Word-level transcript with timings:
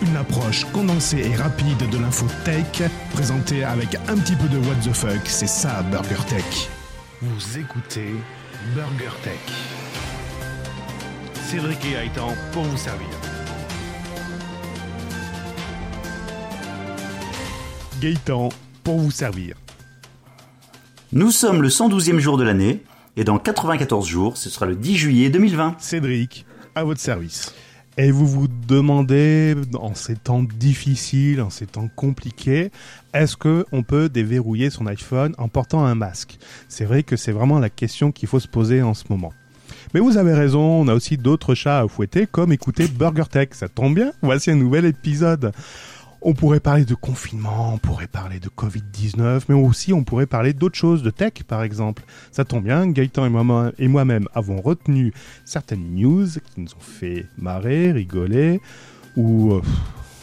Une 0.00 0.16
approche 0.16 0.64
condensée 0.72 1.18
et 1.18 1.34
rapide 1.34 1.90
de 1.90 1.98
l'info 1.98 2.26
tech, 2.44 2.88
présentée 3.12 3.64
avec 3.64 3.96
un 4.06 4.16
petit 4.16 4.36
peu 4.36 4.48
de 4.48 4.58
what 4.58 4.76
the 4.84 4.92
fuck, 4.92 5.20
c'est 5.24 5.48
ça 5.48 5.82
Burger 5.90 6.24
Tech. 6.28 6.70
Vous 7.20 7.58
écoutez 7.58 8.14
Burger 8.76 9.10
Tech. 9.24 9.40
Cédric 11.34 11.84
et 11.84 11.94
Gaëtan 11.94 12.32
pour 12.52 12.62
vous 12.62 12.76
servir. 12.76 13.08
Gaëtan 18.00 18.50
pour 18.84 18.98
vous 18.98 19.10
servir. 19.10 19.56
Nous 21.10 21.32
sommes 21.32 21.60
le 21.60 21.68
112e 21.68 22.18
jour 22.18 22.36
de 22.36 22.44
l'année, 22.44 22.84
et 23.16 23.24
dans 23.24 23.38
94 23.38 24.06
jours, 24.06 24.36
ce 24.36 24.48
sera 24.48 24.66
le 24.66 24.76
10 24.76 24.96
juillet 24.96 25.28
2020. 25.30 25.76
Cédric, 25.80 26.46
à 26.76 26.84
votre 26.84 27.00
service. 27.00 27.52
Et 28.00 28.12
vous 28.12 28.28
vous 28.28 28.46
demandez, 28.46 29.56
en 29.74 29.92
ces 29.92 30.14
temps 30.14 30.44
difficiles, 30.44 31.42
en 31.42 31.50
ces 31.50 31.66
temps 31.66 31.88
compliqués, 31.96 32.70
est-ce 33.12 33.36
que 33.36 33.66
on 33.72 33.82
peut 33.82 34.08
déverrouiller 34.08 34.70
son 34.70 34.86
iPhone 34.86 35.34
en 35.36 35.48
portant 35.48 35.84
un 35.84 35.96
masque? 35.96 36.38
C'est 36.68 36.84
vrai 36.84 37.02
que 37.02 37.16
c'est 37.16 37.32
vraiment 37.32 37.58
la 37.58 37.70
question 37.70 38.12
qu'il 38.12 38.28
faut 38.28 38.38
se 38.38 38.46
poser 38.46 38.82
en 38.82 38.94
ce 38.94 39.02
moment. 39.10 39.32
Mais 39.94 40.00
vous 40.00 40.16
avez 40.16 40.32
raison, 40.32 40.60
on 40.60 40.86
a 40.86 40.94
aussi 40.94 41.16
d'autres 41.16 41.56
chats 41.56 41.80
à 41.80 41.88
fouetter, 41.88 42.28
comme 42.28 42.52
écouter 42.52 42.86
BurgerTech. 42.86 43.52
Ça 43.52 43.68
tombe 43.68 43.96
bien, 43.96 44.12
voici 44.22 44.52
un 44.52 44.54
nouvel 44.54 44.84
épisode. 44.84 45.50
On 46.20 46.34
pourrait 46.34 46.58
parler 46.60 46.84
de 46.84 46.94
confinement, 46.94 47.74
on 47.74 47.78
pourrait 47.78 48.08
parler 48.08 48.40
de 48.40 48.48
Covid-19, 48.48 49.42
mais 49.48 49.54
aussi 49.54 49.92
on 49.92 50.02
pourrait 50.02 50.26
parler 50.26 50.52
d'autres 50.52 50.76
choses, 50.76 51.02
de 51.04 51.10
tech 51.10 51.44
par 51.46 51.62
exemple. 51.62 52.02
Ça 52.32 52.44
tombe 52.44 52.64
bien, 52.64 52.88
Gaëtan 52.88 53.26
et 53.26 53.28
moi- 53.30 53.72
et 53.78 53.86
moi-même 53.86 54.26
avons 54.34 54.60
retenu 54.60 55.12
certaines 55.44 55.94
news 55.94 56.26
qui 56.26 56.60
nous 56.60 56.70
ont 56.74 56.80
fait 56.80 57.26
marrer, 57.38 57.92
rigoler 57.92 58.60
ou 59.16 59.52
euh, 59.54 59.62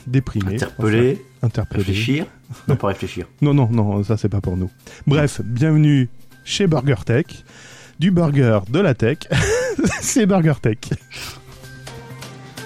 déprimer. 0.06 0.56
Interpeller, 0.56 1.26
Enfin, 1.38 1.48
interpeller. 1.48 1.84
réfléchir. 1.84 2.26
Non, 2.68 2.76
pas 2.76 2.88
réfléchir. 2.90 3.26
Non, 3.42 3.54
non, 3.54 3.70
non, 3.72 4.04
ça 4.04 4.18
c'est 4.18 4.30
pas 4.30 4.42
pour 4.42 4.58
nous. 4.58 4.70
Bref, 5.08 5.42
bienvenue 5.44 6.10
chez 6.44 6.68
Burger 6.68 6.96
Tech. 7.06 7.26
Du 8.00 8.12
burger, 8.12 8.60
de 8.70 8.80
la 8.80 8.94
tech, 8.94 9.20
c'est 10.02 10.26
Burger 10.26 10.56
Tech. 10.62 10.78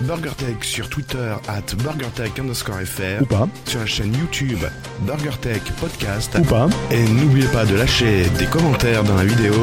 BurgerTech 0.02 0.64
sur 0.64 0.88
Twitter 0.90 1.36
at 1.48 1.76
BurgerTech 1.84 2.40
underscore 2.40 2.80
FR, 2.86 3.22
Ou 3.22 3.26
pas, 3.26 3.48
sur 3.66 3.80
la 3.80 3.86
chaîne 3.86 4.14
YouTube 4.16 4.60
BurgerTech 5.02 5.62
Podcast. 5.80 6.36
ou 6.40 6.44
pas. 6.44 6.70
Et 6.92 7.04
n'oubliez 7.04 7.48
pas 7.48 7.66
de 7.66 7.76
lâcher 7.76 8.24
des 8.38 8.46
commentaires 8.46 9.04
dans 9.04 9.16
la 9.16 9.26
vidéo 9.26 9.54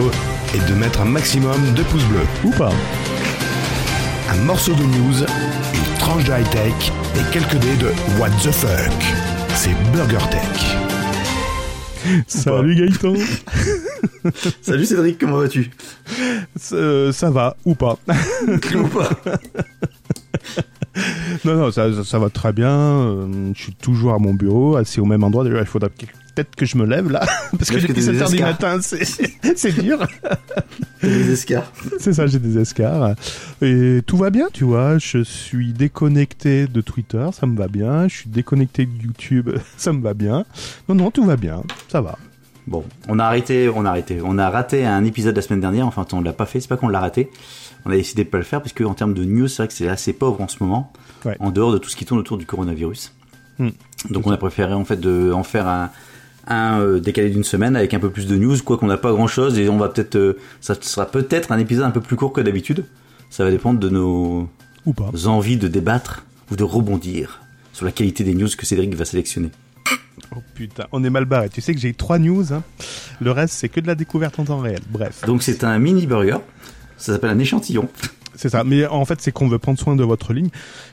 et 0.55 0.59
de 0.71 0.75
mettre 0.75 1.01
un 1.01 1.07
maximum 1.07 1.73
de 1.75 1.83
pouces 1.85 2.05
bleus. 2.05 2.27
Ou 2.45 2.51
pas. 2.51 2.73
Un 4.31 4.37
morceau 4.45 4.75
de 4.75 4.83
news, 4.83 5.21
une 5.23 5.99
tranche 5.99 6.25
de 6.25 6.33
high-tech 6.33 6.93
et 7.15 7.33
quelques 7.33 7.57
dés 7.57 7.77
de 7.77 7.89
What 8.21 8.31
the 8.43 8.51
fuck. 8.53 9.03
C'est 9.55 9.75
BurgerTech. 9.93 10.77
Salut 12.29 12.77
Gaëtan. 12.77 13.15
Salut 14.63 14.85
Cédric, 14.87 15.19
comment 15.19 15.39
vas-tu? 15.39 15.71
Euh, 16.73 17.11
ça 17.13 17.31
va, 17.31 17.57
ou 17.65 17.75
pas? 17.75 17.99
Ou 18.75 18.87
pas? 18.89 19.11
Non, 21.45 21.55
non, 21.57 21.71
ça, 21.71 21.93
ça, 21.93 22.05
ça 22.05 22.19
va 22.19 22.31
très 22.31 22.53
bien. 22.53 22.71
euh, 22.71 23.53
je 23.55 23.63
suis 23.63 23.75
toujours 23.75 24.15
à 24.15 24.19
mon 24.19 24.35
bureau, 24.35 24.77
assis 24.77 25.01
au 25.01 25.05
même 25.05 25.25
endroit. 25.25 25.45
D'ailleurs, 25.45 25.61
il 25.61 25.67
faudra 25.67 25.89
peut-être 25.91 26.55
que 26.57 26.65
je 26.67 26.77
me 26.79 26.85
lève 26.87 27.11
là, 27.11 27.21
parce 27.59 27.71
que 27.71 27.79
j'ai 27.79 27.87
que 27.89 27.93
t'as 27.93 28.01
17 28.01 28.15
des 28.15 28.23
heures 28.23 28.29
du 28.29 28.35
escarres. 28.37 28.51
matin, 28.51 28.81
c'est 29.57 29.73
dur. 29.83 29.99
Les 31.03 31.33
escarres. 31.33 31.71
C'est 31.99 32.13
ça, 32.15 32.27
j'ai 32.27 32.39
des 32.39 32.59
escarres. 32.59 33.15
Et 33.63 34.01
tout 34.07 34.17
va 34.17 34.31
bien, 34.31 34.49
tu 34.53 34.65
vois. 34.65 34.99
Je 34.99 35.23
suis 35.23 35.73
déconnecté 35.73 36.67
de 36.67 36.81
Twitter, 36.81 37.27
ça 37.33 37.47
me 37.47 37.57
va 37.57 37.69
bien. 37.69 38.09
Je 38.09 38.17
suis 38.17 38.31
déconnecté 38.31 38.87
de 38.87 39.03
YouTube, 39.03 39.51
ça 39.77 39.93
me 39.93 40.03
va 40.03 40.15
bien. 40.15 40.45
Non, 40.89 40.95
non, 40.95 41.11
tout 41.11 41.25
va 41.25 41.37
bien, 41.37 41.63
ça 41.89 42.01
va. 42.01 42.19
Bon, 42.67 42.83
on 43.09 43.19
a 43.21 43.25
arrêté, 43.25 43.69
on 43.73 43.85
a 43.85 43.91
arrêté. 43.91 44.19
On 44.25 44.39
a 44.39 44.51
raté 44.51 44.85
un 44.85 45.05
épisode 45.05 45.37
la 45.37 45.43
semaine 45.43 45.61
dernière, 45.61 45.87
enfin 45.87 46.05
on 46.13 46.21
l'a 46.21 46.33
pas 46.33 46.47
fait, 46.47 46.61
c'est 46.61 46.69
pas 46.69 46.77
qu'on 46.77 46.89
l'a 46.89 46.99
raté. 47.01 47.31
On 47.87 47.91
a 47.91 47.95
décidé 47.97 48.25
de 48.25 48.29
pas 48.29 48.39
le 48.39 48.45
faire 48.45 48.61
parce 48.61 48.73
que 48.73 48.85
en 48.85 48.95
termes 48.95 49.15
de 49.15 49.25
news, 49.25 49.49
c'est 49.49 49.63
vrai 49.63 49.69
que 49.69 49.75
c'est 49.75 49.89
assez 49.89 50.13
pauvre 50.13 50.41
en 50.41 50.49
ce 50.49 50.57
moment, 50.63 50.93
Ouais. 51.25 51.37
en 51.41 51.51
dehors 51.51 51.73
de 51.73 51.79
tout 51.79 51.89
ce 51.89 51.97
qui 51.97 52.05
tourne 52.05 52.21
autour 52.21 52.37
du 52.37 52.45
coronavirus. 52.47 53.15
Hmm. 53.59 53.71
Donc 54.11 54.27
on 54.27 54.31
a 54.33 54.37
préféré 54.37 54.75
en 54.75 54.85
fait 54.85 55.01
de 55.01 55.33
en 55.33 55.43
faire 55.45 55.67
un, 55.67 55.91
un 56.47 56.81
euh, 56.81 57.01
décalé 57.01 57.31
d'une 57.31 57.45
semaine 57.45 57.75
avec 57.77 57.95
un 57.95 57.99
peu 58.01 58.11
plus 58.11 58.27
de 58.27 58.37
news, 58.37 58.57
quoi 58.65 58.77
qu'on 58.77 58.87
n'a 58.89 58.97
pas 58.99 59.13
grand 59.13 59.27
chose 59.29 59.59
et 59.59 59.69
on 59.69 59.79
va 59.79 59.89
peut-être, 59.89 60.17
euh, 60.17 60.37
ça 60.61 60.75
sera 60.81 61.07
peut-être 61.07 61.53
un 61.53 61.59
épisode 61.59 61.85
un 61.85 61.91
peu 61.91 62.01
plus 62.01 62.17
court 62.17 62.33
que 62.33 62.41
d'habitude. 62.41 62.85
Ça 63.31 63.45
va 63.45 63.51
dépendre 63.51 63.81
de 63.81 63.89
nos 63.89 64.49
Ou 64.85 64.93
pas. 64.93 65.11
envies 65.27 65.57
de 65.57 65.69
débattre 65.69 66.25
ou 66.53 66.57
de 66.57 66.63
rebondir 66.65 67.41
sur 67.73 67.85
la 67.87 67.93
qualité 67.93 68.25
des 68.25 68.35
news 68.35 68.49
que 68.57 68.67
Cédric 68.67 68.95
va 68.95 69.05
sélectionner. 69.05 69.51
Oh 70.35 70.39
putain, 70.55 70.87
on 70.93 71.03
est 71.05 71.11
mal 71.11 71.25
barré. 71.25 71.49
Tu 71.49 71.61
sais 71.61 71.75
que 71.75 71.81
j'ai 71.81 71.93
trois 71.95 72.19
news. 72.19 72.53
hein. 72.53 72.63
Le 73.21 73.31
reste, 73.31 73.55
c'est 73.55 73.69
que 73.69 73.81
de 73.81 73.87
la 73.87 73.95
découverte 73.95 74.39
en 74.39 74.45
temps 74.45 74.59
réel. 74.59 74.81
Bref. 74.91 75.23
Donc 75.27 75.43
c'est 75.43 75.63
un 75.65 75.79
mini 75.79 76.07
burger. 76.07 76.39
Ça 76.97 77.13
s'appelle 77.13 77.31
un 77.31 77.39
échantillon. 77.39 77.89
C'est 78.35 78.49
ça. 78.51 78.65
Mais 78.65 78.87
en 78.87 79.05
fait, 79.05 79.21
c'est 79.23 79.33
qu'on 79.33 79.49
veut 79.49 79.59
prendre 79.59 79.79
soin 79.79 79.97
de 79.97 80.05
votre 80.05 80.33
ligne. 80.35 80.51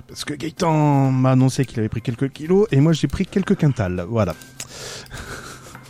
Parce 0.08 0.24
que 0.25 0.34
Gaëtan 0.34 1.12
m'a 1.12 1.31
annoncé 1.31 1.66
qu'il 1.66 1.80
avait 1.80 1.90
pris 1.90 2.02
quelques 2.02 2.31
kilos 2.31 2.68
et 2.72 2.80
moi 2.80 2.94
j'ai 2.94 3.08
pris 3.08 3.25
quelques 3.25 3.56
quintals. 3.58 4.06
Voilà. 4.09 4.36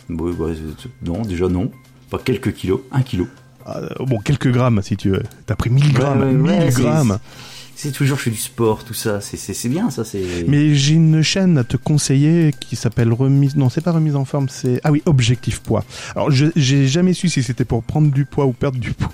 Bon, 0.08 0.32
bah, 0.34 0.46
c'est- 0.54 0.88
non, 1.08 1.22
déjà 1.22 1.48
non. 1.48 1.70
Pas 2.10 2.18
quelques 2.18 2.52
kilos, 2.52 2.80
un 2.92 3.02
kilo. 3.02 3.26
Ah, 3.66 3.80
bon, 4.00 4.18
quelques 4.18 4.50
grammes 4.50 4.82
si 4.82 4.96
tu 4.96 5.10
veux. 5.10 5.22
T'as 5.46 5.56
pris 5.56 5.70
1000 5.70 5.92
grammes. 5.92 6.20
Ouais, 6.20 6.26
ouais, 6.26 6.32
1000 6.32 6.50
ouais, 6.50 6.70
c'est- 6.70 6.82
grammes. 6.82 7.18
C'est 7.76 7.90
toujours, 7.90 8.18
je 8.18 8.24
fais 8.24 8.30
du 8.30 8.36
sport, 8.36 8.84
tout 8.84 8.94
ça. 8.94 9.20
C'est- 9.20 9.68
bien, 9.68 9.90
ça. 9.90 10.04
Mais 10.46 10.74
j'ai 10.74 10.94
une 10.94 11.22
chaîne 11.22 11.58
à 11.58 11.64
te 11.64 11.76
conseiller 11.76 12.52
qui 12.60 12.76
s'appelle 12.76 13.12
Remise. 13.12 13.56
Non, 13.56 13.68
c'est 13.68 13.80
pas 13.80 13.90
Remise 13.92 14.14
en 14.16 14.24
forme, 14.24 14.48
c'est. 14.48 14.80
Ah 14.84 14.92
oui, 14.92 15.02
Objectif 15.06 15.60
Poids. 15.60 15.84
Alors, 16.14 16.30
j'ai 16.30 16.86
jamais 16.86 17.14
su 17.14 17.28
si 17.28 17.42
c'était 17.42 17.64
pour 17.64 17.82
prendre 17.82 18.10
du 18.12 18.26
poids 18.26 18.46
ou 18.46 18.52
perdre 18.52 18.78
du 18.78 18.92
poids. 18.92 19.10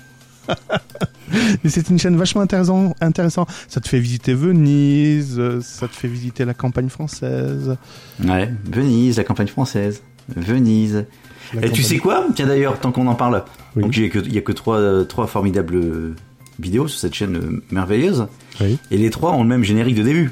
Mais 1.63 1.69
c'est 1.69 1.89
une 1.89 1.97
chaîne 1.97 2.17
vachement 2.17 2.41
intéressant, 2.41 2.93
intéressant. 2.99 3.45
Ça 3.69 3.79
te 3.79 3.87
fait 3.87 3.99
visiter 3.99 4.33
Venise, 4.33 5.35
euh, 5.39 5.61
ça 5.61 5.87
te 5.87 5.95
fait 5.95 6.07
visiter 6.09 6.43
la 6.43 6.53
campagne 6.53 6.89
française. 6.89 7.77
Ouais, 8.23 8.53
Venise, 8.71 9.17
la 9.17 9.23
campagne 9.23 9.47
française. 9.47 10.01
Venise. 10.35 11.05
la 11.53 11.65
Et 11.67 11.71
tu 11.71 11.83
sais 11.83 11.97
quoi? 11.99 12.25
Tiens 12.35 12.47
d'ailleurs, 12.47 12.79
tant 12.79 12.91
qu'on 12.91 13.07
en 13.07 13.15
parle, 13.15 13.43
Oui. 13.75 13.83
donc 13.83 13.95
il 13.95 14.33
y 14.33 14.37
a 14.37 14.41
que, 14.41 14.51
trois, 14.51 14.77
euh, 14.77 15.03
trois 15.05 15.27
formidables 15.27 15.75
euh, 15.75 16.15
vidéos 16.59 16.87
sur 16.89 16.99
cette 16.99 17.13
chaîne 17.13 17.61
merveilleuse. 17.71 18.27
Oui. 18.59 18.77
Et 18.91 18.97
les 18.97 19.09
trois 19.09 19.31
ont 19.31 19.43
le 19.43 19.49
même 19.49 19.63
générique 19.63 19.95
de 19.95 20.03
début. 20.03 20.31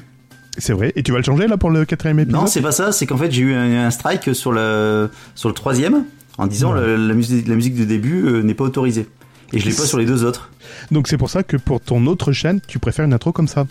C'est 0.57 0.73
vrai. 0.73 0.91
Et 0.97 1.03
tu 1.03 1.11
vas 1.13 1.19
le 1.19 1.23
changer 1.23 1.47
là 1.47 1.55
pour 1.57 1.69
le 1.69 1.85
quatrième 1.85 2.19
épisode? 2.19 2.41
Non, 2.41 2.47
c'est 2.47 2.61
pas 2.61 2.73
ça. 2.73 2.91
C'est 2.91 3.05
qu'en 3.05 3.17
fait, 3.17 3.31
j'ai 3.31 3.43
eu 3.43 3.53
un, 3.53 3.85
un 3.85 3.91
strike 3.91 4.35
sur 4.35 4.51
le, 4.51 5.09
sur 5.35 5.47
le 5.47 5.55
troisième 5.55 6.03
en 6.37 6.47
disant 6.47 6.73
Ouais. 6.73 6.81
la, 6.85 6.97
la 6.97 7.13
musique, 7.13 7.47
la 7.47 7.55
musique 7.55 7.75
de 7.75 7.85
début 7.85 8.25
euh, 8.25 8.41
n'est 8.41 8.53
pas 8.53 8.65
autorisée. 8.65 9.07
Et 9.53 9.59
je 9.59 9.65
l'ai 9.69 9.75
pas 9.75 9.85
sur 9.85 9.97
les 9.97 10.05
deux 10.05 10.23
autres. 10.23 10.51
Donc 10.91 11.07
c'est 11.07 11.17
pour 11.17 11.29
ça 11.29 11.43
que 11.43 11.57
pour 11.57 11.81
ton 11.81 12.05
autre 12.07 12.31
chaîne, 12.31 12.59
tu 12.67 12.79
préfères 12.79 13.05
une 13.05 13.13
intro 13.13 13.31
comme 13.31 13.47
ça. 13.47 13.65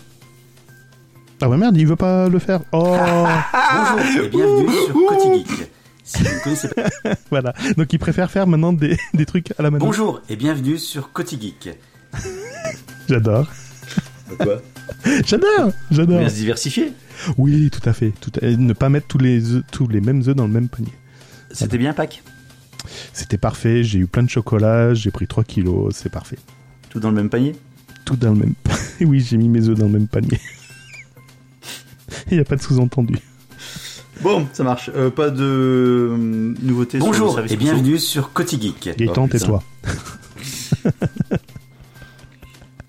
Ah 1.41 1.49
ouais 1.49 1.57
merde, 1.57 1.77
il 1.77 1.87
veut 1.87 1.95
pas 1.97 2.29
le 2.29 2.39
faire. 2.41 2.61
Oh 2.73 2.97
Bonjour 2.97 4.25
et 4.25 4.29
bienvenue 4.29 4.69
sur 4.87 4.95
Côté 5.07 5.35
Geek. 5.39 5.71
Si 6.05 6.23
vous 6.23 6.35
ne 6.35 6.43
connaissez 6.43 6.69
pas 6.69 6.89
Voilà. 7.31 7.55
Donc 7.77 7.93
il 7.93 7.99
préfère 7.99 8.31
faire 8.31 8.47
maintenant 8.47 8.73
des, 8.73 8.97
des 9.15 9.27
trucs 9.27 9.53
à 9.59 9.63
la 9.63 9.71
mano. 9.71 9.85
Bonjour 9.85 10.21
et 10.29 10.37
bienvenue 10.37 10.79
sur 10.79 11.13
Côté 11.13 11.39
Geek. 11.41 11.71
J'adore. 13.09 13.47
Quoi 14.39 14.61
J'adore. 15.25 15.73
J'adore. 15.91 16.19
Bien 16.19 16.29
se 16.29 16.35
diversifier. 16.35 16.93
Oui, 17.37 17.71
tout 17.71 17.87
à 17.89 17.93
fait. 17.93 18.13
Tout 18.21 18.33
à- 18.43 18.47
Ne 18.47 18.73
pas 18.73 18.89
mettre 18.89 19.07
tous 19.07 19.19
les 19.19 19.53
œufs- 19.55 19.63
tous 19.71 19.87
les 19.87 20.01
mêmes 20.01 20.23
œufs 20.27 20.35
dans 20.35 20.47
le 20.47 20.53
même 20.53 20.69
panier. 20.69 20.93
C'était 21.53 21.79
bien 21.79 21.93
Pâques 21.93 22.23
C'était 23.13 23.39
parfait. 23.39 23.83
J'ai 23.85 23.99
eu 23.99 24.07
plein 24.07 24.23
de 24.23 24.31
chocolat. 24.31 24.95
J'ai 24.95 25.11
pris 25.11 25.27
3 25.27 25.45
kilos. 25.45 25.95
C'est 25.95 26.11
parfait. 26.11 26.39
Tout 26.91 27.01
dans 27.01 27.11
le 27.11 27.17
même 27.17 27.29
panier? 27.31 27.55
Tout 28.05 28.17
dans 28.17 28.31
le 28.33 28.37
même. 28.39 28.55
oui, 29.01 29.21
j'ai 29.21 29.37
mis 29.37 29.49
mes 29.49 29.69
œufs 29.69 29.79
dans 29.79 29.87
le 29.87 29.93
même 29.93 30.09
panier. 30.09 30.41
Il 32.31 32.35
n'y 32.35 32.41
a 32.41 32.45
pas 32.45 32.57
de 32.57 32.63
sous-entendu. 32.63 33.17
Bon, 34.23 34.49
ça 34.53 34.65
marche. 34.65 34.91
Euh, 34.97 35.11
pas 35.11 35.31
de 35.31 35.43
euh, 35.45 36.17
nouveautés 36.63 36.99
sur 36.99 37.07
le 37.07 37.13
Bonjour 37.13 37.35
service 37.35 37.53
et 37.53 37.57
bienvenue 37.57 37.99
sur 37.99 38.33
Côté 38.33 38.59
Geek. 38.61 38.97
Gaëtan, 38.97 39.29
putain. 39.29 39.39
tais-toi. 39.39 39.63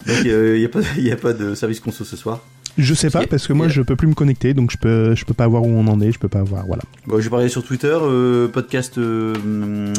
Donc, 0.07 0.18
il 0.24 0.53
n'y 0.57 0.65
a, 0.65 0.69
pas- 0.69 0.81
y 0.97 1.12
a 1.12 1.15
pas 1.18 1.33
de 1.33 1.53
service 1.53 1.80
conso 1.80 2.03
ce 2.03 2.15
soir. 2.15 2.39
Je 2.79 2.93
sais 2.93 3.09
pas 3.09 3.27
parce 3.27 3.45
que 3.45 3.53
moi 3.53 3.67
je 3.67 3.81
peux 3.81 3.95
plus 3.95 4.07
me 4.07 4.13
connecter 4.13 4.53
donc 4.53 4.71
je 4.71 4.77
peux 4.77 5.13
je 5.13 5.25
peux 5.25 5.33
pas 5.33 5.47
voir 5.47 5.63
où 5.63 5.67
on 5.67 5.85
en 5.87 5.99
est, 6.01 6.11
je 6.11 6.17
peux 6.19 6.29
pas 6.29 6.43
voir 6.43 6.65
voilà. 6.65 6.81
Bon, 7.05 7.17
je 7.19 7.23
vais 7.25 7.29
parler 7.29 7.49
sur 7.49 7.63
Twitter, 7.63 7.95
euh, 8.01 8.47
podcast. 8.47 8.97
euh, 8.97 9.93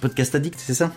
podcast 0.00 0.34
addict, 0.34 0.58
c'est 0.58 0.74
ça? 0.74 0.92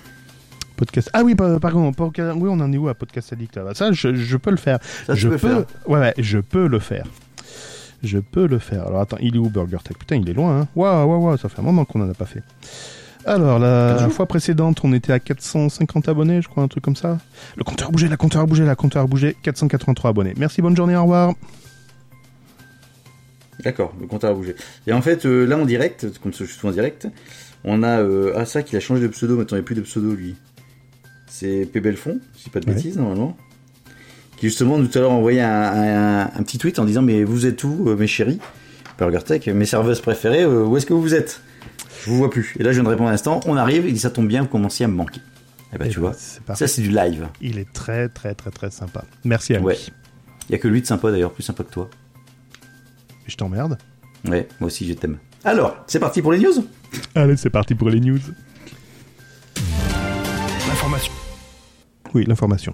Podcast. 0.75 1.09
Ah 1.13 1.23
oui, 1.23 1.35
par- 1.35 1.59
pardon, 1.59 1.91
podca- 1.91 2.33
oui, 2.35 2.49
on 2.51 2.59
en 2.59 2.71
est 2.71 2.77
où 2.77 2.87
à 2.87 2.93
podcast 2.93 3.33
addict 3.33 3.57
là? 3.57 3.73
Ça 3.73 3.91
je, 3.91 4.13
je 4.15 4.37
peux 4.37 4.51
le 4.51 4.57
faire. 4.57 4.79
Ça, 5.07 5.13
je 5.15 5.27
peux 5.27 5.37
faire. 5.37 5.65
Ouais 5.87 5.99
ouais, 5.99 6.13
je 6.17 6.39
peux 6.39 6.67
le 6.67 6.79
faire. 6.79 7.05
Je 8.01 8.19
peux 8.19 8.47
le 8.47 8.59
faire. 8.59 8.87
Alors 8.87 9.01
attends, 9.01 9.17
il 9.21 9.35
est 9.35 9.39
où 9.39 9.49
Burger 9.49 9.77
Tech? 9.83 9.97
Putain, 9.97 10.15
il 10.15 10.29
est 10.29 10.33
loin 10.33 10.61
hein. 10.61 10.67
Waouh 10.75 11.07
waouh 11.09 11.25
waouh, 11.25 11.37
ça 11.37 11.49
fait 11.49 11.59
un 11.59 11.63
moment 11.63 11.83
qu'on 11.85 12.01
en 12.01 12.09
a 12.09 12.13
pas 12.13 12.25
fait. 12.25 12.43
Alors, 13.25 13.59
la 13.59 14.09
fois 14.09 14.25
précédente, 14.25 14.79
on 14.83 14.93
était 14.93 15.11
à 15.13 15.19
450 15.19 16.07
abonnés, 16.09 16.41
je 16.41 16.47
crois, 16.47 16.63
un 16.63 16.67
truc 16.67 16.83
comme 16.83 16.95
ça. 16.95 17.17
Le 17.57 17.63
compteur 17.63 17.89
a 17.89 17.91
bougé, 17.91 18.07
le 18.07 18.17
compteur 18.17 18.41
a 18.41 18.45
bougé, 18.45 18.65
le 18.65 18.75
compteur 18.75 19.03
a 19.03 19.07
bougé. 19.07 19.35
483 19.43 20.09
abonnés. 20.11 20.33
Merci, 20.37 20.61
bonne 20.61 20.75
journée, 20.75 20.95
au 20.95 21.01
revoir. 21.03 21.33
D'accord, 23.63 23.93
le 23.99 24.07
compteur 24.07 24.31
a 24.31 24.33
bougé. 24.33 24.55
Et 24.87 24.93
en 24.93 25.01
fait, 25.01 25.25
euh, 25.25 25.45
là 25.45 25.57
en 25.57 25.65
direct, 25.65 26.07
comme 26.23 26.31
je 26.33 26.45
suis 26.45 26.67
en 26.67 26.71
direct, 26.71 27.07
on 27.65 27.83
a 27.83 27.99
euh, 27.99 28.31
ah 28.37 28.45
ça 28.45 28.63
qu'il 28.63 28.77
a 28.77 28.79
changé 28.79 29.01
de 29.01 29.07
pseudo, 29.09 29.35
maintenant 29.35 29.57
il 29.57 29.59
n'y 29.59 29.65
a 29.65 29.65
plus 29.65 29.75
de 29.75 29.81
pseudo 29.81 30.13
lui. 30.13 30.35
C'est 31.27 31.65
P 31.71 31.81
Belfond, 31.81 32.19
si 32.33 32.39
je 32.39 32.43
dis 32.45 32.49
pas 32.51 32.61
de 32.61 32.67
Ouais. 32.67 32.73
bêtises 32.75 32.97
normalement. 32.97 33.35
Qui 34.37 34.47
justement 34.47 34.77
tout 34.77 34.97
à 34.97 35.01
l'heure 35.01 35.11
envoyé 35.11 35.41
un, 35.41 35.49
un- 35.51 36.21
un 36.23 36.43
petit 36.43 36.57
tweet 36.57 36.79
en 36.79 36.85
disant 36.85 37.01
mais 37.01 37.25
vous 37.25 37.45
êtes 37.45 37.61
où 37.65 37.89
euh, 37.89 37.97
mes 37.97 38.07
chéris? 38.07 38.39
Burger 38.97 39.19
Tech, 39.25 39.45
mes 39.47 39.65
serveuses 39.65 39.99
préférées, 39.99 40.43
euh, 40.43 40.63
où 40.63 40.77
est-ce 40.77 40.85
que 40.85 40.93
vous 40.93 41.13
êtes? 41.13 41.41
Je 42.09 42.13
vous 42.13 42.17
vois 42.19 42.31
plus. 42.31 42.55
Et 42.59 42.63
là 42.63 42.71
je 42.71 42.75
viens 42.77 42.83
de 42.83 42.89
répondre 42.89 43.09
à 43.09 43.11
l'instant, 43.11 43.39
on 43.45 43.55
arrive, 43.55 43.85
il 43.87 43.93
dit 43.93 43.99
ça 43.99 44.09
tombe 44.09 44.27
bien, 44.27 44.41
vous 44.41 44.47
commencez 44.47 44.83
à 44.83 44.87
me 44.87 44.95
manquer. 44.95 45.21
Eh 45.73 45.77
ben 45.77 45.85
Eh 45.85 45.89
tu 45.89 45.99
ben, 45.99 46.07
vois, 46.07 46.15
c'est 46.17 46.41
parfait. 46.41 46.67
ça 46.67 46.73
c'est 46.73 46.81
du 46.81 46.89
live. 46.89 47.27
Il 47.41 47.59
est 47.59 47.71
très, 47.71 48.09
très, 48.09 48.33
très, 48.33 48.49
très 48.49 48.71
sympa. 48.71 49.03
Merci 49.23 49.53
à 49.53 49.59
lui. 49.59 49.65
Ouais. 49.65 49.77
Il 50.49 50.53
y 50.53 50.55
a 50.55 50.57
que 50.57 50.67
lui 50.67 50.81
de 50.81 50.87
sympa 50.87 51.11
d'ailleurs, 51.11 51.31
plus 51.31 51.43
sympa 51.43 51.63
que 51.63 51.71
toi. 51.71 51.87
Je 53.27 53.35
t'emmerde. 53.35 53.77
Ouais, 54.27 54.47
moi 54.59 54.67
aussi 54.67 54.87
je 54.87 54.93
t'aime. 54.93 55.17
Alors, 55.45 55.77
c'est 55.85 55.99
parti 55.99 56.21
pour 56.23 56.31
les 56.33 56.39
news? 56.39 56.65
Allez, 57.13 57.37
c'est 57.37 57.51
parti 57.51 57.75
pour 57.75 57.89
les 57.91 57.99
news. 57.99 58.17
L'information. 60.67 61.11
Oui, 62.13 62.25
l'information. 62.25 62.73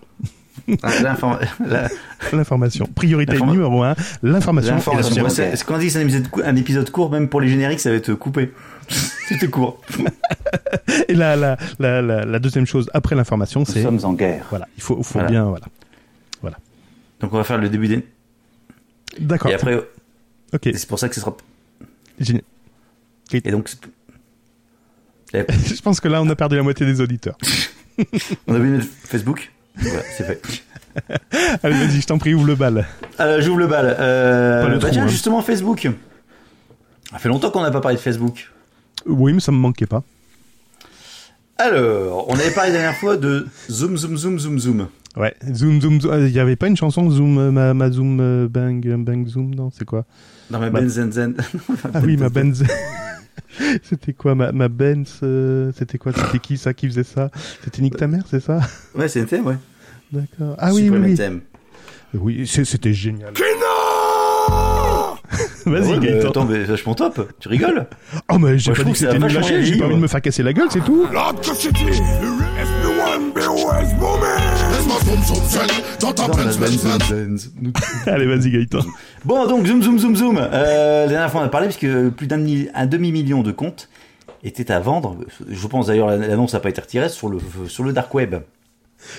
Ah, 0.82 0.90
L'information. 2.34 2.88
Priorité 2.96 3.40
numéro 3.40 3.84
un, 3.84 3.94
l'information. 4.24 4.70
et 4.70 4.72
la 4.72 5.02
L'information. 5.02 5.44
Quand 5.68 5.76
on 5.76 5.78
dit 5.78 5.86
que 5.88 5.92
c'est 5.92 6.00
un 6.00 6.04
épisode, 6.04 6.28
cou- 6.30 6.42
un 6.44 6.56
épisode 6.56 6.90
court, 6.90 7.12
même 7.12 7.28
pour 7.30 7.42
les 7.42 7.50
génériques, 7.50 7.80
ça 7.82 7.90
va 7.92 7.98
être 7.98 8.14
coupé. 8.16 8.52
C'était 9.28 9.48
court. 9.48 9.82
Et 11.08 11.14
la, 11.16 11.36
la, 11.36 11.58
la, 11.80 12.02
la, 12.02 12.26
la 12.26 12.40
deuxième 12.40 12.66
chose 12.66 12.90
après 12.94 13.16
l'information, 13.16 13.62
Nous 13.62 13.66
c'est 13.66 13.84
sommes 13.84 14.00
en 14.04 14.14
guerre. 14.14 14.46
voilà, 14.50 14.68
il 14.78 14.84
faut, 14.84 15.02
faut 15.04 15.14
Voilà. 15.20 15.30
bien 15.30 15.44
voilà. 15.46 15.66
Donc 17.22 17.34
on 17.34 17.38
va 17.38 17.44
faire 17.44 17.58
le 17.58 17.70
début 17.70 17.88
des... 17.88 18.06
D'accord. 19.20 19.50
Et 19.50 19.54
après, 19.54 19.78
Ok. 20.54 20.70
c'est 20.74 20.88
pour 20.88 21.00
ça 21.00 21.08
que 21.10 21.16
ce 21.16 21.22
sera... 21.22 21.36
Génial. 22.20 22.44
Et 23.34 23.52
donc, 23.52 23.70
Et 25.34 25.44
Je 25.76 25.82
pense 25.82 26.00
que 26.00 26.08
là, 26.10 26.22
on 26.22 26.30
a 26.30 26.36
perdu 26.36 26.56
la 26.58 26.64
moitié 26.64 26.86
des 26.86 27.00
auditeurs. 27.02 27.38
on 28.48 28.54
a 28.56 28.60
de 28.60 28.64
mettre 28.64 28.86
Facebook. 29.06 29.52
Voilà, 29.78 30.02
c'est 30.18 30.24
fait. 30.26 30.42
Allez, 31.64 31.76
vas-y, 31.76 32.02
je 32.02 32.08
t'en 32.08 32.18
prie, 32.18 32.34
ouvre 32.34 32.46
le 32.48 32.56
bal. 32.56 32.86
Euh, 33.20 33.42
J'ouvre 33.42 33.60
le 33.60 33.68
bal. 33.68 33.96
Euh, 34.00 34.68
le 34.68 34.74
bah 34.76 34.80
trou, 34.82 34.90
tiens, 34.92 35.04
hein. 35.04 35.08
justement, 35.08 35.42
Facebook. 35.42 35.88
Ça 37.12 37.18
fait 37.18 37.30
longtemps 37.30 37.50
qu'on 37.52 37.62
n'a 37.62 37.72
pas 37.72 37.82
parlé 37.82 37.98
de 37.98 38.02
Facebook. 38.02 38.52
Oui, 39.06 39.34
mais 39.34 39.40
ça 39.40 39.52
me 39.52 39.58
manquait 39.58 39.86
pas. 39.86 40.04
Alors, 41.58 42.28
on 42.30 42.34
avait 42.36 42.52
parlé 42.52 42.72
la 42.72 42.80
dernière 42.80 42.98
fois 43.00 43.16
de 43.18 43.48
Zoom, 43.70 43.96
Zoom, 43.98 44.18
Zoom, 44.18 44.40
Zoom, 44.40 44.60
Zoom. 44.60 44.88
Ouais, 45.16 45.34
zoom, 45.54 45.80
zoom, 45.82 46.02
zoom. 46.02 46.26
Il 46.26 46.32
y 46.32 46.40
avait 46.40 46.58
pas 46.58 46.68
une 46.68 46.76
chanson 46.76 47.10
Zoom, 47.10 47.38
euh, 47.38 47.52
ma, 47.52 47.74
ma 47.74 47.90
zoom, 47.90 48.20
euh, 48.20 48.48
bang, 48.50 48.86
euh, 48.86 48.98
bang, 48.98 49.26
zoom, 49.26 49.56
non, 49.56 49.72
c'est 49.72 49.86
quoi? 49.86 50.04
Dans 50.50 50.60
ma 50.60 50.70
Bah- 50.70 50.82
Benzenzen. 50.82 51.36
Ah 51.94 52.02
oui, 52.04 52.18
ma 52.18 52.28
Benz. 52.30 52.64
c'était 53.84 54.12
quoi, 54.12 54.36
ma, 54.36 54.52
ma 54.52 54.68
Benz 54.68 55.20
euh, 55.24 55.72
C'était 55.78 55.98
quoi 55.98 56.12
C'était 56.14 56.40
qui 56.40 56.58
ça 56.58 56.74
qui 56.74 56.88
faisait 56.88 57.04
ça? 57.06 57.32
C'était 57.64 57.82
Nick 57.82 57.96
ta 57.96 58.08
mère, 58.08 58.24
c'est 58.30 58.42
ça? 58.42 58.60
Ouais, 58.94 59.08
c'est 59.08 59.22
NTM, 59.22 59.46
ouais. 59.46 59.56
D'accord. 60.12 60.56
Ah 60.60 60.74
oui, 60.74 60.90
oui, 60.90 60.98
oui. 60.98 61.12
NTM. 61.12 61.40
Oui, 62.16 62.46
c'était 62.48 62.94
génial. 62.94 63.32
Ouais, 63.34 64.85
Vas-y, 65.66 66.00
mais 66.00 66.08
Gaëtan. 66.08 66.30
attends, 66.30 66.46
mais 66.46 66.64
vachement 66.64 66.94
top. 66.96 67.32
Tu 67.40 67.48
rigoles 67.48 67.88
Oh, 68.32 68.38
mais 68.38 68.58
j'ai 68.60 68.74
pas 68.74 68.84
dit 68.84 68.92
que 68.92 68.98
c'était 68.98 69.18
vachement 69.18 69.42
chier, 69.44 69.64
j'ai 69.64 69.78
pas 69.78 69.86
envie 69.86 69.96
de 69.96 70.00
me 70.02 70.08
faire 70.08 70.22
casser 70.22 70.44
la 70.44 70.54
gueule, 70.54 70.68
c'est 70.70 70.84
tout. 70.84 71.08
Allez, 78.08 78.26
vas-y, 78.26 78.52
Gaëtan. 78.52 78.80
Bon, 79.24 79.48
donc, 79.48 79.66
zoom, 79.66 79.82
zoom, 79.82 80.00
zoom, 80.00 80.16
zoom. 80.16 80.38
Euh, 80.40 81.04
la 81.04 81.08
dernière 81.08 81.32
fois, 81.32 81.42
on 81.42 81.46
a 81.46 81.50
parlé, 81.50 81.68
puisque 81.68 82.10
plus 82.12 82.28
d'un 82.28 82.38
mi- 82.38 82.70
un 82.74 82.86
demi-million 82.86 83.42
de 83.44 83.52
comptes 83.52 83.90
étaient 84.44 84.72
à 84.72 84.80
vendre. 84.80 85.18
Je 85.50 85.68
pense 85.68 85.88
d'ailleurs, 85.88 86.10
l'annonce 86.10 86.54
n'a 86.54 86.60
pas 86.60 86.70
été 86.70 86.82
retirée 86.82 87.10
sur 87.10 87.30
le, 87.30 87.40
sur 87.68 87.84
le 87.84 87.94
dark 87.94 88.14
web. 88.14 88.36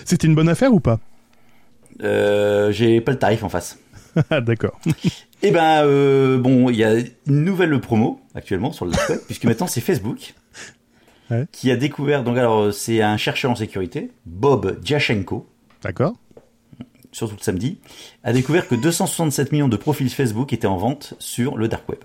C'était 0.05 0.27
une 0.27 0.35
bonne 0.35 0.49
affaire 0.49 0.73
ou 0.73 0.81
pas? 0.81 0.99
Euh, 2.03 2.71
J'ai 2.73 3.01
pas 3.01 3.13
le 3.13 3.19
tarif 3.19 3.43
en 3.43 3.49
face. 3.49 3.79
Ah, 4.31 4.41
D'accord. 4.41 4.81
Eh 5.43 5.51
ben, 5.51 5.85
euh, 5.85 6.39
bon, 6.39 6.71
il 6.71 6.77
y 6.77 6.85
a 6.85 6.95
une 6.99 7.45
nouvelle 7.45 7.79
promo 7.81 8.21
actuellement 8.35 8.73
sur 8.73 8.85
le 8.87 8.93
dark 8.93 9.09
web, 9.11 9.21
puisque 9.27 9.45
maintenant 9.45 9.67
c'est 9.67 9.81
Facebook 9.81 10.35
Ouais. 11.31 11.47
qui 11.51 11.71
a 11.73 11.77
découvert. 11.77 12.23
Donc, 12.23 12.39
alors, 12.39 12.73
c'est 12.73 13.03
un 13.03 13.17
chercheur 13.17 13.51
en 13.51 13.57
sécurité, 13.57 14.13
Bob 14.27 14.79
Diachenko, 14.81 15.49
D'accord. 15.83 16.15
surtout 17.11 17.35
le 17.37 17.43
samedi, 17.43 17.79
a 18.23 18.33
découvert 18.33 18.69
que 18.69 18.77
267 18.77 19.51
millions 19.51 19.67
de 19.69 19.77
profils 19.77 20.09
Facebook 20.09 20.53
étaient 20.53 20.69
en 20.69 20.77
vente 20.77 21.15
sur 21.19 21.57
le 21.57 21.67
dark 21.67 21.89
web. 21.89 21.99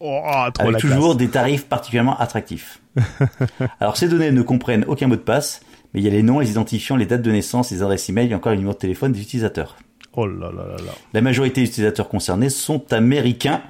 Oh, 0.00 0.20
trop 0.54 0.62
avec 0.64 0.74
la 0.74 0.80
toujours 0.80 1.04
classe. 1.04 1.16
des 1.16 1.28
tarifs 1.28 1.66
particulièrement 1.66 2.18
attractifs. 2.18 2.80
Alors 3.80 3.96
ces 3.96 4.08
données 4.08 4.30
ne 4.32 4.42
comprennent 4.42 4.84
aucun 4.86 5.06
mot 5.08 5.16
de 5.16 5.20
passe, 5.20 5.60
mais 5.92 6.00
il 6.00 6.04
y 6.04 6.08
a 6.08 6.10
les 6.10 6.22
noms, 6.22 6.38
les 6.40 6.50
identifiants, 6.50 6.96
les 6.96 7.06
dates 7.06 7.22
de 7.22 7.30
naissance, 7.32 7.70
les 7.70 7.82
adresses 7.82 8.08
email 8.10 8.30
et 8.30 8.34
encore 8.34 8.52
les 8.52 8.58
numéros 8.58 8.74
de 8.74 8.78
téléphone 8.78 9.12
des 9.12 9.20
utilisateurs. 9.22 9.76
Oh 10.14 10.26
là 10.26 10.50
là 10.50 10.66
là 10.66 10.76
là. 10.76 10.92
La 11.12 11.20
majorité 11.20 11.60
des 11.62 11.68
utilisateurs 11.68 12.08
concernés 12.08 12.50
sont 12.50 12.92
américains, 12.92 13.62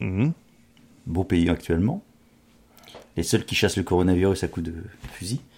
Mhm. 0.00 0.32
beau 1.06 1.24
pays 1.24 1.48
actuellement. 1.48 2.02
Les 3.16 3.22
seuls 3.22 3.44
qui 3.44 3.54
chassent 3.54 3.76
le 3.76 3.82
coronavirus 3.82 4.42
à 4.44 4.48
coups 4.48 4.66
de 4.66 4.74
fusil. 5.12 5.40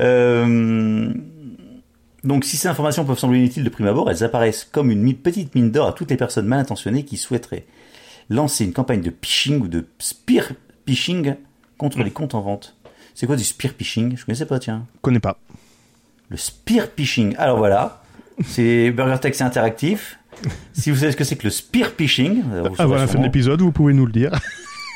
Euh, 0.00 1.12
Donc 2.24 2.44
si 2.44 2.56
ces 2.56 2.68
informations 2.68 3.04
peuvent 3.04 3.18
sembler 3.18 3.38
inutiles 3.38 3.64
de 3.64 3.68
prime 3.68 3.86
abord, 3.86 4.10
elles 4.10 4.24
apparaissent 4.24 4.64
comme 4.64 4.90
une 4.90 5.14
petite 5.14 5.54
mine 5.54 5.70
d'or 5.70 5.86
à 5.88 5.92
toutes 5.92 6.10
les 6.10 6.16
personnes 6.16 6.46
mal 6.46 6.58
intentionnées 6.58 7.04
qui 7.04 7.16
souhaiteraient 7.18 7.66
lancer 8.30 8.64
une 8.64 8.72
campagne 8.72 9.02
de 9.02 9.12
phishing 9.22 9.60
ou 9.60 9.68
de 9.68 9.86
spear 9.98 10.52
phishing 10.86 11.36
contre 11.76 12.02
les 12.02 12.10
comptes 12.10 12.34
en 12.34 12.40
vente. 12.40 12.76
C'est 13.14 13.26
quoi 13.26 13.36
du 13.36 13.44
spear 13.44 13.72
phishing? 13.78 14.16
Je 14.16 14.24
connaissais 14.24 14.46
pas, 14.46 14.58
tiens. 14.58 14.86
Connais 15.02 15.20
pas. 15.20 15.38
Le 16.30 16.36
spear 16.36 16.86
phishing. 16.96 17.34
Alors 17.38 17.58
voilà, 17.58 18.02
c'est 18.44 18.90
BurgerTech, 18.90 19.34
c'est 19.34 19.44
interactif. 19.44 20.18
Si 20.72 20.90
vous 20.90 20.96
savez 20.98 21.12
ce 21.12 21.16
que 21.16 21.24
c'est 21.24 21.36
que 21.36 21.44
le 21.44 21.50
spear 21.50 21.90
phishing, 21.96 22.42
Avant 22.78 22.96
la 22.96 23.06
fin 23.06 23.18
de 23.18 23.24
l'épisode, 23.24 23.60
vous 23.60 23.72
pouvez 23.72 23.92
nous 23.92 24.06
le 24.06 24.12
dire. 24.12 24.32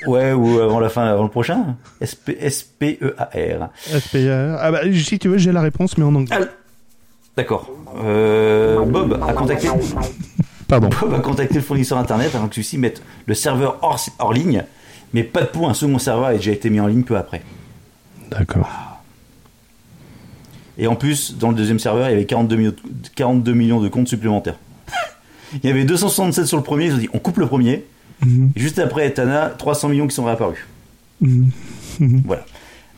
Ouais, 0.06 0.32
ou 0.32 0.60
avant 0.60 0.78
la 0.80 0.88
fin, 0.88 1.04
avant 1.06 1.24
le 1.24 1.28
prochain. 1.28 1.76
SP, 1.98 2.38
S-P-E-A-R. 2.38 3.68
SPR. 3.98 4.56
Ah 4.60 4.70
bah, 4.70 4.80
si 4.92 5.18
tu 5.18 5.28
veux, 5.28 5.38
j'ai 5.38 5.50
la 5.52 5.60
réponse, 5.60 5.98
mais 5.98 6.04
en 6.04 6.14
anglais. 6.14 6.36
Ah, 6.40 6.44
D'accord. 7.36 7.70
Euh, 8.04 8.84
Bob 8.84 9.20
a 9.26 9.32
contacté, 9.32 9.68
Pardon. 10.66 10.88
Bob 11.00 11.14
a 11.14 11.20
contacté 11.20 11.54
le 11.54 11.60
fournisseur 11.60 11.98
internet 11.98 12.34
avant 12.34 12.48
que 12.48 12.54
celui-ci 12.54 12.78
mette 12.78 13.02
le 13.26 13.34
serveur 13.34 13.78
hors, 13.82 14.00
hors 14.18 14.32
ligne, 14.32 14.64
mais 15.14 15.22
pas 15.22 15.42
de 15.42 15.46
pour 15.46 15.68
un 15.68 15.74
second 15.74 15.98
serveur 15.98 16.26
a 16.26 16.34
déjà 16.34 16.50
été 16.50 16.68
mis 16.68 16.80
en 16.80 16.86
ligne 16.86 17.02
peu 17.02 17.16
après. 17.16 17.42
D'accord. 18.30 18.68
Et 20.78 20.86
en 20.86 20.94
plus, 20.94 21.36
dans 21.36 21.50
le 21.50 21.56
deuxième 21.56 21.78
serveur, 21.78 22.08
il 22.08 22.12
y 22.12 22.14
avait 22.14 22.24
42 22.24 22.56
millions 22.56 22.70
de, 22.70 23.08
42 23.14 23.52
millions 23.52 23.80
de 23.80 23.88
comptes 23.88 24.08
supplémentaires. 24.08 24.58
il 25.62 25.68
y 25.68 25.72
avait 25.72 25.84
267 25.84 26.46
sur 26.46 26.56
le 26.56 26.62
premier, 26.62 26.86
ils 26.86 26.94
ont 26.94 26.98
dit 26.98 27.08
on 27.12 27.18
coupe 27.18 27.38
le 27.38 27.46
premier. 27.46 27.84
Mhm. 28.24 28.52
Et 28.56 28.60
juste 28.60 28.78
après, 28.78 29.18
as 29.18 29.48
300 29.50 29.88
millions 29.88 30.06
qui 30.06 30.14
sont 30.14 30.24
réapparus. 30.24 30.66
Mhm. 31.20 31.50
Voilà. 32.24 32.44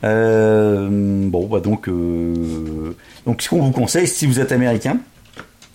Euh, 0.05 1.29
bon, 1.29 1.47
bah 1.47 1.61
donc, 1.61 1.89
euh, 1.89 2.95
donc 3.27 3.43
ce 3.43 3.49
qu'on 3.49 3.63
vous 3.63 3.71
conseille, 3.71 4.07
si 4.07 4.27
vous 4.27 4.41
êtes 4.41 4.53
américain, 4.53 4.99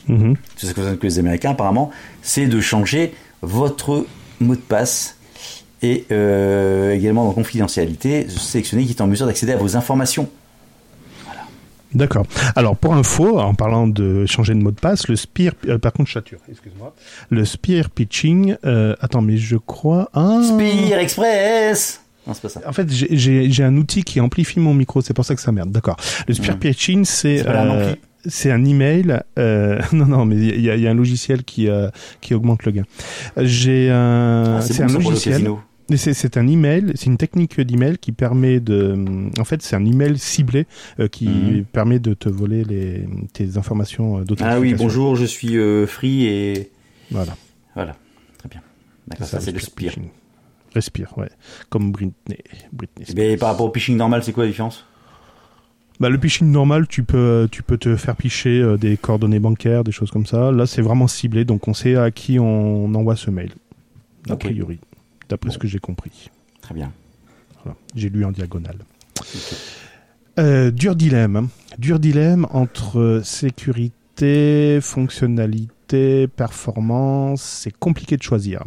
Mhm. 0.08 0.36
c'est 0.56 0.68
ce 0.68 0.74
que 0.74 0.96
que 0.96 1.08
les 1.08 1.20
Américains 1.20 1.52
apparemment, 1.52 1.92
c'est 2.22 2.46
de 2.46 2.60
changer 2.62 3.14
votre 3.42 4.06
mot 4.40 4.56
de 4.56 4.60
passe 4.60 5.18
et 5.82 6.06
euh, 6.12 6.92
également 6.94 7.26
dans 7.26 7.34
confidentialité, 7.34 8.28
sélectionner 8.30 8.86
qui 8.86 8.92
est 8.92 9.02
en 9.02 9.08
mesure 9.08 9.26
d'accéder 9.26 9.54
à 9.54 9.58
vos 9.58 9.76
informations. 9.76 10.30
D'accord. 11.96 12.26
Alors, 12.56 12.76
pour 12.76 12.94
info, 12.94 13.40
en 13.40 13.54
parlant 13.56 13.88
de 13.88 14.26
changer 14.26 14.54
de 14.54 14.60
mot 14.60 14.72
de 14.72 14.80
passe, 14.80 15.08
le 15.08 15.16
spear, 15.16 15.54
euh, 15.68 15.78
par 15.78 15.94
contre, 15.94 16.10
chature, 16.10 16.40
excuse-moi. 16.52 16.94
Le 17.30 17.46
spear 17.46 17.90
pitching, 17.90 18.56
euh, 18.66 18.96
attends, 19.00 19.22
mais 19.22 19.38
je 19.38 19.56
crois, 19.58 20.10
ah. 20.14 20.42
Spear 20.44 21.00
Express 21.00 22.02
Non, 22.28 22.34
c'est 22.34 22.42
pas 22.42 22.50
ça. 22.50 22.62
En 22.68 22.74
fait, 22.74 22.88
j'ai- 22.92 23.64
un 23.64 23.78
outil 23.78 24.04
qui 24.04 24.20
amplifie 24.20 24.60
mon 24.60 24.74
micro, 24.74 25.02
c'est 25.02 25.14
pour 25.14 25.26
ça 25.26 25.36
que 25.36 25.42
ça 25.42 25.52
merde. 25.52 25.72
D'accord. 25.72 25.96
Le 26.28 26.34
spear 26.34 26.56
Mhm. 26.56 26.60
pitching, 26.60 27.06
c'est 27.06 27.48
un 27.48 27.72
euh, 27.72 27.96
c'est 28.28 28.52
un 28.52 28.66
email. 28.66 29.22
Euh, 29.38 29.80
non, 29.94 30.06
non, 30.08 30.26
mais 30.26 30.36
il 30.36 30.62
y, 30.62 30.70
a- 30.70 30.76
y 30.76 30.88
a 30.88 30.92
un 30.92 30.96
logiciel 30.96 31.44
qui 31.44 31.70
euh, 31.70 31.90
qui 32.22 32.34
augmente 32.34 32.66
le 32.66 32.72
gain. 32.72 32.84
J'ai 33.38 33.90
un, 33.92 34.58
Ah, 34.58 34.62
c'est 34.62 34.84
bon, 34.86 34.90
un 34.90 34.94
logiciel. 35.00 35.50
C'est 35.96 36.38
un 36.38 36.48
email, 36.48 36.92
c'est 36.96 37.06
une 37.08 37.18
technique 37.18 37.60
d'email 37.60 37.98
qui 37.98 38.12
permet 38.12 38.60
de, 38.60 38.96
en 39.40 39.44
fait, 39.44 39.62
c'est 39.62 39.76
un 39.76 39.86
email 39.86 40.18
ciblé 40.18 40.66
euh, 41.00 41.08
qui 41.08 41.28
Mhm. 41.28 41.66
permet 41.66 42.00
de 42.00 42.14
te 42.14 42.28
voler 42.30 42.64
les 42.64 43.06
tes 43.34 43.58
informations 43.58 44.18
euh, 44.18 44.24
d'authentification. 44.24 44.58
Ah 44.58 44.60
oui, 44.60 44.74
bonjour, 44.74 45.16
je 45.16 45.26
suis 45.26 45.58
euh, 45.58 45.86
free 45.86 46.26
et 46.26 46.72
Voilà. 47.12 47.36
voilà. 47.76 47.96
Très 48.40 48.50
bien. 48.50 48.62
D'accord, 49.08 49.28
ça, 49.28 49.40
ça, 49.40 49.46
c'est 49.46 49.52
le 49.52 49.60
spear 49.60 49.92
phishing. 49.94 50.10
respire, 50.74 51.14
ouais. 51.18 51.30
Comme 51.70 51.92
Britney. 51.92 52.38
Mais 53.16 53.38
par 53.38 53.50
rapport 53.50 53.68
au 53.70 53.74
phishing 53.74 53.96
normal, 53.98 54.24
c'est 54.24 54.34
quoi 54.34 54.44
la 54.46 54.50
différence? 54.50 54.86
Bah, 56.00 56.10
le 56.10 56.18
phishing 56.20 56.52
normal, 56.52 56.88
tu 56.88 57.04
peux, 57.04 57.48
tu 57.52 57.64
peux 57.64 57.78
te 57.78 57.96
faire 57.96 58.16
picher 58.16 58.60
euh, 58.60 58.76
des 58.78 58.98
coordonnées 58.98 59.40
bancaires, 59.40 59.84
des 59.84 59.92
choses 59.94 60.12
comme 60.12 60.26
ça. 60.26 60.52
Là, 60.52 60.66
c'est 60.66 60.82
vraiment 60.82 61.08
ciblé, 61.08 61.46
donc 61.46 61.68
on 61.70 61.74
sait 61.74 61.96
à 61.96 62.12
qui 62.12 62.40
on 62.40 62.94
envoie 62.96 63.16
ce 63.16 63.30
mail. 63.32 63.52
A 64.30 64.36
priori, 64.36 64.80
d'après 65.30 65.50
Bon. 65.50 65.54
ce 65.54 65.60
que 65.60 65.68
j'ai 65.68 65.80
compris. 65.80 66.30
Très 66.62 66.74
bien. 66.74 66.92
Voilà. 67.64 67.78
J'ai 67.96 68.10
lu 68.10 68.26
en 68.26 68.32
diagonale. 68.32 68.78
Euh, 70.40 70.72
dur 70.72 70.96
dilemme. 70.96 71.48
Dur 71.78 72.00
dilemme 72.00 72.48
entre 72.52 73.22
sécurité, 73.24 74.80
fonctionnalité, 74.82 76.28
performance. 76.28 77.42
C'est 77.42 77.76
compliqué 77.78 78.18
de 78.18 78.24
choisir. 78.24 78.64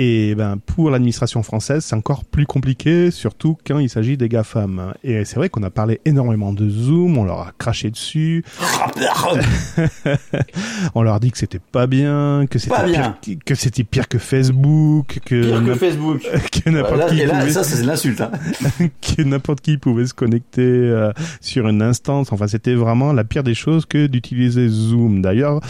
Et 0.00 0.36
ben 0.36 0.58
pour 0.64 0.90
l'administration 0.90 1.42
française, 1.42 1.84
c'est 1.84 1.96
encore 1.96 2.24
plus 2.24 2.46
compliqué, 2.46 3.10
surtout 3.10 3.58
quand 3.66 3.80
il 3.80 3.90
s'agit 3.90 4.16
des 4.16 4.28
GAFAM. 4.28 4.94
Et 5.02 5.24
c'est 5.24 5.34
vrai 5.34 5.48
qu'on 5.48 5.64
a 5.64 5.70
parlé 5.70 6.00
énormément 6.04 6.52
de 6.52 6.70
Zoom, 6.70 7.18
on 7.18 7.24
leur 7.24 7.40
a 7.40 7.50
craché 7.58 7.90
dessus, 7.90 8.44
on 10.94 11.02
leur 11.02 11.14
a 11.14 11.18
dit 11.18 11.32
que 11.32 11.38
c'était 11.38 11.58
pas 11.58 11.88
bien, 11.88 12.46
que 12.48 12.60
c'était 12.60 12.84
pire, 12.84 13.14
que- 13.44 13.54
c'était 13.56 13.82
pire 13.82 14.06
que 14.08 14.18
Facebook, 14.18 15.18
que 15.24 15.42
Pire 15.42 15.64
que 15.64 15.74
Facebook. 15.74 16.20
que 16.52 16.70
n'importe 16.70 16.94
Voilà, 16.94 17.06
qui 17.10 17.20
et 17.20 17.26
là, 17.26 17.40
pouvait 17.40 17.50
ça, 17.52 17.64
c'est 17.64 17.82
l'insulte. 17.84 18.20
Hein. 18.20 18.30
que 19.16 19.22
n'importe 19.22 19.60
qui 19.62 19.78
pouvait 19.78 20.06
se 20.06 20.14
connecter 20.14 20.62
euh, 20.62 21.10
sur 21.40 21.66
une 21.68 21.82
instance. 21.82 22.32
Enfin, 22.32 22.46
c'était 22.46 22.74
vraiment 22.74 23.12
la 23.12 23.24
pire 23.24 23.42
des 23.42 23.54
choses 23.54 23.84
que 23.84 24.06
d'utiliser 24.06 24.68
Zoom. 24.68 25.22
D'ailleurs, 25.22 25.60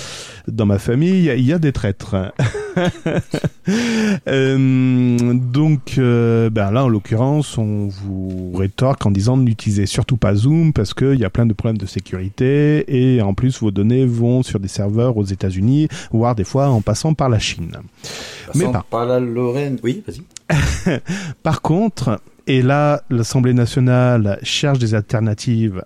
dans 0.47 0.67
ma 0.67 0.79
famille, 0.79 1.17
il 1.19 1.25
y 1.25 1.31
a- 1.31 1.35
il 1.35 1.47
y, 1.47 1.53
a 1.55 1.59
des 1.59 1.73
traîtres. 1.73 2.31
Euh, 4.27 5.29
donc, 5.35 5.97
euh, 5.99 6.49
ben 6.51 6.71
là, 6.71 6.85
en 6.85 6.89
l'occurrence, 6.89 7.59
on 7.59 7.89
vous 7.89 8.53
rétorque 8.55 9.05
en 9.07 9.11
disant 9.11 9.37
n'utilisez 9.37 9.87
surtout 9.87 10.17
pas 10.17 10.35
Zoom 10.35 10.73
parce 10.73 10.95
qu'il 10.95 11.19
y 11.19 11.25
a 11.25 11.31
plein 11.31 11.47
de 11.47 11.53
problèmes 11.53 11.79
de 11.79 11.87
sécurité 11.87 12.85
et 12.89 13.21
en 13.23 13.35
plus, 13.35 13.61
vos 13.61 13.71
données 13.71 14.07
vont 14.07 14.43
sur 14.43 14.59
des 14.61 14.69
serveurs 14.69 15.17
aux 15.17 15.25
États-Unis, 15.25 15.89
voire 16.13 16.35
des 16.35 16.45
fois 16.45 16.69
en 16.69 16.81
passant 16.81 17.15
par 17.15 17.29
la 17.29 17.39
Chine. 17.39 17.77
Mais 18.55 18.65
par- 18.65 18.85
par 18.85 19.07
la 19.07 19.21
Lorraine. 19.21 19.79
Oui, 19.83 20.03
vas-y. 20.07 20.23
Par 21.43 21.61
contre, 21.61 22.21
et 22.47 22.63
là, 22.63 23.03
l'Assemblée 23.11 23.53
nationale 23.53 24.39
cherche 24.43 24.79
des 24.79 24.95
alternatives 24.95 25.85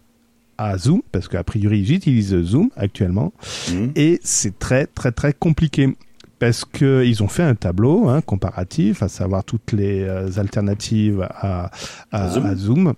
à 0.57 0.79
Zoom, 0.79 1.03
parce 1.11 1.27
qu'a 1.27 1.43
priori, 1.43 1.85
j'utilise 1.85 2.41
Zoom 2.43 2.71
actuellement, 2.77 3.33
Mhm. 3.73 3.91
et 3.97 4.21
c'est 4.23 4.57
très, 4.61 4.87
très, 4.87 5.11
très 5.11 5.33
compliqué. 5.33 5.97
Parce 6.43 6.65
qu'ils 6.65 7.23
ont 7.23 7.29
fait 7.29 7.45
un 7.45 7.55
tableau 7.55 8.09
hein, 8.09 8.21
comparatif, 8.21 9.01
à 9.05 9.07
savoir 9.09 9.45
toutes 9.45 9.71
les 9.71 10.03
euh, 10.03 10.29
alternatives 10.39 11.23
à, 11.23 11.67
à- 11.67 12.25
À 12.25 12.29
Zoom. 12.31 12.47
à 12.47 12.55
Zoom. 12.57 12.95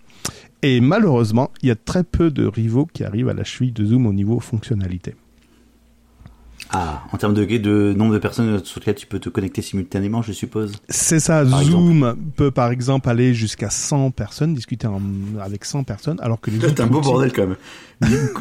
Et 0.63 0.81
malheureusement, 0.81 1.51
il 1.61 1.69
y 1.69 1.71
a 1.71 1.75
très 1.77 2.05
peu 2.05 2.31
de 2.31 2.47
rivaux 2.47 2.87
qui 2.91 3.05
arrivent 3.05 3.29
à 3.29 3.35
la 3.35 3.45
cheville 3.45 3.73
de 3.73 3.85
Zoom 3.85 4.07
au 4.07 4.15
niveau 4.15 4.41
fonctionnalité. 4.41 5.15
Ah, 6.71 7.02
en 7.12 7.16
termes 7.18 7.35
de, 7.35 7.44
de 7.44 7.92
nombre 7.97 8.14
de 8.14 8.18
personnes 8.18 8.64
sur 8.64 8.80
lesquelles 8.80 8.94
tu 8.97 9.06
peux 9.06 9.21
te 9.21 9.28
connecter 9.28 9.62
simultanément, 9.62 10.23
je 10.23 10.33
suppose. 10.33 10.73
C'est 10.88 11.21
ça, 11.21 11.44
Par 11.44 11.62
Zoom 11.62 12.16
peut 12.37 12.50
par 12.50 12.71
exemple 12.73 13.09
aller 13.09 13.33
jusqu'à 13.35 13.71
100 13.71 14.11
personnes, 14.11 14.54
discuter 14.54 14.87
en- 14.88 15.00
avec 15.40 15.64
100 15.64 15.85
personnes, 15.85 16.18
alors 16.21 16.40
que 16.40 16.50
les 16.50 16.59
C'est 16.61 16.80
un 16.80 16.87
beau 16.87 16.99
outils- 17.00 17.04
bordel 17.11 17.33
quand 17.33 17.47
même. 17.47 17.56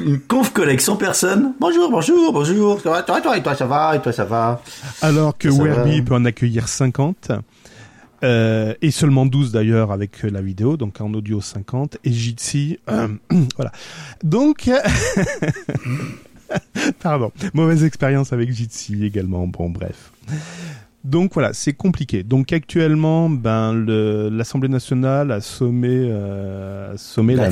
Une, 0.02 0.08
une 0.14 0.20
conf 0.20 0.52
collègue 0.52 0.80
100 0.80 0.96
personnes. 0.96 1.54
Bonjour, 1.60 1.92
bonjour, 1.92 2.34
bonjour. 2.34 2.78
Va, 2.80 3.04
toi, 3.04 3.22
toi, 3.22 3.38
et 3.38 3.44
toi, 3.44 3.54
ça 3.56 3.66
va, 3.68 3.96
et 3.96 4.02
toi, 4.02 4.12
ça 4.12 4.26
va. 4.26 4.62
Alors 5.02 5.38
que. 5.38 5.50
Werby 5.50 6.02
peut 6.02 6.16
en 6.16 6.26
accueillir 6.26 6.68
50. 6.68 7.32
euh, 8.24 8.74
et 8.82 8.90
seulement 8.92 9.26
12 9.26 9.52
d'ailleurs 9.52 9.92
avec 9.92 10.24
la 10.24 10.42
vidéo, 10.42 10.76
donc 10.78 11.02
en 11.02 11.14
audio 11.14 11.40
50, 11.42 11.98
et 12.04 12.12
Jitsi, 12.12 12.80
euh, 12.90 13.10
voilà. 13.58 13.72
Donc, 14.24 14.70
pardon, 17.02 17.32
mauvaise 17.54 17.84
expérience 17.84 18.34
avec 18.34 18.52
Jitsi 18.52 19.06
également, 19.06 19.48
bon 19.48 19.70
bref. 19.70 20.12
Donc 21.04 21.34
voilà, 21.34 21.52
c'est 21.52 21.74
compliqué. 21.74 22.24
Donc 22.24 22.54
actuellement, 22.54 23.30
ben 23.30 23.74
l'Assemblée 24.32 24.70
nationale 24.70 25.32
a 25.32 25.42
sommé, 25.42 25.90
euh, 25.92 26.94
a 26.94 26.98
sommé 26.98 27.36
la, 27.36 27.50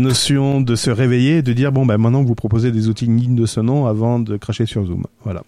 notion 0.00 0.60
de 0.60 0.74
se 0.74 0.90
réveiller 0.90 1.38
et 1.38 1.42
de 1.42 1.52
dire 1.52 1.70
bon 1.70 1.86
ben 1.86 1.96
maintenant 1.96 2.24
vous 2.24 2.34
proposez 2.34 2.72
des 2.72 2.88
outils 2.88 3.06
dignes 3.06 3.36
de 3.36 3.46
ce 3.46 3.60
nom 3.60 3.86
avant 3.86 4.18
de 4.18 4.36
cracher 4.36 4.66
sur 4.66 4.84
Zoom. 4.84 5.04
Voilà. 5.22 5.44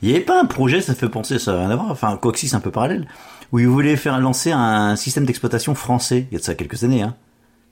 Il 0.00 0.08
n'y 0.08 0.14
avait 0.14 0.24
pas 0.24 0.40
un 0.40 0.46
projet, 0.46 0.80
ça 0.80 0.94
fait 0.94 1.08
penser, 1.08 1.38
ça 1.38 1.52
n'a 1.52 1.58
rien 1.60 1.70
à 1.70 1.76
voir, 1.76 1.90
enfin, 1.90 2.16
Coxy, 2.16 2.48
c'est 2.48 2.56
un 2.56 2.60
peu 2.60 2.70
parallèle, 2.70 3.08
où 3.52 3.58
ils 3.58 3.66
voulaient 3.66 3.96
faire 3.96 4.18
lancer 4.20 4.52
un 4.52 4.96
système 4.96 5.24
d'exploitation 5.24 5.74
français, 5.74 6.26
il 6.30 6.34
y 6.34 6.36
a 6.36 6.38
de 6.38 6.44
ça 6.44 6.54
quelques 6.54 6.84
années, 6.84 7.02
hein. 7.02 7.14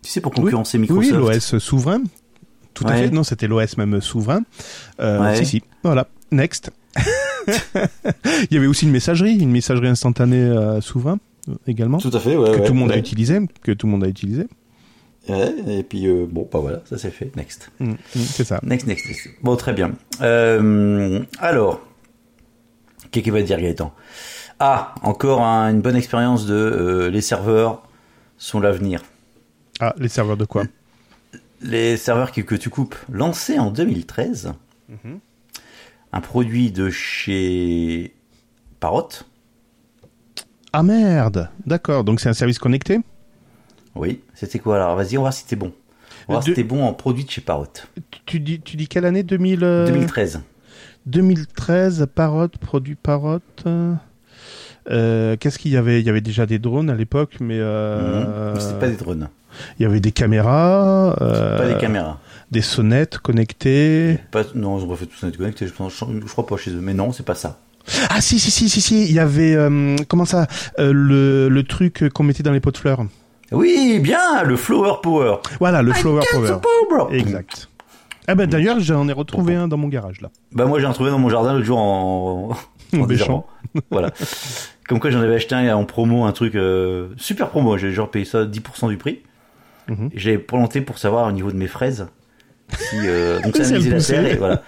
Tu 0.03 0.11
sais, 0.11 0.21
pour 0.21 0.33
concurrencer 0.33 0.79
Oui, 0.79 0.88
Microsoft? 0.88 1.53
l'OS 1.53 1.59
souverain. 1.59 2.03
Tout 2.76 2.87
à 2.87 2.95
fait. 2.95 3.11
Non, 3.11 3.25
c'était 3.25 3.49
l'OS 3.49 3.76
même 3.78 4.00
souverain. 4.00 4.42
Euh, 5.00 5.21
Ouais. 5.21 5.37
Si, 5.37 5.47
si. 5.47 5.62
Voilà. 5.83 6.06
Next. 6.30 6.71
Il 8.50 8.54
y 8.54 8.56
avait 8.56 8.66
aussi 8.66 8.85
une 8.87 8.92
messagerie, 8.92 9.37
une 9.38 9.50
messagerie 9.50 9.88
instantanée 9.88 10.37
euh, 10.42 10.80
souverain 10.80 11.18
euh, 11.49 11.54
également, 11.66 11.99
Tout 11.99 12.11
à 12.12 12.21
fait, 12.21 12.37
ouais. 12.37 12.52
que 12.52 12.66
tout 12.66 12.73
le 12.73 12.78
monde 12.78 12.92
a 12.92 12.97
utilisé, 12.97 13.38
que 13.62 13.73
tout 13.73 13.87
le 13.87 13.92
monde 13.92 14.04
a 14.04 14.09
utilisé. 14.09 14.47
Ouais, 15.28 15.54
et 15.68 15.83
puis, 15.83 16.06
euh, 16.06 16.26
bon, 16.30 16.49
bah 16.52 16.61
voilà, 16.61 16.83
ça 16.85 16.99
c'est 16.99 17.11
fait. 17.11 17.35
Next. 17.37 17.71
Mm, 17.80 17.90
mm, 17.90 17.97
c'est 18.14 18.45
ça. 18.45 18.61
Next, 18.62 18.87
next, 18.87 19.06
next. 19.09 19.28
Bon, 19.42 19.56
très 19.56 19.73
bien. 19.73 19.92
Euh, 20.21 21.21
alors, 21.40 21.80
qu'est-ce 23.11 23.25
qu'il 23.25 23.33
va 23.33 23.42
dire 23.42 23.61
Gaëtan? 23.61 23.92
Ah, 24.61 24.95
encore 25.02 25.42
un- 25.42 25.71
une 25.71 25.80
bonne 25.80 25.97
expérience 25.97 26.47
de 26.47 26.54
euh, 26.54 27.11
les 27.11 27.21
serveurs 27.21 27.83
sont 28.38 28.61
l'avenir. 28.61 29.02
Ah, 29.80 29.95
les 29.99 30.09
serveurs 30.09 30.37
de 30.37 30.45
quoi? 30.45 30.64
Les 31.62 31.96
serveurs 31.96 32.32
que, 32.32 32.40
que 32.42 32.54
tu 32.54 32.70
coupes, 32.70 32.94
lancés 33.10 33.58
en 33.58 33.70
2013, 33.70 34.52
Mhm. 34.88 35.18
un 36.12 36.20
produit 36.20 36.70
de 36.70 36.90
chez 36.90 38.14
Parrot. 38.80 39.08
Ah 40.72 40.82
merde. 40.82 41.48
D'accord. 41.66 42.04
Donc 42.04 42.20
c'est 42.20 42.28
un 42.28 42.34
service 42.34 42.58
connecté? 42.58 43.00
Oui, 43.94 44.20
c'était 44.34 44.58
quoi? 44.58 44.76
Alors 44.76 44.96
Vas-y, 44.96 45.16
on 45.16 45.22
va 45.22 45.28
voir 45.28 45.32
si 45.32 45.46
t'es 45.46 45.56
bon. 45.56 45.72
On 46.28 46.32
va 46.34 46.38
voir 46.40 46.40
De- 46.44 46.50
si 46.50 46.54
t'es 46.54 46.64
bon 46.64 46.84
en 46.84 46.92
produit 46.92 47.25
de 47.25 47.30
chez 47.30 47.40
Parrot. 47.40 47.66
Tu- 48.26 48.40
dis, 48.40 48.60
tu 48.60 48.76
dis 48.76 48.86
quelle 48.88 49.06
année? 49.06 49.22
2000, 49.22 49.64
euh, 49.64 49.86
2013. 49.86 50.42
2013, 51.06 52.06
Parrot, 52.14 52.48
produit 52.60 52.96
Parrot. 52.96 53.38
euh, 53.66 53.94
euh, 54.90 55.36
Qu'est-ce 55.38 55.58
qu'il 55.58 55.70
y 55.72 55.76
avait? 55.76 56.00
Il 56.00 56.06
y 56.06 56.10
avait 56.10 56.20
déjà 56.20 56.44
des 56.46 56.58
drones 56.58 56.90
à 56.90 56.94
l'époque, 56.94 57.36
mais 57.40 57.58
euh, 57.58 58.52
Mhm. 58.54 58.60
C'était 58.60 58.78
pas 58.78 58.88
des 58.88 58.96
drones, 58.96 59.28
il 59.78 59.82
y 59.82 59.86
avait 59.86 60.00
des 60.00 60.12
caméras, 60.12 61.16
euh, 61.20 61.58
pas 61.58 61.66
des 61.66 61.76
caméras. 61.78 62.18
des 62.50 62.62
sonnettes 62.62 63.18
connectées. 63.18 64.18
Pas, 64.30 64.44
non, 64.54 64.78
ils 64.78 64.84
ont 64.84 64.88
pas 64.88 64.96
fait 64.96 65.06
tout 65.06 65.16
ça 65.16 65.30
connecté, 65.30 65.66
je, 65.66 65.72
je 65.72 66.32
crois 66.32 66.46
pas 66.46 66.56
chez 66.56 66.70
eux. 66.70 66.80
Mais 66.80 66.94
non, 66.94 67.12
c'est 67.12 67.25
pas 67.26 67.34
ça. 67.34 67.58
Ah 68.10 68.20
si 68.20 68.38
si 68.38 68.50
si 68.50 68.68
si 68.68 68.80
si, 68.80 69.04
il 69.04 69.12
y 69.12 69.20
avait 69.20 69.54
euh, 69.54 69.96
comment 70.08 70.25
ça 70.25 70.48
euh, 70.80 70.92
le 70.92 71.48
le 71.48 71.62
truc 71.62 72.08
qu'on 72.12 72.25
mettait 72.25 72.42
dans 72.42 72.52
les 72.52 72.60
pots 72.60 72.72
de 72.72 72.78
fleurs. 72.78 73.04
Oui, 73.52 74.00
bien, 74.02 74.42
le 74.42 74.56
Flower 74.56 74.94
Power. 75.02 75.36
Voilà, 75.60 75.80
le 75.82 75.92
flower 75.92 76.22
power. 76.32 76.54
Power. 76.88 77.16
Exact. 77.16 77.68
Ah 78.26 78.34
ben 78.34 78.48
d'ailleurs, 78.48 78.80
j'en 78.80 79.08
ai 79.08 79.12
retrouvé 79.12 79.54
un 79.54 79.68
dans 79.68 79.76
mon 79.76 79.86
garage 79.86 80.20
là. 80.20 80.30
Bah 80.50 80.66
moi 80.66 80.80
j'ai 80.80 80.86
retrouvé 80.86 81.10
dans 81.10 81.20
mon 81.20 81.28
jardin 81.28 81.52
l'autre 81.52 81.64
jour 81.64 81.78
en, 81.78 82.56
En 83.28 83.44
voilà. 83.90 84.10
Comme 84.88 85.00
quoi 85.00 85.10
j'en 85.10 85.20
avais 85.20 85.34
acheté 85.34 85.54
un 85.54 85.76
en 85.76 85.84
promo, 85.84 86.25
un 86.25 86.32
truc 86.32 86.54
euh, 86.54 87.08
super 87.16 87.50
promo. 87.50 87.76
J'ai 87.78 87.92
genre 87.92 88.10
payé 88.10 88.25
ça 88.25 88.44
10% 88.44 88.88
du 88.88 88.96
prix. 88.96 89.20
Mhm. 89.88 90.11
J'ai 90.14 90.38
planté 90.38 90.81
pour 90.81 90.99
savoir 90.99 91.26
au 91.28 91.33
niveau 91.33 91.50
de 91.52 91.57
mes 91.57 91.66
fraises. 91.69 92.07
Si, 92.76 92.97
euh, 93.05 93.40
donc 93.45 93.57
ça 93.57 93.64
Si 93.64 93.73
a 93.73 93.76
elles 93.76 93.83
misé 93.85 93.90
la 93.90 94.02
terre 94.23 94.26
et 94.26 94.37
voilà. 94.37 94.62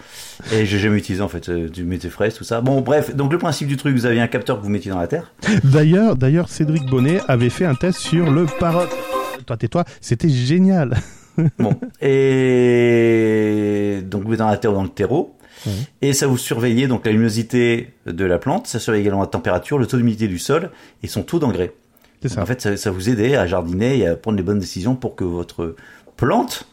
Et 0.52 0.64
j'ai 0.66 0.78
jamais 0.78 0.98
utilisé 0.98 1.22
en 1.22 1.28
fait. 1.28 1.48
euh, 1.48 1.68
tes 1.68 2.08
fraises, 2.10 2.34
tout 2.34 2.44
ça. 2.44 2.60
Bon 2.60 2.80
bref, 2.80 3.14
donc 3.14 3.32
le 3.32 3.38
principe 3.38 3.66
du 3.68 3.76
truc, 3.76 3.94
vous 3.96 4.06
aviez 4.06 4.20
un 4.20 4.28
capteur 4.28 4.58
que 4.58 4.62
vous 4.62 4.70
mettiez 4.70 4.90
dans 4.92 5.00
la 5.00 5.08
terre. 5.08 5.32
D'ailleurs, 5.64 6.14
d'ailleurs, 6.16 6.48
Cédric 6.48 6.84
Bonnet 6.86 7.20
avait 7.26 7.50
fait 7.50 7.64
un 7.64 7.74
test 7.74 7.98
sur 7.98 8.30
le 8.30 8.46
Parrot. 8.60 8.86
Toi, 9.46 9.56
tais-toi, 9.56 9.84
c'était 10.00 10.28
génial. 10.28 10.96
Bon. 11.60 11.72
Et 12.48 14.00
donc 14.04 14.22
vous 14.24 14.28
mettez 14.30 14.38
dans 14.40 14.48
la 14.50 14.56
terre 14.56 14.72
ou 14.72 14.74
dans 14.74 14.82
le 14.82 14.88
terreau. 14.88 15.36
Et 16.02 16.12
ça 16.12 16.26
vous 16.26 16.38
surveillait 16.38 16.86
donc 16.86 17.04
la 17.06 17.12
luminosité 17.12 17.94
de 18.06 18.24
la 18.24 18.38
plante, 18.38 18.66
ça 18.66 18.78
surveillait 18.78 19.02
également 19.04 19.20
la 19.20 19.26
température, 19.28 19.78
le 19.78 19.86
taux 19.86 19.96
d'humidité 19.96 20.26
du 20.28 20.38
sol 20.38 20.70
et 21.02 21.06
son 21.08 21.22
taux 21.22 21.38
d'engrais. 21.38 21.72
Ça. 22.26 22.42
En 22.42 22.46
fait, 22.46 22.60
ça, 22.60 22.76
ça 22.76 22.90
vous 22.90 23.08
aidait 23.10 23.36
à 23.36 23.46
jardiner 23.46 23.98
et 23.98 24.06
à 24.08 24.16
prendre 24.16 24.36
les 24.36 24.42
bonnes 24.42 24.58
décisions 24.58 24.96
pour 24.96 25.14
que 25.14 25.24
votre 25.24 25.76
plante 26.16 26.68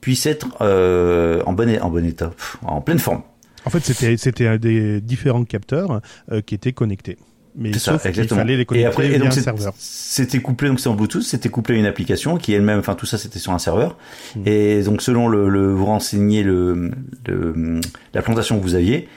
puisse 0.00 0.26
être 0.26 0.48
euh, 0.60 1.42
en, 1.46 1.52
bon, 1.52 1.68
en 1.80 1.90
bon 1.90 2.04
état, 2.06 2.30
en 2.62 2.80
pleine 2.80 2.98
forme. 3.00 3.22
En 3.64 3.70
fait, 3.70 3.80
c'était 3.84 4.16
c'était 4.16 4.46
un 4.46 4.58
des 4.58 5.00
différents 5.00 5.44
capteurs 5.44 6.00
euh, 6.30 6.40
qui 6.40 6.54
étaient 6.54 6.72
connectés. 6.72 7.16
Mais 7.58 7.72
C'est 7.72 7.78
ça, 7.78 7.92
sauf 7.98 8.12
qu'il 8.12 8.28
fallait 8.28 8.54
les 8.56 8.62
et 8.62 8.66
connecter 8.66 8.86
après, 8.86 9.06
et 9.06 9.08
via 9.08 9.18
donc 9.18 9.28
un 9.28 9.30
c'est- 9.30 9.40
serveur. 9.40 9.72
c'était 9.78 10.40
couplé, 10.40 10.68
donc 10.68 10.78
c'est 10.78 10.90
en 10.90 10.94
Bluetooth, 10.94 11.22
c'était 11.22 11.48
couplé 11.48 11.74
à 11.76 11.78
une 11.78 11.86
application 11.86 12.36
qui 12.36 12.52
elle-même, 12.52 12.78
enfin 12.78 12.94
tout 12.94 13.06
ça 13.06 13.16
c'était 13.16 13.38
sur 13.38 13.52
un 13.52 13.58
serveur. 13.58 13.96
Mm. 14.36 14.40
Et 14.46 14.82
donc 14.82 15.00
selon 15.00 15.26
le, 15.26 15.48
le 15.48 15.72
vous 15.72 15.86
renseignez 15.86 16.42
le, 16.42 16.90
le- 17.26 17.80
la 18.12 18.20
plantation 18.22 18.58
que 18.58 18.62
vous 18.62 18.74
aviez, 18.74 19.08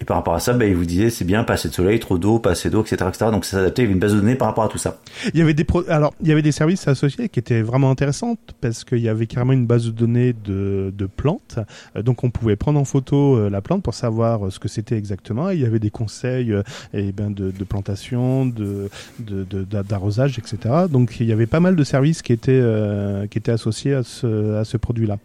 Et 0.00 0.04
par 0.04 0.16
rapport 0.16 0.34
à 0.34 0.40
ça, 0.40 0.54
bah, 0.54 0.64
il 0.64 0.74
vous 0.74 0.86
disait 0.86 1.10
c'est 1.10 1.26
bien, 1.26 1.44
pas 1.44 1.52
assez 1.54 1.68
de 1.68 1.74
soleil, 1.74 2.00
trop 2.00 2.16
d'eau, 2.16 2.38
pas 2.38 2.52
assez 2.52 2.70
d'eau, 2.70 2.80
etc., 2.82 2.96
etc. 3.08 3.26
Donc 3.30 3.44
ça 3.44 3.58
s'adaptait, 3.58 3.82
il 3.84 3.90
une 3.90 3.98
base 3.98 4.14
de 4.14 4.20
données 4.20 4.34
par 4.34 4.48
rapport 4.48 4.64
à 4.64 4.68
tout 4.68 4.78
ça. 4.78 4.98
Il 5.34 5.38
y 5.38 5.42
avait 5.42 5.52
des 5.52 5.64
pro- 5.64 5.84
alors 5.88 6.14
il 6.22 6.28
y 6.28 6.32
avait 6.32 6.40
des 6.42 6.52
services 6.52 6.88
associés 6.88 7.28
qui 7.28 7.38
étaient 7.38 7.60
vraiment 7.60 7.90
intéressantes 7.90 8.38
parce 8.62 8.84
qu'il 8.84 9.00
y 9.00 9.08
avait 9.10 9.26
carrément 9.26 9.52
une 9.52 9.66
base 9.66 9.84
de 9.86 9.90
données 9.90 10.32
de, 10.32 10.92
de 10.96 11.06
plantes, 11.06 11.58
Euh, 11.96 12.02
donc 12.02 12.24
on 12.24 12.30
pouvait 12.30 12.56
prendre 12.56 12.80
en 12.80 12.84
photo 12.84 13.36
euh, 13.36 13.50
la 13.50 13.60
plante 13.60 13.82
pour 13.82 13.94
savoir 13.94 14.46
euh, 14.46 14.50
ce 14.50 14.58
que 14.58 14.68
c'était 14.68 14.96
exactement. 14.96 15.50
Et 15.50 15.54
il 15.56 15.60
y 15.60 15.66
avait 15.66 15.78
des 15.80 15.90
conseils 15.90 16.54
eh 16.94 17.12
ben 17.12 17.30
de, 17.30 17.50
de 17.50 17.64
plantation, 17.64 18.46
de 18.46 18.88
de- 19.18 19.44
de- 19.44 19.64
d'a- 19.64 19.82
d'arrosage, 19.82 20.38
etc. 20.38 20.56
Donc 20.90 21.20
il 21.20 21.26
y 21.26 21.32
avait 21.32 21.46
pas 21.46 21.60
mal 21.60 21.76
de 21.76 21.84
services 21.84 22.22
qui 22.22 22.32
étaient 22.32 22.52
euh, 22.62 23.26
qui 23.26 23.36
étaient 23.38 23.52
associés 23.52 23.92
à 23.94 24.02
ce 24.02 24.54
à 24.56 24.64
ce 24.64 24.76
produit-là. 24.78 25.18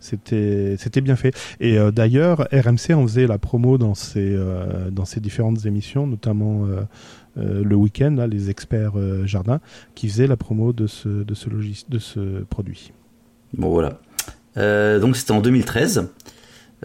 C'était 0.00 1.00
bien 1.02 1.16
fait. 1.16 1.34
Et 1.60 1.78
euh, 1.78 1.90
d'ailleurs, 1.90 2.48
RMC 2.52 2.94
en 2.94 3.06
faisait 3.06 3.26
la 3.26 3.38
promo 3.38 3.78
dans 3.78 3.94
ses 3.94 4.34
euh, 4.34 4.90
différentes 5.20 5.66
émissions, 5.66 6.06
notamment 6.06 6.66
euh, 7.38 7.62
le 7.64 7.76
week-end, 7.76 8.26
les 8.28 8.50
experts 8.50 8.92
euh, 8.96 9.24
jardin, 9.26 9.60
qui 9.94 10.08
faisaient 10.08 10.26
la 10.26 10.36
promo 10.36 10.72
de 10.72 10.86
ce 10.86 11.08
de 11.08 11.98
ce 11.98 12.42
produit. 12.44 12.92
Bon 13.54 13.70
voilà. 13.70 14.00
Donc 14.56 15.16
c'était 15.16 15.32
en 15.32 15.40
2013. 15.40 16.08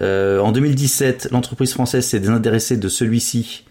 Euh, 0.01 0.39
en 0.39 0.51
2017, 0.51 1.29
l'entreprise 1.31 1.71
française 1.71 2.05
s'est 2.05 2.19
désintéressée 2.19 2.77
de 2.77 2.89
celui-ci 2.89 3.65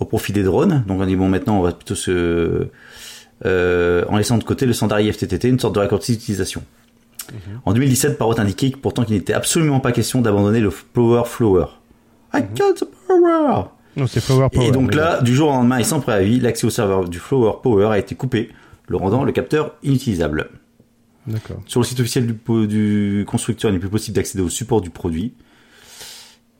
au 0.00 0.04
profit 0.04 0.32
des 0.32 0.42
drones. 0.42 0.84
Donc 0.86 1.00
on 1.00 1.06
dit 1.06 1.16
bon 1.16 1.28
maintenant 1.28 1.58
on 1.58 1.62
va 1.62 1.72
plutôt 1.72 1.94
se 1.94 2.68
en 3.44 4.16
laissant 4.16 4.38
de 4.38 4.44
côté 4.44 4.66
le 4.66 4.72
standard 4.72 5.00
IFTTT, 5.00 5.44
une 5.44 5.60
sorte 5.60 5.74
de 5.74 5.80
raccourci 5.80 6.12
d'utilisation. 6.12 6.62
En 7.64 7.72
2017, 7.72 8.18
Parrot 8.18 8.38
indiquait 8.40 8.70
pourtant 8.70 9.04
qu'il 9.04 9.16
n'était 9.16 9.32
absolument 9.32 9.80
pas 9.80 9.92
question 9.92 10.20
d'abandonner 10.20 10.60
le 10.60 10.70
Power 10.70 11.22
Flower. 11.26 11.66
I 12.34 12.42
got 12.54 12.74
the 12.74 12.88
power. 13.06 13.64
Non, 13.96 14.06
c'est 14.06 14.20
Flower 14.20 14.48
Power. 14.50 14.66
Et 14.66 14.70
donc 14.70 14.94
là, 14.94 15.20
du 15.20 15.34
jour 15.34 15.48
au 15.48 15.52
lendemain 15.52 15.78
et 15.78 15.84
sans 15.84 16.00
préavis, 16.00 16.40
l'accès 16.40 16.66
au 16.66 16.70
serveur 16.70 17.08
du 17.08 17.18
Flower 17.18 17.54
Power 17.62 17.86
a 17.86 17.98
été 17.98 18.14
coupé, 18.14 18.50
le 18.86 18.96
rendant 18.96 19.24
le 19.24 19.32
capteur 19.32 19.74
inutilisable. 19.82 20.50
D'accord. 21.26 21.60
Sur 21.66 21.80
le 21.80 21.84
site 21.84 22.00
officiel 22.00 22.26
du, 22.26 23.24
constructeur, 23.28 23.70
il 23.70 23.74
n'est 23.74 23.80
plus 23.80 23.90
possible 23.90 24.16
d'accéder 24.16 24.42
au 24.42 24.48
support 24.48 24.80
du 24.80 24.90
produit. 24.90 25.34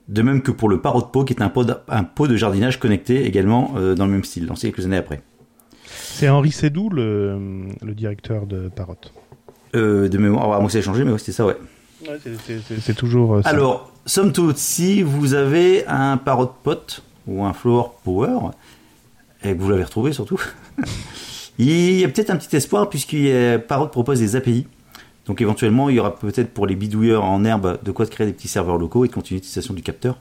De 0.07 0.21
même 0.21 0.41
que 0.41 0.51
pour 0.51 0.69
le 0.69 0.81
Parrot 0.81 1.03
Pot, 1.03 1.23
qui 1.25 1.33
est 1.33 1.41
un 1.41 1.49
pot 1.49 1.63
de, 1.63 1.73
un 1.87 2.03
pot 2.03 2.27
de 2.27 2.35
jardinage 2.35 2.79
connecté 2.79 3.25
également 3.25 3.73
euh, 3.77 3.95
dans 3.95 4.05
le 4.05 4.11
même 4.11 4.23
style, 4.23 4.47
lancé 4.47 4.71
quelques 4.71 4.85
années 4.85 4.97
après. 4.97 5.21
C'est 5.85 6.29
Henri 6.29 6.51
Sédou, 6.51 6.89
le, 6.89 7.67
le 7.81 7.93
directeur 7.93 8.47
de 8.47 8.69
Parrot. 8.69 8.97
Euh, 9.75 10.09
de 10.09 10.17
mémoire, 10.17 10.45
alors, 10.45 10.61
moi 10.61 10.69
ça 10.69 10.79
a 10.79 10.81
changé, 10.81 11.03
mais 11.03 11.11
ouais, 11.11 11.19
c'était 11.19 11.31
ça, 11.31 11.45
ouais. 11.45 11.57
C'est 12.81 12.95
toujours. 12.95 13.35
euh, 13.35 13.41
ça. 13.43 13.49
Alors, 13.49 13.91
somme 14.05 14.31
toute, 14.31 14.57
si 14.57 15.01
vous 15.01 15.33
avez 15.33 15.85
un 15.87 16.17
Parrot 16.17 16.51
Pot 16.63 17.03
ou 17.27 17.43
un 17.45 17.53
Flower 17.53 17.89
Power, 18.03 18.51
et 19.43 19.55
que 19.55 19.61
vous 19.61 19.69
l'avez 19.69 19.83
retrouvé 19.83 20.11
surtout, 20.13 20.41
il 21.59 21.99
y 21.99 22.03
a 22.03 22.09
peut-être 22.09 22.29
un 22.29 22.37
petit 22.37 22.55
espoir 22.55 22.89
puisque 22.89 23.15
Parrot 23.67 23.87
propose 23.87 24.19
des 24.19 24.35
API. 24.35 24.65
Donc 25.25 25.41
éventuellement, 25.41 25.89
il 25.89 25.95
y 25.97 25.99
aura 25.99 26.15
peut-être 26.15 26.49
pour 26.51 26.65
les 26.65 26.75
bidouilleurs 26.75 27.23
en 27.23 27.43
herbe 27.45 27.77
de 27.83 27.91
quoi 27.91 28.05
créer 28.07 28.25
des 28.25 28.33
petits 28.33 28.47
serveurs 28.47 28.77
locaux 28.77 29.05
et 29.05 29.09
de 29.09 29.13
continuer 29.13 29.37
l'utilisation 29.39 29.73
du 29.75 29.83
capteur. 29.83 30.17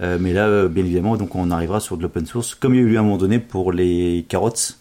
Euh, 0.00 0.16
mais 0.20 0.32
là, 0.32 0.46
euh, 0.46 0.68
bien 0.68 0.84
évidemment, 0.84 1.16
donc 1.16 1.34
on 1.34 1.50
arrivera 1.50 1.80
sur 1.80 1.96
de 1.96 2.02
l'open 2.02 2.24
source, 2.26 2.54
comme 2.54 2.74
il 2.74 2.80
y 2.80 2.84
a 2.84 2.86
eu 2.86 2.96
à 2.96 3.00
un 3.00 3.02
moment 3.02 3.18
donné 3.18 3.38
pour 3.40 3.72
les 3.72 4.24
carottes 4.28 4.78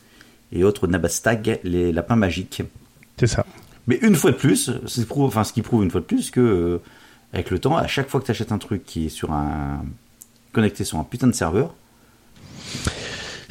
et 0.52 0.64
autres 0.64 0.88
nabastag, 0.88 1.60
les 1.64 1.92
lapins 1.92 2.16
magiques. 2.16 2.62
C'est 3.18 3.28
ça. 3.28 3.46
Mais 3.88 3.98
une 4.02 4.16
fois 4.16 4.32
de 4.32 4.38
plus, 4.38 4.72
ce 5.46 5.54
qui 5.54 5.62
prouve 5.62 5.84
une 5.84 5.92
fois 5.92 6.02
de 6.02 6.06
plus 6.06 6.32
que, 6.32 6.40
euh, 6.40 6.82
avec 7.34 7.50
le 7.50 7.60
temps, 7.60 7.78
à 7.78 7.88
chaque 7.88 8.10
fois 8.10 8.20
que 8.20 8.26
tu 8.26 8.32
un 8.52 8.58
truc 8.58 8.86
qui 8.86 9.08
est 9.08 9.10
sur 9.10 9.32
un 9.32 9.84
connecté 10.52 10.84
sur 10.84 11.00
un 11.00 11.04
putain 11.04 11.28
de 11.28 11.32
serveur, 11.32 11.74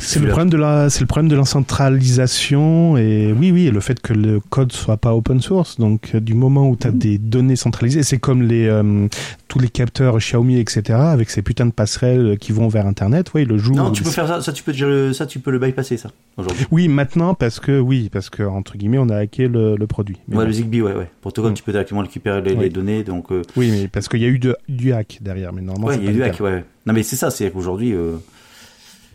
C'est 0.02 0.18
le 0.18 0.28
problème 0.28 0.50
de 0.50 0.56
la, 0.56 0.88
c'est 0.90 1.00
le 1.00 1.06
problème 1.06 1.28
de 1.28 1.36
la 1.36 1.44
centralisation 1.44 2.96
et 2.96 3.32
oui, 3.38 3.50
oui, 3.52 3.66
et 3.66 3.70
le 3.70 3.80
fait 3.80 4.00
que 4.00 4.12
le 4.12 4.40
code 4.40 4.72
soit 4.72 4.96
pas 4.96 5.14
open 5.14 5.40
source. 5.40 5.78
Donc, 5.78 6.12
euh, 6.14 6.20
du 6.20 6.34
moment 6.34 6.68
où 6.68 6.76
tu 6.76 6.86
as 6.86 6.90
des 6.90 7.18
données 7.18 7.56
centralisées, 7.56 8.02
c'est 8.02 8.18
comme 8.18 8.42
les 8.42 8.66
euh, 8.66 9.06
tous 9.48 9.58
les 9.58 9.68
capteurs 9.68 10.16
Xiaomi, 10.18 10.58
etc. 10.58 10.98
Avec 10.98 11.28
ces 11.30 11.42
putains 11.42 11.66
de 11.66 11.72
passerelles 11.72 12.38
qui 12.38 12.52
vont 12.52 12.68
vers 12.68 12.86
Internet. 12.86 13.30
Oui, 13.34 13.44
le 13.44 13.58
jour. 13.58 13.76
non, 13.76 13.90
tu 13.90 14.02
peux 14.02 14.10
faire 14.10 14.26
ça, 14.26 14.40
ça 14.40 14.52
tu 14.52 14.62
peux, 14.62 14.72
déjà 14.72 14.86
le- 14.86 15.12
ça 15.12 15.26
tu 15.26 15.38
peux 15.38 15.50
le 15.50 15.58
bypasser 15.58 15.96
ça 15.96 16.10
aujourd'hui. 16.38 16.66
Oui, 16.70 16.88
maintenant 16.88 17.34
parce 17.34 17.60
que 17.60 17.78
oui, 17.78 18.08
parce 18.10 18.30
que 18.30 18.42
entre 18.42 18.76
guillemets, 18.78 18.98
on 18.98 19.08
a 19.10 19.16
hacké 19.16 19.48
le, 19.48 19.76
le 19.76 19.86
produit. 19.86 20.16
Mais 20.28 20.36
Ouais, 20.36 20.42
bon. 20.44 20.46
le 20.48 20.52
Zigbee, 20.52 20.82
ouais, 20.82 20.94
ouais. 20.94 21.10
Protocole, 21.20 21.52
Mm. 21.52 21.54
tu 21.54 21.62
peux 21.62 21.72
directement 21.72 22.00
récupérer 22.00 22.40
les, 22.42 22.52
Oui. 22.54 22.64
les 22.64 22.70
données, 22.70 23.02
donc 23.04 23.30
euh, 23.32 23.42
Oui, 23.56 23.70
mais 23.70 23.88
parce 23.88 24.08
qu'il 24.08 24.20
y 24.20 24.24
a 24.24 24.28
eu 24.28 24.38
de- 24.38 24.56
du 24.68 24.92
hack 24.92 25.18
derrière, 25.20 25.52
mais 25.52 25.62
normalement. 25.62 25.88
ouais, 25.88 25.96
il 25.96 26.04
y 26.04 26.08
a 26.08 26.10
pas 26.10 26.14
du 26.16 26.22
hack, 26.22 26.40
ouais. 26.40 26.64
Non, 26.86 26.94
mais 26.94 27.02
c'est 27.02 27.16
ça, 27.16 27.30
c'est 27.30 27.50
qu'aujourd'hui, 27.50 27.92
euh, 27.92 28.16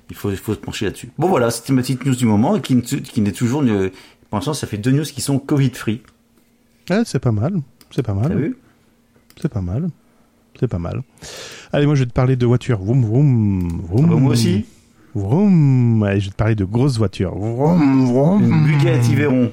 il 0.10 0.16
faut, 0.16 0.30
il 0.32 0.38
faut 0.38 0.54
se 0.54 0.60
pencher 0.60 0.86
là-dessus. 0.86 1.10
Bon, 1.18 1.28
voilà, 1.28 1.52
c'était 1.52 1.74
ma 1.74 1.82
petite 1.82 2.06
news 2.06 2.16
du 2.16 2.26
moment, 2.26 2.60
qui, 2.60 2.82
qui 2.82 3.22
n'est 3.22 3.32
toujours, 3.32 3.64
une- 3.64 3.90
pour 4.30 4.38
l'instant, 4.38 4.54
ça 4.54 4.68
fait 4.68 4.78
deux 4.78 4.92
news 4.92 5.04
qui 5.04 5.22
sont 5.22 5.40
Covid-free. 5.40 6.02
Ouais, 6.90 7.02
c'est 7.06 7.20
pas 7.20 7.32
mal, 7.32 7.54
c'est 7.92 8.04
pas 8.04 8.14
T'as 8.14 8.30
mal, 8.30 8.38
vu? 8.38 8.58
C'est 9.42 9.50
pas 9.50 9.62
mal, 9.62 9.90
c'est 10.60 10.68
pas 10.68 10.80
mal. 10.80 11.02
Allez, 11.74 11.86
moi 11.86 11.96
je 11.96 12.02
vais 12.04 12.06
te 12.10 12.14
parler 12.14 12.36
de 12.36 12.46
voitures. 12.46 12.80
Vroom, 12.80 13.04
vroom, 13.04 13.82
vroom. 13.84 14.06
Ah 14.06 14.14
bah, 14.14 14.16
moi 14.20 14.32
aussi. 14.32 14.66
Vroom. 15.16 16.04
Allez, 16.04 16.20
je 16.20 16.26
vais 16.26 16.32
te 16.32 16.36
parler 16.38 16.56
de 16.56 16.64
grosses 16.66 16.98
voitures. 16.98 17.36
Vroom, 17.36 18.06
vroom. 18.06 18.44
Une 18.44 18.66
Bugatti 18.66 19.16
Veyron. 19.16 19.52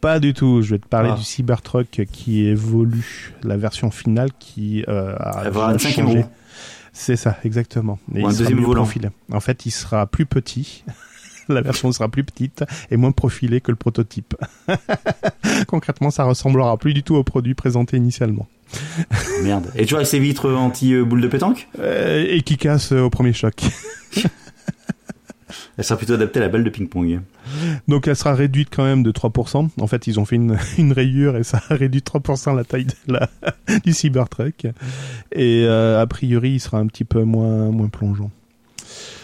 Pas 0.00 0.20
du 0.20 0.34
tout. 0.34 0.60
Je 0.62 0.70
vais 0.74 0.78
te 0.78 0.86
parler 0.86 1.10
Ah. 1.12 1.16
du 1.16 1.24
Cybertruck 1.24 2.02
qui 2.12 2.44
évolue, 2.46 3.32
la 3.42 3.56
version 3.56 3.90
finale 3.90 4.28
qui 4.38 4.84
euh, 4.88 5.14
a 5.18 5.78
changé. 5.78 6.24
C'est 6.94 7.16
ça, 7.16 7.36
exactement. 7.44 7.98
Et 8.14 8.22
Ou 8.22 8.26
un 8.26 8.30
il 8.30 8.34
sera 8.34 8.44
deuxième 8.44 8.60
mieux 8.60 8.74
profilé. 8.74 9.08
En 9.32 9.40
fait, 9.40 9.66
il 9.66 9.70
sera 9.72 10.06
plus 10.06 10.24
petit. 10.24 10.84
La 11.48 11.60
version 11.60 11.92
sera 11.92 12.08
plus 12.08 12.24
petite 12.24 12.64
et 12.90 12.96
moins 12.96 13.12
profilée 13.12 13.60
que 13.60 13.70
le 13.70 13.76
prototype. 13.76 14.34
Concrètement, 15.66 16.10
ça 16.10 16.24
ressemblera 16.24 16.74
plus 16.78 16.94
du 16.94 17.02
tout 17.02 17.16
au 17.16 17.24
produit 17.24 17.52
présenté 17.52 17.98
initialement. 17.98 18.48
Merde. 19.42 19.70
Et 19.74 19.82
toujours 19.82 19.98
avec 19.98 20.08
ses 20.08 20.20
vitres 20.20 20.50
anti-boule 20.50 21.20
de 21.20 21.28
pétanque? 21.28 21.68
Euh, 21.80 22.24
et 22.26 22.40
qui 22.40 22.56
casse 22.56 22.92
euh, 22.92 23.02
au 23.02 23.10
premier 23.10 23.34
choc. 23.34 23.56
Elle 25.76 25.84
sera 25.84 25.96
plutôt 25.96 26.12
adaptée 26.14 26.38
à 26.38 26.42
la 26.42 26.48
balle 26.48 26.62
de 26.62 26.70
ping-pong. 26.70 27.20
Donc 27.88 28.06
elle 28.06 28.14
sera 28.14 28.34
réduite 28.34 28.68
quand 28.74 28.84
même 28.84 29.02
de 29.02 29.10
3%. 29.10 29.70
En 29.80 29.86
fait, 29.88 30.06
ils 30.06 30.20
ont 30.20 30.24
fait 30.24 30.36
une, 30.36 30.56
une 30.78 30.92
rayure 30.92 31.36
et 31.36 31.42
ça 31.42 31.60
a 31.68 31.74
réduit 31.74 32.00
de 32.00 32.06
3% 32.06 32.54
la 32.56 32.64
taille 32.64 32.84
de 32.86 32.94
la, 33.08 33.28
du 33.84 33.92
Cybertruck. 33.92 34.66
Et 35.32 35.64
euh, 35.66 36.00
a 36.00 36.06
priori, 36.06 36.52
il 36.52 36.60
sera 36.60 36.78
un 36.78 36.86
petit 36.86 37.04
peu 37.04 37.24
moins, 37.24 37.70
moins 37.70 37.88
plongeant. 37.88 38.30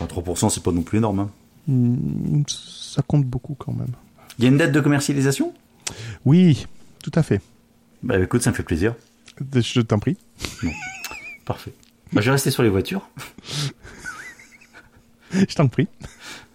Enfin, 0.01 0.07
3%, 0.23 0.51
c'est 0.51 0.63
pas 0.63 0.73
non 0.73 0.83
plus 0.83 0.99
énorme. 0.99 1.21
hein. 1.21 1.31
Hmm, 1.69 2.43
Ça 2.49 3.03
compte 3.03 3.25
beaucoup 3.27 3.55
quand 3.55 3.73
même. 3.73 3.93
Il 4.39 4.45
y 4.45 4.49
a 4.49 4.51
une 4.51 4.57
date 4.59 4.73
de 4.73 4.81
commercialisation? 4.81 5.53
Oui, 6.25 6.67
tout 7.03 7.13
à 7.15 7.23
fait. 7.23 7.41
Bah 8.03 8.19
écoute, 8.19 8.43
ça 8.43 8.51
me 8.51 8.57
fait 8.57 8.63
plaisir. 8.63 8.95
Je 9.55 9.81
t'en 9.83 9.99
prie. 10.01 10.17
Parfait. 11.45 11.73
Bah, 12.13 12.21
je 12.23 12.27
vais 12.27 12.33
rester 12.33 12.51
sur 12.51 12.63
les 12.65 12.69
voitures. 12.71 13.09
Je 15.33 15.55
t'en 15.55 15.69
prie. 15.69 15.87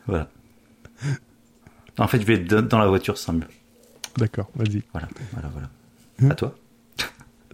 Voilà. 0.08 0.28
En 1.98 2.08
fait, 2.08 2.20
je 2.20 2.26
vais 2.26 2.36
être 2.36 2.48
dans 2.48 2.80
la 2.80 2.88
voiture, 2.88 3.18
ça 3.18 3.26
sera 3.28 3.38
mieux. 3.38 3.48
D'accord, 4.18 4.50
vas-y. 4.56 4.84
Voilà, 4.92 5.08
voilà, 5.34 5.50
voilà. 5.52 5.70
Hmm. 6.20 6.32
À 6.32 6.36
toi. 6.36 6.56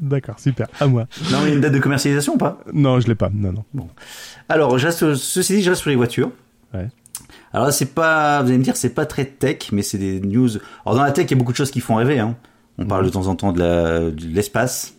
D'accord, 0.02 0.40
super. 0.40 0.68
À 0.80 0.88
moi. 0.88 1.08
Non, 1.32 1.40
mais 1.42 1.46
il 1.46 1.50
y 1.50 1.52
a 1.52 1.56
une 1.56 1.62
date 1.62 1.74
de 1.74 1.80
commercialisation 1.80 2.36
ou 2.36 2.38
pas? 2.38 2.60
Non, 2.74 3.00
je 3.00 3.08
l'ai 3.08 3.16
pas. 3.16 3.30
Non, 3.34 3.64
non. 3.74 3.90
Alors, 4.50 4.78
je 4.78 4.88
reste, 4.88 5.16
ceci 5.16 5.56
dit, 5.56 5.64
je 5.64 5.70
reste 5.70 5.82
sur 5.82 5.90
les 5.90 5.96
voitures. 5.96 6.32
Ouais. 6.74 6.90
Alors 7.54 7.66
là, 7.68 7.72
c'est 7.72 7.94
pas, 7.94 8.42
vous 8.42 8.50
allez 8.50 8.58
me 8.58 8.64
dire, 8.64 8.78
c'est 8.78 8.94
pas 8.94 9.06
très 9.06 9.26
tech, 9.26 9.72
mais 9.72 9.82
c'est 9.82 9.98
des 9.98 10.22
news. 10.22 10.50
Alors 10.86 10.96
dans 10.96 11.04
la 11.04 11.12
tech, 11.12 11.26
il 11.26 11.32
y 11.32 11.34
a 11.34 11.38
beaucoup 11.38 11.52
de 11.52 11.58
choses 11.58 11.72
qui 11.72 11.82
font 11.82 11.96
rêver. 11.96 12.20
Hein. 12.20 12.36
On 12.78 12.86
parle 12.86 13.06
de 13.06 13.10
temps 13.10 13.28
en 13.28 13.36
temps 13.36 13.52
de 13.52 14.16
l'espace, 14.28 14.96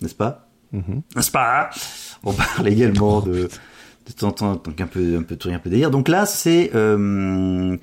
n'est-ce 0.00 0.14
pas? 0.14 0.48
Mhm. 0.72 1.02
N'est-ce 1.14 1.30
pas? 1.30 1.70
On 2.22 2.32
parle 2.32 2.68
également 2.68 3.20
de 3.20 3.48
de 4.06 4.12
temps 4.12 4.28
en 4.28 4.32
temps, 4.32 4.52
donc 4.56 4.80
un 4.80 4.86
peu, 4.86 5.16
un 5.16 5.22
peu 5.22 5.36
un 5.50 5.58
peu 5.58 5.70
délire. 5.70 5.90
Donc 5.90 6.08
là, 6.08 6.26
c'est 6.26 6.70
euh, 6.74 7.76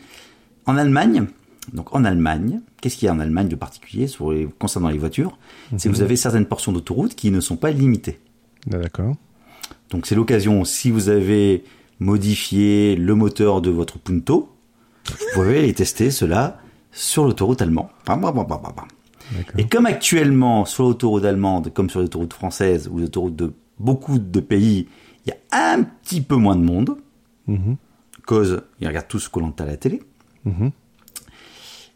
en 0.66 0.78
Allemagne. 0.78 1.28
Donc 1.72 1.96
en 1.96 2.04
Allemagne, 2.04 2.60
qu'est-ce 2.82 2.98
qu'il 2.98 3.06
y 3.06 3.10
a 3.10 3.14
en 3.14 3.20
Allemagne 3.20 3.48
de 3.48 3.56
particulier 3.56 4.08
sur 4.08 4.32
les, 4.32 4.48
concernant 4.60 4.90
les 4.90 4.98
voitures? 4.98 5.38
C'est 5.78 5.90
que 5.90 5.96
vous 5.96 6.02
avez 6.02 6.16
certaines 6.16 6.46
portions 6.46 6.72
d'autoroute 6.72 7.16
qui 7.16 7.32
ne 7.32 7.40
sont 7.40 7.56
pas 7.56 7.72
limitées. 7.72 8.20
Ah, 8.72 8.78
D'accord. 8.78 9.16
Donc 9.90 10.06
c'est 10.06 10.16
l'occasion, 10.16 10.66
si 10.66 10.92
vous 10.92 11.10
avez 11.10 11.64
modifié 12.00 12.96
le 12.96 13.16
moteur 13.16 13.62
de 13.62 13.70
votre 13.70 13.98
Punto, 14.00 14.50
vous 15.08 15.26
pouvez 15.34 15.60
aller 15.60 15.74
tester 15.74 16.12
cela 16.12 16.60
sur 16.92 17.26
l'autoroute 17.26 17.62
allemande. 17.62 17.88
Et 19.58 19.68
comme 19.68 19.86
actuellement, 19.86 20.66
sur 20.66 20.84
l'autoroute 20.84 21.26
allemande, 21.26 21.72
comme 21.74 21.90
sur 21.90 22.02
l'autoroute 22.02 22.34
française 22.34 22.90
ou 22.92 23.00
l'autoroute 23.00 23.36
de 23.36 23.54
beaucoup 23.80 24.20
de 24.20 24.40
pays, 24.40 24.88
il 25.26 25.30
y 25.30 25.34
a 25.56 25.74
un 25.74 25.84
petit 25.84 26.22
peu 26.22 26.36
moins 26.36 26.56
de 26.56 26.64
monde, 26.64 26.98
Mhm. 27.48 27.76
cause 28.26 28.62
ils 28.80 28.88
regardent 28.88 29.08
tous 29.08 29.28
Koh-Lanta 29.30 29.64
à 29.64 29.68
la 29.68 29.78
télé. 29.78 30.02
Mhm. 30.46 30.72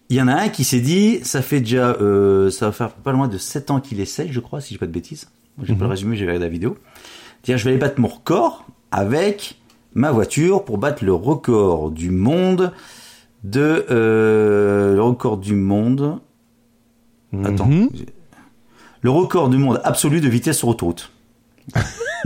Il 0.09 0.15
y 0.15 0.21
en 0.21 0.27
a 0.29 0.35
un 0.35 0.49
qui 0.49 0.63
s'est 0.63 0.79
dit, 0.79 1.19
ça 1.23 1.41
fait 1.41 1.59
déjà, 1.59 1.89
euh, 1.99 2.49
ça 2.49 2.67
va 2.67 2.71
faire 2.71 2.91
pas 2.93 3.11
loin 3.11 3.27
de 3.27 3.37
7 3.37 3.71
ans 3.71 3.81
qu'il 3.81 3.99
essaye, 3.99 4.31
je 4.31 4.39
crois, 4.39 4.61
si 4.61 4.73
j'ai 4.73 4.77
pas 4.77 4.85
de 4.87 4.91
bêtises. 4.91 5.29
Moi, 5.57 5.65
j'ai 5.67 5.73
pas 5.75 5.83
le 5.85 5.89
résumé, 5.91 6.15
j'ai 6.15 6.23
regardé 6.25 6.45
la 6.45 6.49
vidéo. 6.49 6.77
Dire, 7.43 7.57
je 7.57 7.63
vais 7.65 7.71
aller 7.71 7.79
battre 7.79 7.99
mon 7.99 8.07
record 8.07 8.65
avec 8.91 9.59
ma 9.93 10.11
voiture 10.11 10.63
pour 10.63 10.77
battre 10.77 11.03
le 11.03 11.13
record 11.13 11.91
du 11.91 12.09
monde 12.11 12.71
de 13.43 13.85
euh, 13.91 14.95
le 14.95 15.01
record 15.01 15.37
du 15.37 15.55
monde. 15.55 16.19
Attends. 17.43 17.65
Mhm. 17.67 17.89
Le 19.01 19.09
record 19.11 19.49
du 19.49 19.57
monde 19.57 19.81
absolu 19.83 20.21
de 20.21 20.29
vitesse 20.29 20.57
sur 20.59 20.69
autoroute. 20.69 21.11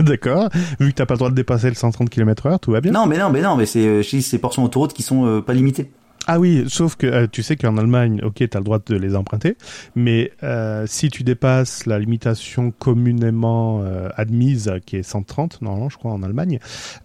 D'accord. 0.00 0.48
Vu 0.80 0.90
que 0.90 0.96
t'as 0.96 1.06
pas 1.06 1.14
le 1.14 1.18
droit 1.18 1.30
de 1.30 1.34
dépasser 1.34 1.68
le 1.68 1.74
130 1.74 2.10
km 2.10 2.46
heure, 2.46 2.60
tout 2.60 2.72
va 2.72 2.80
bien. 2.80 2.92
Non, 2.92 3.06
mais 3.06 3.18
non, 3.18 3.30
mais 3.30 3.40
non, 3.40 3.56
mais 3.56 3.66
c'est 3.66 3.86
euh, 3.86 4.02
ces 4.02 4.38
portions 4.38 4.64
autoroute 4.64 4.92
qui 4.92 5.02
sont 5.02 5.26
euh, 5.26 5.40
pas 5.40 5.54
limitées. 5.54 5.90
Ah 6.26 6.38
oui, 6.38 6.64
sauf 6.68 6.96
que 6.96 7.06
euh, 7.06 7.26
tu 7.30 7.42
sais 7.42 7.56
qu'en 7.56 7.76
Allemagne, 7.76 8.20
ok, 8.22 8.48
t'as 8.48 8.58
le 8.58 8.64
droit 8.64 8.78
de 8.84 8.96
les 8.96 9.16
emprunter, 9.16 9.56
mais 9.96 10.30
euh, 10.42 10.84
si 10.86 11.10
tu 11.10 11.24
dépasses 11.24 11.86
la 11.86 11.98
limitation 11.98 12.70
communément 12.70 13.82
euh, 13.82 14.08
admise, 14.16 14.72
qui 14.86 14.96
est 14.96 15.02
130, 15.02 15.62
normalement, 15.62 15.88
je 15.88 15.96
crois, 15.98 16.12
en 16.12 16.22
Allemagne, 16.22 16.58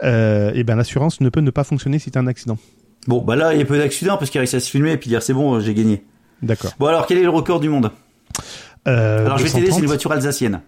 et 0.04 0.64
ben 0.64 0.76
l'assurance 0.76 1.22
ne 1.22 1.30
peut 1.30 1.40
ne 1.40 1.50
pas 1.50 1.64
fonctionner 1.64 2.00
si 2.00 2.12
t'as 2.12 2.20
un 2.20 2.28
accident. 2.28 2.58
Bon, 3.08 3.22
bah 3.22 3.36
là, 3.36 3.54
il 3.54 3.60
y 3.60 3.62
a 3.62 3.66
peu 3.66 3.78
d'accidents 3.78 4.18
parce 4.18 4.30
qu'il 4.30 4.40
a 4.40 4.42
réussi 4.42 4.58
à 4.58 4.60
se 4.60 4.70
filmer 4.70 4.92
et 4.92 4.98
puis 4.98 5.10
dire 5.10 5.24
c'est 5.24 5.34
bon, 5.34 5.60
j'ai 5.60 5.74
gagné. 5.74 6.04
D'accord. 6.44 6.72
Bon, 6.78 6.88
alors 6.88 7.08
quel 7.08 7.18
est 7.18 7.24
le 7.24 7.30
record 7.30 7.60
du 7.60 7.70
monde? 7.70 7.92
Alors 8.86 9.38
je 9.38 9.44
vais 9.44 9.50
t'aider, 9.50 9.66
c'est 9.72 9.82
230. 9.82 9.82
une 9.82 9.88
voiture 9.88 10.12
alsacienne. 10.12 10.62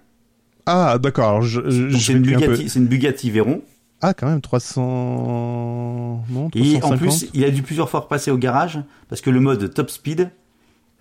Ah, 0.71 0.97
d'accord. 0.99 1.27
Alors 1.29 1.41
je, 1.41 1.61
je, 1.69 1.81
Donc, 1.83 1.89
je 1.91 1.97
C'est 1.97 2.13
une, 2.13 2.21
peu- 2.23 2.35
Bugatti, 2.35 2.69
c'est 2.69 2.79
une 2.79 2.87
Bugatti 2.87 3.31
Veyron. 3.31 3.61
Ah, 4.01 4.13
quand 4.13 4.27
même 4.27 4.39
300. 4.41 6.23
Non, 6.29 6.49
Et 6.53 6.79
350. 6.79 6.91
en 6.93 6.97
plus, 6.97 7.27
il 7.33 7.43
a 7.43 7.49
dû 7.49 7.63
plusieurs 7.63 7.89
fois 7.89 8.01
repasser 8.01 8.31
au 8.31 8.37
garage 8.37 8.79
parce 9.09 9.21
que 9.21 9.29
le 9.29 9.39
mode 9.39 9.73
top 9.73 9.89
speed 9.89 10.29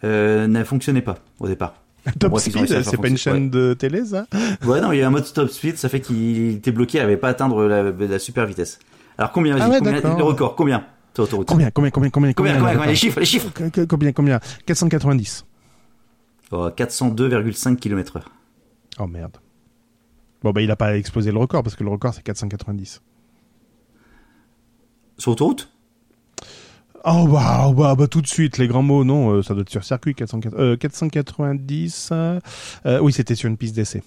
euh, 0.04 0.46
ne 0.46 0.64
fonctionnait 0.64 1.02
pas 1.02 1.16
au 1.40 1.48
départ. 1.48 1.74
Top 2.18 2.30
Bref, 2.30 2.46
à 2.46 2.50
Speed, 2.50 2.82
c'est 2.84 2.96
pas 2.96 3.08
une 3.08 3.18
chaîne 3.18 3.50
de 3.50 3.74
télé, 3.74 4.04
ça? 4.04 4.26
Ouais, 4.64 4.80
non, 4.80 4.92
il 4.92 4.98
y 4.98 5.02
a 5.02 5.06
un 5.06 5.10
mode 5.10 5.30
top 5.30 5.50
speed, 5.50 5.76
ça 5.76 5.88
fait 5.90 6.00
qu'il 6.00 6.54
était 6.54 6.70
bloqué, 6.70 6.98
il 6.98 7.00
n'avait 7.02 7.16
pas 7.18 7.28
atteindre 7.28 7.64
la, 7.66 7.82
la 7.82 8.18
super 8.18 8.46
vitesse. 8.46 8.78
Alors 9.18 9.32
combien, 9.32 9.56
Ah 9.60 9.68
ouais, 9.68 9.78
combien 9.78 10.00
le 10.00 10.22
record, 10.22 10.54
combien 10.54 10.84
Combien, 11.14 11.70
combien, 11.70 11.90
combien, 11.90 11.90
combien, 11.90 12.32
Combien, 12.32 12.32
combien, 12.58 12.72
combien, 12.74 12.86
les 12.86 12.94
chiffres, 12.94 13.18
les 13.18 13.26
chiffres? 13.26 13.50
Combien, 13.88 14.12
combien 14.12 14.40
490. 14.64 15.44
oh, 16.52 16.68
402,5 16.74 17.76
km 17.76 18.16
heure. 18.16 18.30
Oh 19.00 19.06
merde. 19.06 19.36
Bon, 20.42 20.52
bah, 20.52 20.60
il 20.62 20.70
a 20.70 20.76
pas 20.76 20.96
explosé 20.96 21.32
le 21.32 21.38
record 21.38 21.62
parce 21.62 21.74
que 21.76 21.84
le 21.84 21.90
record 21.90 22.14
c'est 22.14 22.22
490. 22.22 23.02
Sur 25.18 25.32
autoroute 25.32 25.68
Oh 27.04 27.26
bah, 27.28 27.66
oh, 27.68 27.72
bah, 27.72 27.94
bah, 27.94 28.06
tout 28.08 28.20
de 28.20 28.26
suite, 28.26 28.58
les 28.58 28.66
grands 28.66 28.82
mots, 28.82 29.04
non, 29.04 29.30
euh, 29.30 29.42
ça 29.42 29.54
doit 29.54 29.62
être 29.62 29.70
sur 29.70 29.84
circuit, 29.84 30.14
404 30.14 30.54
euh, 30.58 30.76
490. 30.76 32.10
euh, 32.12 32.40
euh, 32.86 32.98
oui, 33.00 33.12
c'était 33.12 33.34
sur 33.34 33.48
une 33.48 33.56
piste 33.56 33.76
d'essai. 33.76 34.02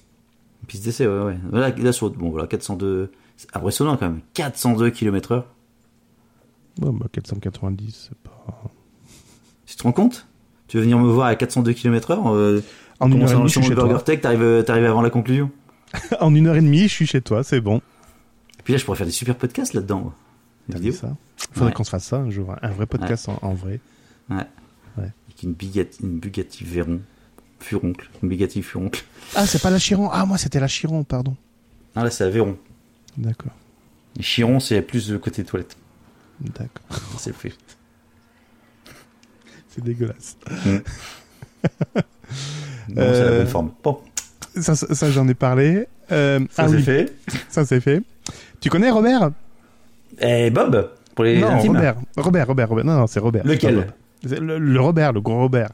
Une 0.61 0.67
Piste 0.67 0.83
d'essai, 0.83 1.07
ouais, 1.07 1.21
ouais. 1.23 1.37
Là, 1.51 1.69
là, 1.69 1.91
sur, 1.93 2.09
bon, 2.11 2.29
voilà, 2.29 2.47
402, 2.47 3.11
c'est 3.37 3.47
impressionnant 3.55 3.97
quand 3.97 4.07
même. 4.07 4.21
402 4.33 4.89
km 4.91 5.31
heure. 5.31 5.45
Ouais, 6.81 6.91
bah, 6.91 7.07
490, 7.11 8.09
c'est 8.09 8.17
pas... 8.17 8.45
Tu 9.65 9.75
te 9.77 9.83
rends 9.83 9.93
compte? 9.93 10.27
Tu 10.67 10.77
veux 10.77 10.83
venir 10.83 10.99
me 10.99 11.07
voir 11.09 11.27
à 11.27 11.35
402 11.35 11.73
km 11.73 12.11
heure 12.11 12.25
En 12.99 13.11
une 13.11 13.23
heure 13.23 13.31
et 13.31 13.35
demie, 13.35 13.47
je 13.47 13.59
suis 13.59 13.63
chez 13.63 13.73
Burger 13.73 13.93
toi. 13.93 14.01
Tech, 14.01 14.21
t'arrives, 14.21 14.63
t'arrives 14.65 14.85
avant 14.85 15.01
la 15.01 15.09
conclusion? 15.09 15.49
En 16.19 16.33
une 16.35 16.47
heure 16.47 16.55
et 16.55 16.61
demie, 16.61 16.83
je 16.83 16.93
suis 16.93 17.07
chez 17.07 17.21
toi, 17.21 17.43
c'est 17.43 17.61
bon. 17.61 17.77
Et 18.59 18.63
puis 18.63 18.73
là, 18.73 18.77
je 18.79 18.85
pourrais 18.85 18.97
faire 18.97 19.07
des 19.07 19.11
super 19.11 19.35
podcasts 19.35 19.73
là-dedans. 19.73 20.13
Ça? 20.93 21.15
Faudrait 21.53 21.67
Ouais. 21.69 21.73
qu'on 21.73 21.83
se 21.83 21.89
fasse 21.89 22.05
ça 22.05 22.17
un 22.17 22.29
jour, 22.29 22.55
un 22.61 22.69
vrai 22.69 22.85
podcast 22.85 23.27
en, 23.29 23.37
en 23.41 23.53
vrai. 23.53 23.79
Avec 24.29 25.43
une 25.43 25.53
Bugatti, 25.53 26.03
une 26.03 26.19
Bugatti 26.19 26.63
Veyron. 26.63 27.01
Furoncle. 27.59 28.09
Une 28.23 28.29
Bugatti 28.29 28.61
Furoncle. 28.61 29.03
Ah, 29.35 29.45
c'est 29.45 29.61
pas 29.61 29.69
la 29.69 29.77
Chiron. 29.79 30.09
Ah, 30.11 30.25
moi, 30.25 30.37
c'était 30.37 30.59
la 30.59 30.67
Chiron, 30.67 31.03
pardon. 31.03 31.35
Ah, 31.95 32.03
là, 32.03 32.09
c'est 32.09 32.23
la 32.23 32.29
Veyron. 32.31 32.57
D'accord, 33.17 33.51
Chiron, 34.19 34.59
c'est 34.59 34.81
plus 34.81 35.11
le 35.11 35.19
côté 35.19 35.43
toilette. 35.43 35.75
d'accord. 36.39 36.99
C'est 37.17 37.35
fait. 37.35 37.53
C'est 39.69 39.83
dégueulasse. 39.83 40.37
Bon, 42.87 42.95
c'est 42.95 42.95
la 42.95 43.03
Euh, 43.03 43.37
bonne 43.39 43.47
forme. 43.47 43.71
Bon, 43.83 44.01
Ça, 44.55 44.75
ça, 44.75 44.93
ça, 44.93 45.11
j'en 45.11 45.27
ai 45.27 45.33
parlé. 45.33 45.87
Euh, 46.11 46.39
ça 46.51 46.63
ah 46.63 46.67
c'est 46.67 46.75
oui, 46.75 46.83
fait. 46.83 47.13
ça 47.49 47.65
c'est 47.65 47.79
fait. 47.79 48.01
Tu 48.59 48.69
connais 48.69 48.89
Robert? 48.89 49.31
Et 50.19 50.49
Bob, 50.49 50.89
pour 51.15 51.23
les 51.23 51.39
Non, 51.39 51.47
intimes. 51.47 51.75
Robert. 51.75 51.95
Robert, 52.17 52.47
Robert, 52.47 52.69
Robert. 52.69 52.85
Non, 52.85 52.97
non, 52.97 53.07
c'est 53.07 53.19
Robert. 53.19 53.45
Lequel? 53.45 53.87
Le, 54.23 54.59
le 54.59 54.81
Robert, 54.81 55.13
le 55.13 55.21
gros 55.21 55.39
Robert. 55.39 55.69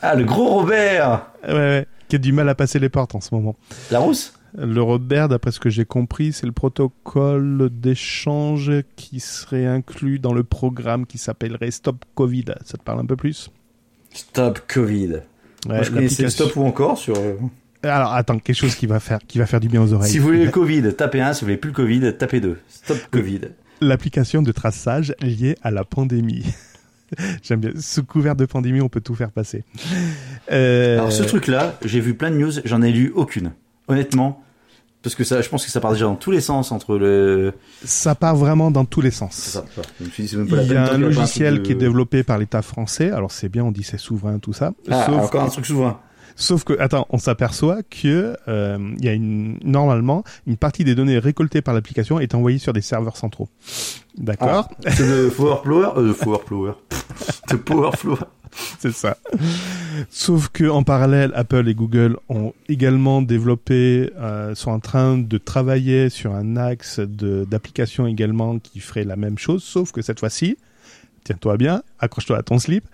Ah, 0.00 0.14
le 0.14 0.24
gros 0.24 0.48
Robert 0.48 1.26
Ouais, 1.46 1.52
ouais, 1.54 1.86
qui 2.08 2.16
a 2.16 2.18
du 2.18 2.32
mal 2.32 2.48
à 2.48 2.54
passer 2.54 2.78
les 2.78 2.88
portes 2.88 3.14
en 3.14 3.20
ce 3.20 3.34
moment. 3.34 3.54
La 3.90 3.98
rousse? 4.00 4.32
Le 4.58 4.82
Robert, 4.82 5.28
d'après 5.28 5.50
ce 5.52 5.60
que 5.60 5.70
j'ai 5.70 5.84
compris, 5.84 6.32
c'est 6.32 6.44
le 6.46 6.52
protocole 6.52 7.70
d'échange 7.70 8.70
qui 8.96 9.20
serait 9.20 9.64
inclus 9.66 10.18
dans 10.18 10.34
le 10.34 10.44
programme 10.44 11.06
qui 11.06 11.18
s'appellerait 11.18 11.70
Stop 11.70 12.04
Covid. 12.14 12.46
Ça 12.64 12.76
te 12.76 12.82
parle 12.82 13.00
un 13.00 13.06
peu 13.06 13.16
plus? 13.16 13.50
Stop 14.12 14.60
Covid. 14.68 15.12
Ouais, 15.12 15.20
Moi, 15.68 15.82
je 15.84 15.90
connaissais 15.90 16.28
Stop 16.30 16.56
ou 16.56 16.64
encore 16.64 16.98
sur... 16.98 17.14
Alors 17.82 18.12
attends, 18.14 18.38
quelque 18.38 18.56
chose 18.56 18.74
qui 18.74 18.86
va 18.86 19.00
faire, 19.00 19.18
qui 19.26 19.38
va 19.38 19.46
faire 19.46 19.60
du 19.60 19.68
bien 19.68 19.82
aux 19.82 19.92
oreilles. 19.92 20.10
Si 20.10 20.18
vous 20.18 20.26
voulez 20.26 20.44
le 20.44 20.50
Covid, 20.50 20.94
tapez 20.94 21.20
1. 21.20 21.34
Si 21.34 21.40
vous 21.40 21.46
voulez 21.46 21.56
plus 21.56 21.70
le 21.70 21.74
Covid, 21.76 22.14
tapez 22.16 22.40
2. 22.40 22.58
Stop 22.68 22.98
Covid. 23.10 23.40
L'application 23.80 24.42
de 24.42 24.52
traçage 24.52 25.14
liée 25.20 25.56
à 25.62 25.70
la 25.70 25.84
pandémie. 25.84 26.44
J'aime 27.42 27.60
bien. 27.60 27.70
Sous 27.78 28.04
couvert 28.04 28.36
de 28.36 28.46
pandémie, 28.46 28.80
on 28.80 28.88
peut 28.88 29.00
tout 29.00 29.14
faire 29.14 29.30
passer. 29.30 29.64
Euh, 30.50 30.98
Alors 30.98 31.12
ce 31.12 31.22
truc-là, 31.24 31.78
j'ai 31.84 32.00
vu 32.00 32.14
plein 32.14 32.30
de 32.30 32.36
news, 32.36 32.52
j'en 32.64 32.82
ai 32.82 32.92
lu 32.92 33.12
aucune. 33.14 33.52
Honnêtement, 33.88 34.42
parce 35.02 35.16
que 35.16 35.24
ça, 35.24 35.42
je 35.42 35.48
pense 35.48 35.64
que 35.64 35.70
ça 35.70 35.80
part 35.80 35.92
déjà 35.92 36.04
dans 36.04 36.14
tous 36.14 36.30
les 36.30 36.40
sens 36.40 36.70
entre 36.70 36.96
le. 36.96 37.52
ça 37.84 38.14
part 38.14 38.36
vraiment 38.36 38.70
dans 38.70 38.84
tous 38.84 39.00
les 39.00 39.10
sens. 39.10 39.34
ça. 39.34 39.64
Je 39.98 40.04
me 40.04 40.10
suis 40.10 40.22
dit, 40.22 40.28
c'est 40.28 40.36
même 40.36 40.48
pas 40.48 40.56
la 40.56 40.62
Il 40.62 40.72
y 40.72 40.76
a 40.76 40.92
un 40.92 40.98
logiciel 40.98 41.62
qui 41.62 41.72
est 41.72 41.76
développé 41.76 42.22
par 42.22 42.38
l'État 42.38 42.62
français. 42.62 43.10
Alors 43.10 43.32
c'est 43.32 43.48
bien, 43.48 43.64
on 43.64 43.72
dit 43.72 43.82
c'est 43.82 43.98
souverain, 43.98 44.38
tout 44.38 44.52
ça. 44.52 44.72
Ah, 44.88 45.06
sauf, 45.06 45.16
encore 45.20 45.42
un 45.42 45.48
truc 45.48 45.66
souverain. 45.66 45.98
Sauf 46.36 46.64
que, 46.64 46.78
attends, 46.78 47.06
on 47.10 47.18
s'aperçoit 47.18 47.82
que 47.82 48.36
euh, 48.48 48.78
il 48.98 49.04
y 49.04 49.08
a 49.08 49.12
une 49.12 49.58
normalement 49.64 50.24
une 50.46 50.56
partie 50.56 50.84
des 50.84 50.94
données 50.94 51.18
récoltées 51.18 51.62
par 51.62 51.74
l'application 51.74 52.20
est 52.20 52.34
envoyée 52.34 52.58
sur 52.58 52.72
des 52.72 52.80
serveurs 52.80 53.16
centraux. 53.16 53.48
D'accord, 54.16 54.68
C'est 54.88 55.06
de 55.06 55.30
Powerflower, 55.30 55.90
euh, 55.96 56.08
de 57.50 57.56
Powerflower, 57.56 58.18
c'est 58.78 58.92
ça. 58.92 59.16
Sauf 60.10 60.48
que 60.48 60.68
en 60.68 60.82
parallèle, 60.82 61.32
Apple 61.34 61.68
et 61.68 61.74
Google 61.74 62.18
ont 62.28 62.52
également 62.68 63.22
développé, 63.22 64.10
euh, 64.18 64.54
sont 64.54 64.70
en 64.70 64.80
train 64.80 65.18
de 65.18 65.38
travailler 65.38 66.10
sur 66.10 66.34
un 66.34 66.56
axe 66.56 67.00
d'application 67.00 68.06
également 68.06 68.58
qui 68.58 68.80
ferait 68.80 69.04
la 69.04 69.16
même 69.16 69.38
chose, 69.38 69.62
sauf 69.62 69.92
que 69.92 70.02
cette 70.02 70.20
fois-ci, 70.20 70.58
tiens-toi 71.24 71.56
bien, 71.56 71.82
accroche-toi 71.98 72.38
à 72.38 72.42
ton 72.42 72.58
slip, 72.58 72.84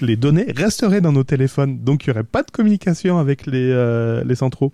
les 0.00 0.16
données 0.16 0.52
resteraient 0.54 1.00
dans 1.00 1.12
nos 1.12 1.24
téléphones, 1.24 1.78
donc 1.78 2.04
il 2.04 2.08
y 2.08 2.10
aurait 2.10 2.24
pas 2.24 2.42
de 2.42 2.50
communication 2.50 3.18
avec 3.18 3.46
les 3.46 3.70
euh, 3.70 4.24
les 4.24 4.34
centraux. 4.34 4.72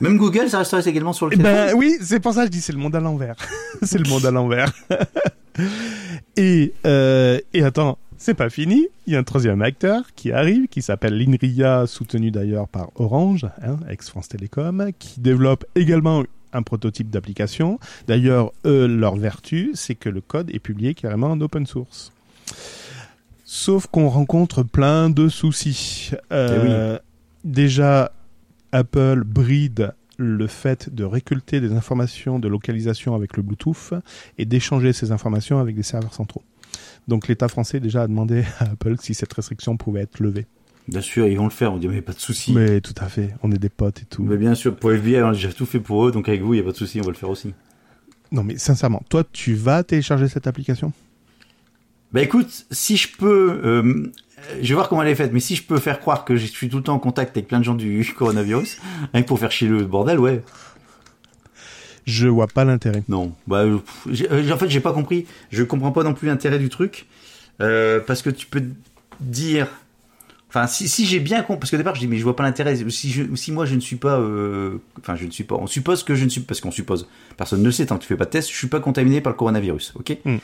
Même 0.00 0.16
Google, 0.16 0.48
ça 0.48 0.58
resterait 0.58 0.88
également 0.88 1.12
sur 1.12 1.26
le 1.26 1.32
Eh 1.34 1.36
téléphone. 1.36 1.66
Ben 1.66 1.74
oui, 1.74 1.96
c'est 2.00 2.20
pour 2.20 2.34
ça 2.34 2.42
que 2.42 2.46
je 2.46 2.50
dis 2.52 2.60
c'est 2.60 2.72
le 2.72 2.78
monde 2.78 2.94
à 2.94 3.00
l'envers. 3.00 3.34
c'est 3.82 3.98
le 3.98 4.08
monde 4.08 4.24
à 4.26 4.30
l'envers. 4.30 4.72
et 6.36 6.72
euh, 6.86 7.40
et 7.52 7.64
attends, 7.64 7.98
c'est 8.16 8.34
pas 8.34 8.48
fini. 8.48 8.86
Il 9.06 9.12
y 9.12 9.16
a 9.16 9.18
un 9.18 9.24
troisième 9.24 9.62
acteur 9.62 10.04
qui 10.14 10.32
arrive, 10.32 10.68
qui 10.68 10.82
s'appelle 10.82 11.18
l'INRIA, 11.18 11.86
soutenu 11.86 12.30
d'ailleurs 12.30 12.68
par 12.68 12.90
Orange, 12.94 13.46
hein, 13.62 13.76
ex 13.90 14.08
France 14.08 14.28
Télécom, 14.28 14.90
qui 14.98 15.20
développe 15.20 15.64
également 15.74 16.22
un 16.54 16.62
prototype 16.62 17.10
d'application. 17.10 17.78
D'ailleurs, 18.06 18.52
eux, 18.64 18.86
leur 18.86 19.16
vertu, 19.16 19.72
c'est 19.74 19.94
que 19.94 20.08
le 20.08 20.20
code 20.20 20.50
est 20.50 20.58
publié 20.58 20.94
carrément 20.94 21.30
en 21.30 21.40
open 21.40 21.66
source. 21.66 22.12
Sauf 23.44 23.86
qu'on 23.86 24.08
rencontre 24.08 24.62
plein 24.62 25.10
de 25.10 25.28
soucis. 25.28 26.10
Euh, 26.32 26.98
Déjà, 27.44 28.10
Apple 28.72 29.22
bride 29.24 29.92
le 30.16 30.46
fait 30.46 30.94
de 30.94 31.04
récolter 31.04 31.60
des 31.60 31.72
informations 31.72 32.38
de 32.38 32.48
localisation 32.48 33.14
avec 33.14 33.36
le 33.36 33.42
Bluetooth 33.42 33.92
et 34.38 34.46
d'échanger 34.46 34.94
ces 34.94 35.12
informations 35.12 35.58
avec 35.58 35.76
des 35.76 35.82
serveurs 35.82 36.14
centraux. 36.14 36.42
Donc 37.06 37.28
l'État 37.28 37.48
français 37.48 37.80
déjà 37.80 38.02
a 38.02 38.06
demandé 38.06 38.44
à 38.60 38.70
Apple 38.72 38.96
si 38.98 39.12
cette 39.12 39.32
restriction 39.32 39.76
pouvait 39.76 40.02
être 40.02 40.20
levée. 40.20 40.46
Bien 40.86 41.00
sûr, 41.00 41.26
ils 41.26 41.36
vont 41.36 41.44
le 41.44 41.50
faire. 41.50 41.72
On 41.72 41.78
dit, 41.78 41.88
mais 41.88 42.02
pas 42.02 42.12
de 42.12 42.20
souci. 42.20 42.52
Mais 42.52 42.80
tout 42.80 42.94
à 42.98 43.08
fait, 43.08 43.34
on 43.42 43.50
est 43.50 43.58
des 43.58 43.70
potes 43.70 44.02
et 44.02 44.04
tout. 44.04 44.22
Mais 44.22 44.36
bien 44.36 44.54
sûr, 44.54 44.76
pour 44.76 44.92
FBI, 44.92 45.22
on 45.22 45.28
a 45.28 45.32
déjà 45.32 45.52
tout 45.52 45.66
fait 45.66 45.80
pour 45.80 46.06
eux, 46.06 46.12
donc 46.12 46.28
avec 46.28 46.42
vous, 46.42 46.54
il 46.54 46.58
y 46.58 46.60
a 46.60 46.64
pas 46.64 46.72
de 46.72 46.76
souci, 46.76 47.00
on 47.00 47.04
va 47.04 47.10
le 47.10 47.16
faire 47.16 47.30
aussi. 47.30 47.54
Non 48.32 48.42
mais 48.42 48.58
sincèrement, 48.58 49.02
toi 49.08 49.22
tu 49.32 49.54
vas 49.54 49.84
télécharger 49.84 50.26
cette 50.26 50.48
application? 50.48 50.92
Bah 52.12 52.20
écoute, 52.20 52.66
si 52.70 52.96
je 52.96 53.08
peux, 53.16 53.60
euh, 53.64 54.12
je 54.60 54.68
vais 54.68 54.74
voir 54.74 54.88
comment 54.88 55.02
elle 55.02 55.08
est 55.08 55.14
faite, 55.14 55.32
mais 55.32 55.40
si 55.40 55.54
je 55.54 55.62
peux 55.62 55.78
faire 55.78 56.00
croire 56.00 56.24
que 56.24 56.36
je 56.36 56.46
suis 56.46 56.68
tout 56.68 56.78
le 56.78 56.82
temps 56.82 56.94
en 56.94 56.98
contact 56.98 57.36
avec 57.36 57.48
plein 57.48 57.60
de 57.60 57.64
gens 57.64 57.74
du 57.74 58.04
coronavirus, 58.18 58.78
pour 59.26 59.38
faire 59.38 59.52
chier 59.52 59.68
le 59.68 59.84
bordel, 59.84 60.18
ouais. 60.18 60.42
Je 62.06 62.28
vois 62.28 62.48
pas 62.48 62.64
l'intérêt. 62.64 63.02
Non, 63.08 63.32
bah 63.46 63.62
euh, 63.62 63.78
pff, 63.78 64.30
euh, 64.30 64.50
en 64.52 64.58
fait 64.58 64.68
j'ai 64.68 64.80
pas 64.80 64.92
compris. 64.92 65.26
Je 65.50 65.62
comprends 65.62 65.92
pas 65.92 66.02
non 66.02 66.12
plus 66.12 66.26
l'intérêt 66.26 66.58
du 66.58 66.68
truc 66.68 67.06
euh, 67.60 68.00
parce 68.04 68.20
que 68.20 68.30
tu 68.30 68.46
peux 68.46 68.62
dire 69.20 69.68
Enfin, 70.56 70.68
si, 70.68 70.88
si 70.88 71.04
j'ai 71.04 71.18
bien 71.18 71.42
compris, 71.42 71.58
parce 71.60 71.70
qu'au 71.72 71.76
départ 71.78 71.96
je 71.96 72.00
dis 72.00 72.06
mais 72.06 72.16
je 72.16 72.22
vois 72.22 72.36
pas 72.36 72.44
l'intérêt. 72.44 72.76
Si, 72.88 73.10
je, 73.10 73.22
si 73.34 73.50
moi 73.50 73.66
je 73.66 73.74
ne 73.74 73.80
suis 73.80 73.96
pas, 73.96 74.20
euh, 74.20 74.78
enfin 75.00 75.16
je 75.16 75.26
ne 75.26 75.30
suis 75.32 75.42
pas, 75.42 75.56
on 75.56 75.66
suppose 75.66 76.04
que 76.04 76.14
je 76.14 76.24
ne 76.24 76.28
suis, 76.30 76.42
parce 76.42 76.60
qu'on 76.60 76.70
suppose, 76.70 77.08
personne 77.36 77.60
ne 77.60 77.70
sait 77.72 77.86
tant 77.86 77.96
que 77.96 78.02
tu 78.02 78.06
fais 78.08 78.16
pas 78.16 78.24
de 78.24 78.30
test, 78.30 78.48
je 78.50 78.56
suis 78.56 78.68
pas 78.68 78.78
contaminé 78.78 79.20
par 79.20 79.32
le 79.32 79.36
coronavirus, 79.36 79.94
ok 79.96 80.16
Mm. 80.24 80.36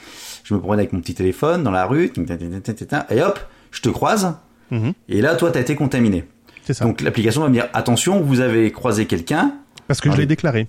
Je 0.43 0.55
me 0.55 0.59
promène 0.59 0.81
avec 0.81 0.93
mon 0.93 1.01
petit 1.01 1.15
téléphone 1.15 1.63
dans 1.63 1.71
la 1.71 1.87
rue, 1.87 2.11
et 2.17 3.23
hop, 3.23 3.39
je 3.71 3.81
te 3.83 3.89
croise, 3.89 4.35
Mhm. 4.73 4.95
et 5.09 5.21
là 5.21 5.37
toi 5.37 5.51
t'as 5.53 5.61
été 5.61 5.77
contaminé. 5.77 6.25
C'est 6.65 6.75
ça. 6.75 6.85
Donc 6.87 7.01
l'application 7.03 7.43
va 7.43 7.49
me 7.49 7.55
dire 7.55 7.69
attention, 7.73 8.21
vous 8.21 8.41
avez 8.41 8.73
croisé 8.73 9.07
quelqu'un 9.07 9.55
Parce 9.87 10.01
que 10.01 10.11
je 10.11 10.17
l'ai 10.17 10.27
déclaré. 10.27 10.67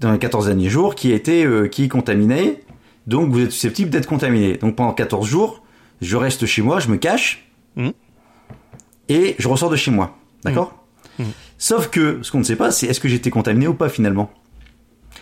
dans 0.00 0.12
les 0.12 0.18
14 0.20 0.46
derniers 0.46 0.68
jours 0.70 0.94
qui 0.94 1.10
a 1.12 1.16
été 1.16 1.44
euh, 1.44 1.66
qui 1.66 1.84
est 1.84 1.88
contaminé, 1.88 2.60
donc 3.08 3.30
vous 3.32 3.40
êtes 3.40 3.50
susceptible 3.52 3.90
d'être 3.90 4.06
contaminé. 4.08 4.56
Donc 4.58 4.76
pendant 4.76 4.92
14 4.92 5.26
jours, 5.26 5.64
je 6.00 6.16
reste 6.16 6.46
chez 6.46 6.62
moi, 6.62 6.78
je 6.78 6.88
me 6.88 6.96
cache 6.98 7.48
Mhm. 7.76 7.92
Et 9.08 9.34
je 9.38 9.48
ressors 9.48 9.70
de 9.70 9.76
chez 9.76 9.90
moi. 9.90 10.16
D'accord 10.44 10.84
Mhm. 11.18 11.26
Sauf 11.58 11.88
que 11.88 12.18
ce 12.22 12.30
qu'on 12.30 12.38
ne 12.38 12.44
sait 12.44 12.56
pas, 12.56 12.70
c'est 12.70 12.86
est-ce 12.86 13.00
que 13.00 13.08
j'ai 13.08 13.16
été 13.16 13.30
contaminé 13.30 13.68
ou 13.68 13.74
pas 13.74 13.88
finalement? 13.88 14.30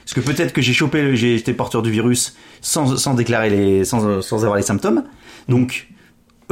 Parce 0.04 0.14
que 0.14 0.20
peut-être 0.20 0.52
que 0.52 0.62
j'ai 0.62 0.72
chopé, 0.72 1.12
été 1.34 1.52
porteur 1.54 1.82
du 1.82 1.90
virus 1.90 2.34
sans, 2.60 2.96
sans 2.96 3.14
déclarer 3.14 3.50
les, 3.50 3.84
sans, 3.84 4.20
sans 4.20 4.42
avoir 4.42 4.56
les 4.56 4.62
symptômes. 4.62 5.04
Donc, 5.48 5.88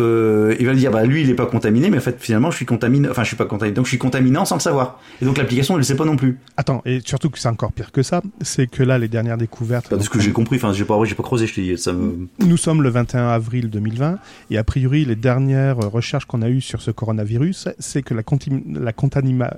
euh, 0.01 0.57
il 0.59 0.67
va 0.67 0.73
me 0.73 0.79
dire, 0.79 0.91
bah 0.91 1.05
lui 1.05 1.23
il 1.23 1.31
est 1.31 1.35
pas 1.35 1.47
contaminé, 1.47 1.91
mais 1.91 1.99
en 1.99 2.03
fait 2.03 2.17
finalement 2.21 2.51
je 2.51 2.57
suis 2.57 2.67
contaminé, 2.67 3.09
enfin 3.09 3.23
je 3.23 3.29
suis 3.29 3.37
pas 3.37 3.45
contaminé, 3.45 3.75
donc 3.75 3.87
je 3.87 3.91
suis 3.91 3.99
contaminant 3.99 4.45
sans 4.45 4.57
le 4.57 4.61
savoir. 4.61 5.01
Et 5.21 5.25
donc 5.25 5.39
l'application 5.39 5.75
elle 5.75 5.79
le 5.81 5.85
sait 5.85 5.97
pas 5.97 6.05
non 6.05 6.17
plus. 6.17 6.39
Attends, 6.57 6.83
et 6.85 7.01
surtout 7.05 7.31
que 7.31 7.39
c'est 7.39 7.49
encore 7.49 7.73
pire 7.73 7.93
que 7.93 8.03
ça, 8.03 8.23
c'est 8.41 8.67
que 8.67 8.83
là, 8.83 8.99
les 8.99 9.09
dernières 9.09 9.39
découvertes. 9.39 9.89
Pas 9.89 9.97
de 9.97 10.03
ce 10.03 10.11
que 10.11 10.21
j'ai 10.21 10.33
compris, 10.33 10.57
enfin 10.57 10.73
j'ai 10.73 10.85
pas, 10.85 10.99
j'ai 11.05 11.15
pas 11.15 11.23
creusé, 11.23 11.47
je 11.47 11.55
te 11.55 11.61
dis, 11.61 11.79
ça 11.79 11.93
me. 11.93 12.29
Nous 12.41 12.57
sommes 12.57 12.83
le 12.83 12.89
21 12.89 13.29
avril 13.29 13.71
2020 13.71 14.19
et 14.51 14.59
a 14.59 14.65
priori 14.65 15.05
les 15.05 15.17
dernières 15.17 15.77
recherches 15.77 16.25
qu'on 16.25 16.43
a 16.43 16.49
eues 16.49 16.61
sur 16.61 16.83
ce 16.83 16.91
coronavirus, 16.91 17.69
c'est 17.79 18.03
que 18.03 18.15
la, 18.15 18.23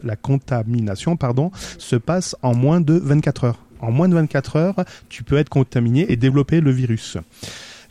la 0.02 0.16
contamination 0.16 1.16
pardon, 1.16 1.50
se 1.78 1.96
passe 1.96 2.36
en 2.42 2.54
moins 2.54 2.80
de 2.80 2.94
24 2.94 3.44
heures. 3.44 3.58
En 3.80 3.90
moins 3.90 4.08
de 4.08 4.14
24 4.14 4.56
heures, 4.56 4.84
tu 5.08 5.24
peux 5.24 5.36
être 5.36 5.48
contaminé 5.48 6.06
et 6.10 6.16
développer 6.16 6.60
le 6.60 6.70
virus. 6.70 7.18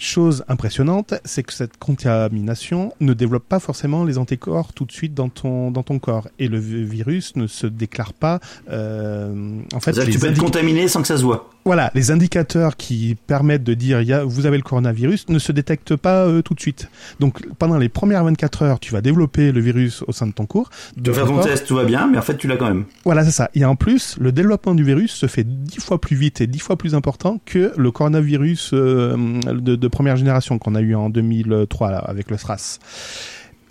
Chose 0.03 0.43
impressionnante, 0.47 1.13
c'est 1.25 1.43
que 1.43 1.53
cette 1.53 1.77
contamination 1.77 2.91
ne 3.01 3.13
développe 3.13 3.47
pas 3.47 3.59
forcément 3.59 4.03
les 4.03 4.17
anticorps 4.17 4.73
tout 4.73 4.85
de 4.85 4.91
suite 4.91 5.13
dans 5.13 5.29
ton 5.29 5.69
dans 5.69 5.83
ton 5.83 5.99
corps 5.99 6.27
et 6.39 6.47
le 6.47 6.57
vi- 6.57 6.83
virus 6.83 7.35
ne 7.35 7.45
se 7.45 7.67
déclare 7.67 8.13
pas. 8.13 8.39
euh, 8.71 9.59
en 9.75 9.79
fait, 9.79 9.93
tu 9.93 10.17
peux 10.17 10.25
être 10.27 10.39
contaminé 10.39 10.87
sans 10.87 11.01
que 11.03 11.07
ça 11.07 11.17
se 11.17 11.21
voit. 11.23 11.51
Voilà, 11.65 11.91
les 11.93 12.11
indicateurs 12.11 12.75
qui 12.75 13.15
permettent 13.27 13.63
de 13.63 13.73
dire 13.73 14.01
y 14.01 14.13
a, 14.13 14.23
vous 14.23 14.45
avez 14.45 14.57
le 14.57 14.63
coronavirus 14.63 15.29
ne 15.29 15.39
se 15.39 15.51
détectent 15.51 15.95
pas 15.95 16.25
euh, 16.25 16.41
tout 16.41 16.53
de 16.53 16.59
suite. 16.59 16.89
Donc 17.19 17.47
pendant 17.57 17.77
les 17.77 17.89
premières 17.89 18.23
24 18.23 18.63
heures, 18.63 18.79
tu 18.79 18.93
vas 18.93 19.01
développer 19.01 19.51
le 19.51 19.61
virus 19.61 20.03
au 20.07 20.11
sein 20.11 20.27
de 20.27 20.31
ton 20.31 20.45
cours. 20.45 20.69
Vas 20.97 21.13
faire 21.13 21.25
ton 21.25 21.39
test, 21.41 21.67
tout 21.67 21.75
va 21.75 21.83
bien, 21.83 22.07
mais 22.07 22.17
en 22.17 22.21
fait 22.21 22.37
tu 22.37 22.47
l'as 22.47 22.57
quand 22.57 22.67
même. 22.67 22.85
Voilà, 23.05 23.23
c'est 23.23 23.31
ça. 23.31 23.49
Et 23.53 23.65
en 23.65 23.75
plus, 23.75 24.17
le 24.19 24.31
développement 24.31 24.73
du 24.73 24.83
virus 24.83 25.11
se 25.13 25.27
fait 25.27 25.43
dix 25.43 25.79
fois 25.79 26.01
plus 26.01 26.15
vite 26.15 26.41
et 26.41 26.47
dix 26.47 26.59
fois 26.59 26.77
plus 26.77 26.95
important 26.95 27.39
que 27.45 27.73
le 27.77 27.91
coronavirus 27.91 28.71
euh, 28.73 29.15
de, 29.45 29.75
de 29.75 29.87
première 29.87 30.17
génération 30.17 30.57
qu'on 30.57 30.75
a 30.75 30.81
eu 30.81 30.95
en 30.95 31.09
2003 31.09 31.91
là, 31.91 31.97
avec 31.99 32.29
le 32.31 32.37
SRAS. 32.37 32.79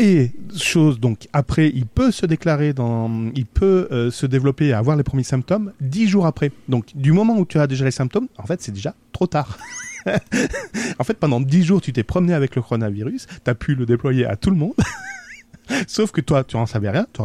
Et 0.02 0.30
chose 0.56 0.98
donc 0.98 1.28
après, 1.34 1.70
il 1.74 1.84
peut 1.84 2.10
se 2.10 2.24
déclarer 2.24 2.72
dans, 2.72 3.30
il 3.34 3.44
peut 3.44 3.86
euh, 3.92 4.10
se 4.10 4.24
développer 4.24 4.68
et 4.68 4.72
avoir 4.72 4.96
les 4.96 5.02
premiers 5.02 5.24
symptômes 5.24 5.74
dix 5.78 6.08
jours 6.08 6.24
après. 6.24 6.52
Donc 6.70 6.86
du 6.94 7.12
moment 7.12 7.36
où 7.36 7.44
tu 7.44 7.58
as 7.58 7.66
déjà 7.66 7.84
les 7.84 7.90
symptômes, 7.90 8.26
en 8.38 8.46
fait 8.46 8.62
c'est 8.62 8.72
déjà 8.72 8.94
trop 9.12 9.26
tard. 9.26 9.58
en 10.98 11.04
fait, 11.04 11.18
pendant 11.18 11.38
dix 11.38 11.64
jours, 11.64 11.82
tu 11.82 11.92
t'es 11.92 12.02
promené 12.02 12.32
avec 12.32 12.56
le 12.56 12.62
coronavirus, 12.62 13.26
tu 13.44 13.50
as 13.50 13.54
pu 13.54 13.74
le 13.74 13.84
déployer 13.84 14.24
à 14.24 14.36
tout 14.36 14.48
le 14.48 14.56
monde. 14.56 14.72
Sauf 15.86 16.12
que 16.12 16.22
toi, 16.22 16.44
tu 16.44 16.56
en 16.56 16.64
savais 16.64 16.88
rien. 16.88 17.06
Tu 17.12 17.20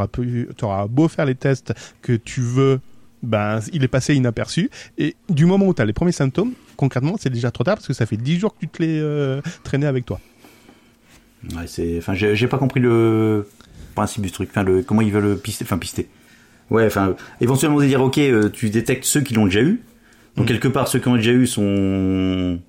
auras 0.66 0.88
beau 0.88 1.08
faire 1.08 1.26
les 1.26 1.36
tests 1.36 1.74
que 2.02 2.12
tu 2.12 2.42
veux, 2.42 2.82
ben 3.24 3.62
il 3.72 3.86
est 3.86 3.88
passé 3.88 4.16
inaperçu. 4.16 4.70
Et 4.98 5.16
du 5.30 5.46
moment 5.46 5.66
où 5.66 5.74
tu 5.74 5.82
as 5.82 5.86
les 5.86 5.94
premiers 5.94 6.12
symptômes, 6.12 6.52
concrètement, 6.76 7.16
c'est 7.18 7.30
déjà 7.30 7.52
trop 7.52 7.64
tard 7.64 7.76
parce 7.76 7.88
que 7.88 7.94
ça 7.94 8.06
fait 8.06 8.18
dix 8.18 8.38
jours 8.38 8.54
que 8.54 8.60
tu 8.60 8.68
te 8.68 8.84
l'es 8.84 9.00
euh, 9.00 9.42
traîné 9.64 9.86
avec 9.86 10.06
toi. 10.06 10.20
Ouais, 11.56 11.68
c'est, 11.68 11.98
enfin, 11.98 12.14
j'ai 12.16 12.48
pas 12.48 12.58
compris 12.58 12.80
le 12.80 13.48
principe 13.94 14.24
du 14.24 14.32
truc. 14.32 14.50
Enfin, 14.52 14.64
le 14.64 14.82
comment 14.82 15.02
ils 15.02 15.12
veulent 15.12 15.38
pister, 15.38 15.64
enfin 15.64 15.78
pister. 15.78 16.08
Ouais, 16.72 16.86
enfin, 16.88 17.16
éventuellement 17.42 17.80
de 17.80 17.86
dire 17.86 18.02
ok, 18.02 18.18
euh, 18.18 18.50
tu 18.50 18.70
détectes 18.70 19.06
ceux 19.06 19.22
qui 19.22 19.34
l'ont 19.36 19.46
déjà 19.46 19.62
eu. 19.62 19.82
Donc 20.36 20.46
Mm. 20.46 20.50
quelque 20.50 20.68
part, 20.68 20.88
ceux 20.88 21.00
qui 21.00 21.08
ont 21.08 21.16
déjà 21.16 21.32
eu 21.32 21.46
sont, 21.48 22.60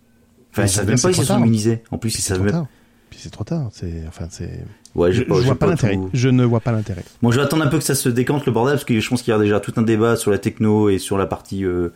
enfin, 0.52 0.64
ils 0.64 0.68
savent 0.68 0.87
même 0.87 0.98
pas 1.00 1.11
ils 1.11 1.14
se 1.14 1.24
sont 1.24 1.38
immunisés. 1.38 1.83
En 1.90 1.98
plus, 1.98 2.11
ils 2.18 2.20
C'est 2.20 2.35
savent 2.35 2.46
trop 2.46 2.52
même. 2.59 2.66
Puis 3.11 3.20
c'est 3.22 3.31
trop 3.31 3.44
tard. 3.44 3.68
C'est 3.72 4.02
enfin 4.09 4.26
c'est. 4.31 4.62
Ouais, 4.94 5.12
Je, 5.12 5.22
vois 5.24 5.42
pas 5.55 5.55
pas 5.55 5.66
l'intérêt. 5.68 5.94
tout- 5.96 6.11
Je 6.12 6.29
ne 6.29 6.44
vois 6.44 6.61
pas 6.61 6.72
l'intérêt. 6.72 7.05
Bon, 7.22 7.31
je 7.31 7.37
vais 7.38 7.42
attendre 7.44 7.64
un 7.64 7.68
peu 7.68 7.79
que 7.79 7.85
ça 7.85 7.94
se 7.94 8.09
décante 8.09 8.46
le 8.46 8.52
bordel 8.52 8.74
parce 8.74 8.85
que 8.85 8.98
je 8.98 9.09
pense 9.09 9.22
qu'il 9.22 9.31
y 9.33 9.35
a 9.35 9.38
déjà 9.38 9.61
tout 9.61 9.72
un 9.76 9.83
débat 9.83 10.16
sur 10.16 10.31
la 10.31 10.38
techno 10.38 10.88
et 10.90 10.98
sur 10.98 11.16
la 11.18 11.26
partie 11.26 11.64
euh, 11.64 11.90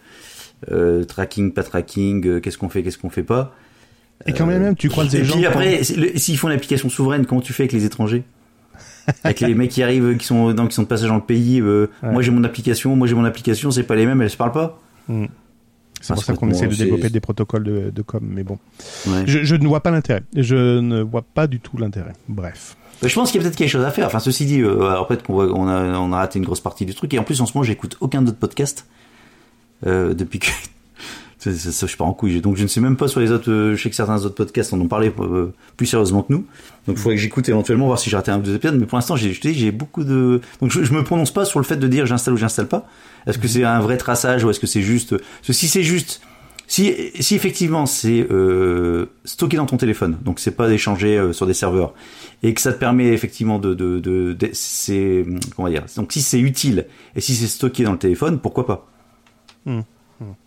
euh, 0.70 1.04
tracking, 1.04 1.52
pas 1.52 1.62
tracking, 1.62 2.26
euh, 2.26 2.40
qu'est-ce 2.40 2.58
qu'on 2.58 2.68
fait, 2.68 2.82
qu'est-ce 2.82 2.98
qu'on 2.98 3.10
fait 3.10 3.22
pas. 3.22 3.54
Et 4.26 4.32
quand 4.32 4.46
même, 4.46 4.76
tu 4.76 4.88
croises 4.88 5.14
Et 5.14 5.18
des 5.18 5.24
gens. 5.24 5.32
puis 5.32 5.40
qui 5.42 5.46
après, 5.46 5.82
s'ils 5.82 6.36
font 6.38 6.48
une 6.48 6.54
application 6.54 6.88
souveraine, 6.88 7.26
comment 7.26 7.40
tu 7.40 7.52
fais 7.52 7.62
avec 7.64 7.72
les 7.72 7.84
étrangers? 7.84 8.22
Avec 9.24 9.40
les 9.40 9.54
mecs 9.54 9.70
qui 9.70 9.82
arrivent, 9.82 10.16
qui 10.18 10.26
sont, 10.26 10.52
dans, 10.52 10.66
qui 10.66 10.74
sont 10.74 10.82
de 10.82 10.86
passage 10.86 11.08
dans 11.08 11.16
le 11.16 11.20
pays, 11.22 11.60
euh, 11.60 11.88
Ouais. 12.02 12.12
moi 12.12 12.22
j'ai 12.22 12.30
mon 12.30 12.44
application, 12.44 12.94
moi 12.96 13.08
j'ai 13.08 13.14
mon 13.14 13.24
application, 13.24 13.70
c'est 13.70 13.82
pas 13.82 13.96
les 13.96 14.06
mêmes, 14.06 14.20
elles 14.22 14.30
se 14.30 14.36
parlent 14.36 14.52
pas 14.52 14.78
Hmm. 15.08 15.24
C'est 16.00 16.12
Ah, 16.12 16.14
pour 16.14 16.22
ça 16.24 16.34
qu'on 16.34 16.48
essaie 16.50 16.66
de 16.68 16.74
développer 16.74 17.10
des 17.10 17.20
protocoles 17.20 17.64
de, 17.64 17.90
de 17.90 18.02
com. 18.02 18.20
Mais 18.22 18.42
bon, 18.44 18.58
ouais. 19.08 19.24
je, 19.26 19.42
je 19.42 19.54
ne 19.56 19.66
vois 19.66 19.80
pas 19.80 19.90
l'intérêt. 19.90 20.22
Je 20.36 20.78
ne 20.80 21.02
vois 21.02 21.22
pas 21.22 21.46
du 21.46 21.58
tout 21.60 21.76
l'intérêt. 21.78 22.12
Bref. 22.28 22.76
Je 23.02 23.14
pense 23.14 23.30
qu'il 23.32 23.40
y 23.40 23.42
a 23.42 23.46
peut-être 23.46 23.56
quelque 23.58 23.68
chose 23.70 23.84
à 23.84 23.90
faire. 23.90 24.06
Enfin, 24.06 24.18
ceci 24.20 24.44
dit, 24.46 24.60
euh, 24.60 24.82
alors 24.90 25.06
peut-être 25.08 25.22
qu'on 25.24 25.40
on 25.40 25.66
a, 25.68 25.98
on 25.98 26.12
a 26.12 26.16
raté 26.18 26.38
une 26.38 26.44
grosse 26.44 26.60
partie 26.60 26.86
du 26.86 26.94
truc. 26.94 27.12
Et 27.14 27.18
en 27.18 27.24
plus, 27.24 27.40
en 27.40 27.46
ce 27.46 27.52
moment, 27.54 27.64
j'écoute 27.64 27.96
aucun 28.00 28.24
autre 28.26 28.36
podcast 28.38 28.86
euh, 29.86 30.14
depuis 30.14 30.38
que. 30.38 30.48
Ça, 31.40 31.52
ça, 31.52 31.72
ça, 31.72 31.86
je 31.88 31.96
pars 31.96 32.06
en 32.06 32.12
couille. 32.12 32.40
Donc, 32.40 32.56
je 32.56 32.62
ne 32.62 32.68
sais 32.68 32.80
même 32.80 32.96
pas 32.96 33.08
sur 33.08 33.18
les 33.18 33.32
autres. 33.32 33.50
euh, 33.50 33.74
je 33.74 33.82
sais 33.82 33.90
que 33.90 33.96
certains 33.96 34.24
autres 34.24 34.36
podcasts 34.36 34.72
en 34.72 34.80
ont 34.80 34.86
parlé 34.86 35.12
euh, 35.18 35.52
plus 35.76 35.86
sérieusement 35.86 36.22
que 36.22 36.32
nous. 36.32 36.44
Donc, 36.86 36.96
il 36.96 36.96
faudrait 36.96 37.16
que 37.16 37.22
j'écoute 37.22 37.48
éventuellement 37.48 37.86
voir 37.86 37.98
si 37.98 38.08
j'ai 38.10 38.16
raté 38.16 38.30
un 38.30 38.38
ou 38.38 38.42
deux 38.42 38.54
épisodes. 38.54 38.78
Mais 38.78 38.86
pour 38.86 38.96
l'instant, 38.96 39.16
j'ai, 39.16 39.32
je 39.32 39.40
te 39.40 39.48
dis, 39.48 39.54
j'ai 39.54 39.72
beaucoup 39.72 40.04
de. 40.04 40.40
Donc, 40.60 40.70
je, 40.70 40.84
je 40.84 40.92
me 40.92 41.02
prononce 41.02 41.32
pas 41.32 41.44
sur 41.44 41.58
le 41.58 41.64
fait 41.64 41.76
de 41.76 41.88
dire 41.88 42.06
j'installe 42.06 42.34
ou 42.34 42.36
j'installe 42.36 42.68
pas. 42.68 42.86
Est-ce 43.26 43.38
que 43.38 43.48
c'est 43.48 43.64
un 43.64 43.80
vrai 43.80 43.96
traçage 43.96 44.44
ou 44.44 44.50
est-ce 44.50 44.60
que 44.60 44.68
c'est 44.68 44.82
juste. 44.82 45.10
Parce 45.16 45.46
que 45.48 45.52
si 45.52 45.66
c'est 45.66 45.82
juste. 45.82 46.20
Si, 46.66 46.94
si 47.18 47.34
effectivement 47.34 47.84
c'est 47.84 48.24
euh, 48.30 49.06
stocké 49.24 49.56
dans 49.56 49.66
ton 49.66 49.76
téléphone, 49.76 50.18
donc 50.24 50.38
c'est 50.38 50.52
pas 50.52 50.70
échangé 50.70 51.18
euh, 51.18 51.32
sur 51.32 51.44
des 51.48 51.52
serveurs, 51.52 51.94
et 52.44 52.54
que 52.54 52.60
ça 52.60 52.72
te 52.72 52.78
permet 52.78 53.08
effectivement 53.08 53.58
de, 53.58 53.74
de, 53.74 53.98
de, 53.98 54.34
de- 54.34 54.50
c'est 54.52 55.26
comment 55.56 55.68
dire, 55.68 55.84
donc 55.96 56.12
si 56.12 56.22
c'est 56.22 56.38
utile 56.38 56.86
et 57.16 57.20
si 57.20 57.34
c'est 57.34 57.48
stocké 57.48 57.82
dans 57.82 57.90
le 57.90 57.98
téléphone, 57.98 58.38
pourquoi 58.38 58.68
pas? 58.68 58.86
Hmm. 59.66 59.80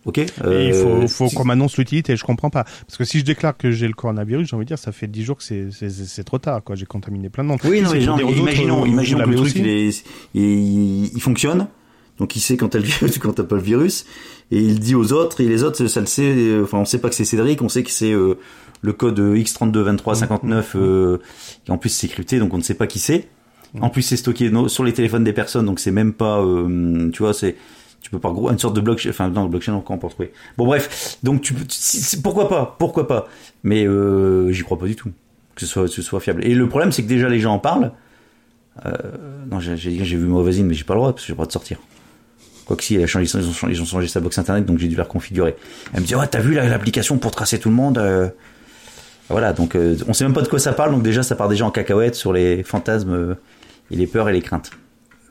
Ok. 0.04 0.18
Et 0.18 0.26
euh, 0.44 0.68
il 0.68 0.74
faut, 0.74 1.08
faut 1.08 1.28
si- 1.28 1.34
qu'on 1.34 1.44
m'annonce 1.44 1.76
l'utilité. 1.78 2.16
Je 2.16 2.24
comprends 2.24 2.50
pas. 2.50 2.64
Parce 2.64 2.96
que 2.96 3.04
si 3.04 3.18
je 3.18 3.24
déclare 3.24 3.56
que 3.56 3.70
j'ai 3.72 3.88
le 3.88 3.94
coronavirus, 3.94 4.48
j'ai 4.48 4.54
envie 4.56 4.64
de 4.64 4.68
dire, 4.68 4.78
ça 4.78 4.92
fait 4.92 5.06
10 5.08 5.24
jours 5.24 5.36
que 5.36 5.42
c'est- 5.42 5.68
c'est 5.72 5.90
c'est 5.90 6.24
trop 6.24 6.38
tard. 6.38 6.62
quoi. 6.62 6.76
J'ai 6.76 6.86
contaminé 6.86 7.28
plein 7.30 7.42
de 7.44 7.48
monde. 7.48 7.58
Oui, 7.64 7.80
non, 7.80 7.90
pour 7.90 7.98
dire 7.98 8.12
aux 8.26 8.30
autres, 8.30 8.38
imaginons, 8.38 8.84
euh, 8.84 8.88
imaginons 8.88 9.24
que 9.24 9.30
le 9.30 9.36
truc 9.36 9.52
il, 9.56 9.66
est, 9.66 10.04
il, 10.34 11.06
il 11.14 11.20
fonctionne, 11.20 11.66
donc 12.18 12.36
il 12.36 12.40
sait 12.40 12.56
quand 12.56 12.68
t'as 12.68 12.78
le 12.78 12.84
virus, 12.84 13.18
quand 13.18 13.32
t'as 13.32 13.42
pas 13.44 13.56
le 13.56 13.62
virus, 13.62 14.06
et 14.50 14.58
il 14.60 14.78
dit 14.78 14.94
aux 14.94 15.12
autres, 15.12 15.40
et 15.40 15.48
les 15.48 15.62
autres, 15.64 15.86
ça 15.86 16.00
le 16.00 16.06
sait. 16.06 16.22
euh, 16.36 16.62
Enfin, 16.64 16.78
on 16.78 16.84
sait 16.84 16.98
pas 17.00 17.08
que 17.08 17.14
c'est 17.16 17.24
Cédric, 17.24 17.60
on 17.62 17.68
sait 17.68 17.82
que 17.82 17.90
c'est 17.90 18.12
euh, 18.12 18.34
le 18.82 18.92
code 18.92 19.18
X322359, 19.18 20.64
euh, 20.76 21.18
et 21.66 21.70
en 21.70 21.78
plus 21.78 21.88
c'est 21.90 22.08
crypté, 22.08 22.38
donc 22.38 22.52
on 22.54 22.58
ne 22.58 22.62
sait 22.62 22.74
pas 22.74 22.86
qui 22.86 22.98
c'est. 22.98 23.28
En 23.80 23.90
plus, 23.90 24.02
c'est 24.02 24.16
stocké 24.16 24.52
sur 24.68 24.84
les 24.84 24.92
téléphones 24.92 25.24
des 25.24 25.32
personnes, 25.32 25.66
donc 25.66 25.80
c'est 25.80 25.90
même 25.90 26.12
pas, 26.12 26.40
euh, 26.40 27.10
tu 27.10 27.24
vois, 27.24 27.34
c'est 27.34 27.56
tu 28.04 28.10
peux 28.10 28.18
pas 28.18 28.30
gros 28.30 28.50
une 28.50 28.58
sorte 28.58 28.76
de 28.76 28.82
blockchain, 28.82 29.08
enfin 29.08 29.30
non, 29.30 29.46
blockchain 29.46 29.72
encore 29.72 29.96
on 29.96 29.98
peut 29.98 30.08
retrouver? 30.08 30.30
Bon 30.58 30.66
bref, 30.66 31.16
donc 31.22 31.40
tu 31.40 31.54
peux, 31.54 31.64
pourquoi 32.22 32.50
pas, 32.50 32.76
pourquoi 32.78 33.08
pas, 33.08 33.26
mais 33.62 33.86
euh, 33.86 34.52
j'y 34.52 34.62
crois 34.62 34.78
pas 34.78 34.84
du 34.84 34.94
tout 34.94 35.10
que 35.54 35.64
ce 35.64 36.02
soit, 36.02 36.20
fiable. 36.20 36.44
Et 36.44 36.54
le 36.54 36.68
problème, 36.68 36.92
c'est 36.92 37.02
que 37.02 37.08
déjà 37.08 37.28
les 37.28 37.40
gens 37.40 37.54
en 37.54 37.58
parlent. 37.58 37.92
Euh, 38.84 38.92
non, 39.50 39.60
j'ai 39.60 39.76
vu 39.76 40.26
ma 40.26 40.40
voisine, 40.40 40.66
mais 40.66 40.74
j'ai 40.74 40.84
pas 40.84 40.94
le 40.94 40.98
droit 40.98 41.12
parce 41.12 41.22
que 41.22 41.28
j'ai 41.28 41.34
pas 41.34 41.44
le 41.44 41.46
droit 41.46 41.46
de 41.46 41.52
sortir. 41.52 41.78
Quoique 42.66 42.82
si, 42.82 42.94
ils, 42.94 43.04
ont 43.04 43.84
changé, 43.84 44.08
sa 44.08 44.20
box 44.20 44.36
internet, 44.36 44.66
donc 44.66 44.78
j'ai 44.78 44.88
dû 44.88 44.96
la 44.96 45.04
reconfigurer. 45.04 45.54
Elle 45.92 46.00
me 46.00 46.06
dit, 46.06 46.14
ouais, 46.14 46.26
t'as 46.26 46.40
vu 46.40 46.54
l'application 46.54 47.18
pour 47.18 47.30
tracer 47.30 47.58
tout 47.58 47.68
le 47.68 47.74
monde 47.74 47.98
euh 47.98 48.28
Voilà, 49.28 49.52
donc 49.52 49.76
euh, 49.76 49.96
on 50.08 50.12
sait 50.12 50.24
même 50.24 50.34
pas 50.34 50.42
de 50.42 50.48
quoi 50.48 50.58
ça 50.58 50.72
parle, 50.72 50.90
donc 50.90 51.02
déjà 51.02 51.22
ça 51.22 51.36
part 51.36 51.48
déjà 51.48 51.64
en 51.64 51.70
cacahuète 51.70 52.16
sur 52.16 52.32
les 52.32 52.62
fantasmes 52.62 53.36
et 53.90 53.96
les 53.96 54.06
peurs 54.06 54.28
et 54.28 54.32
les 54.32 54.42
craintes. 54.42 54.72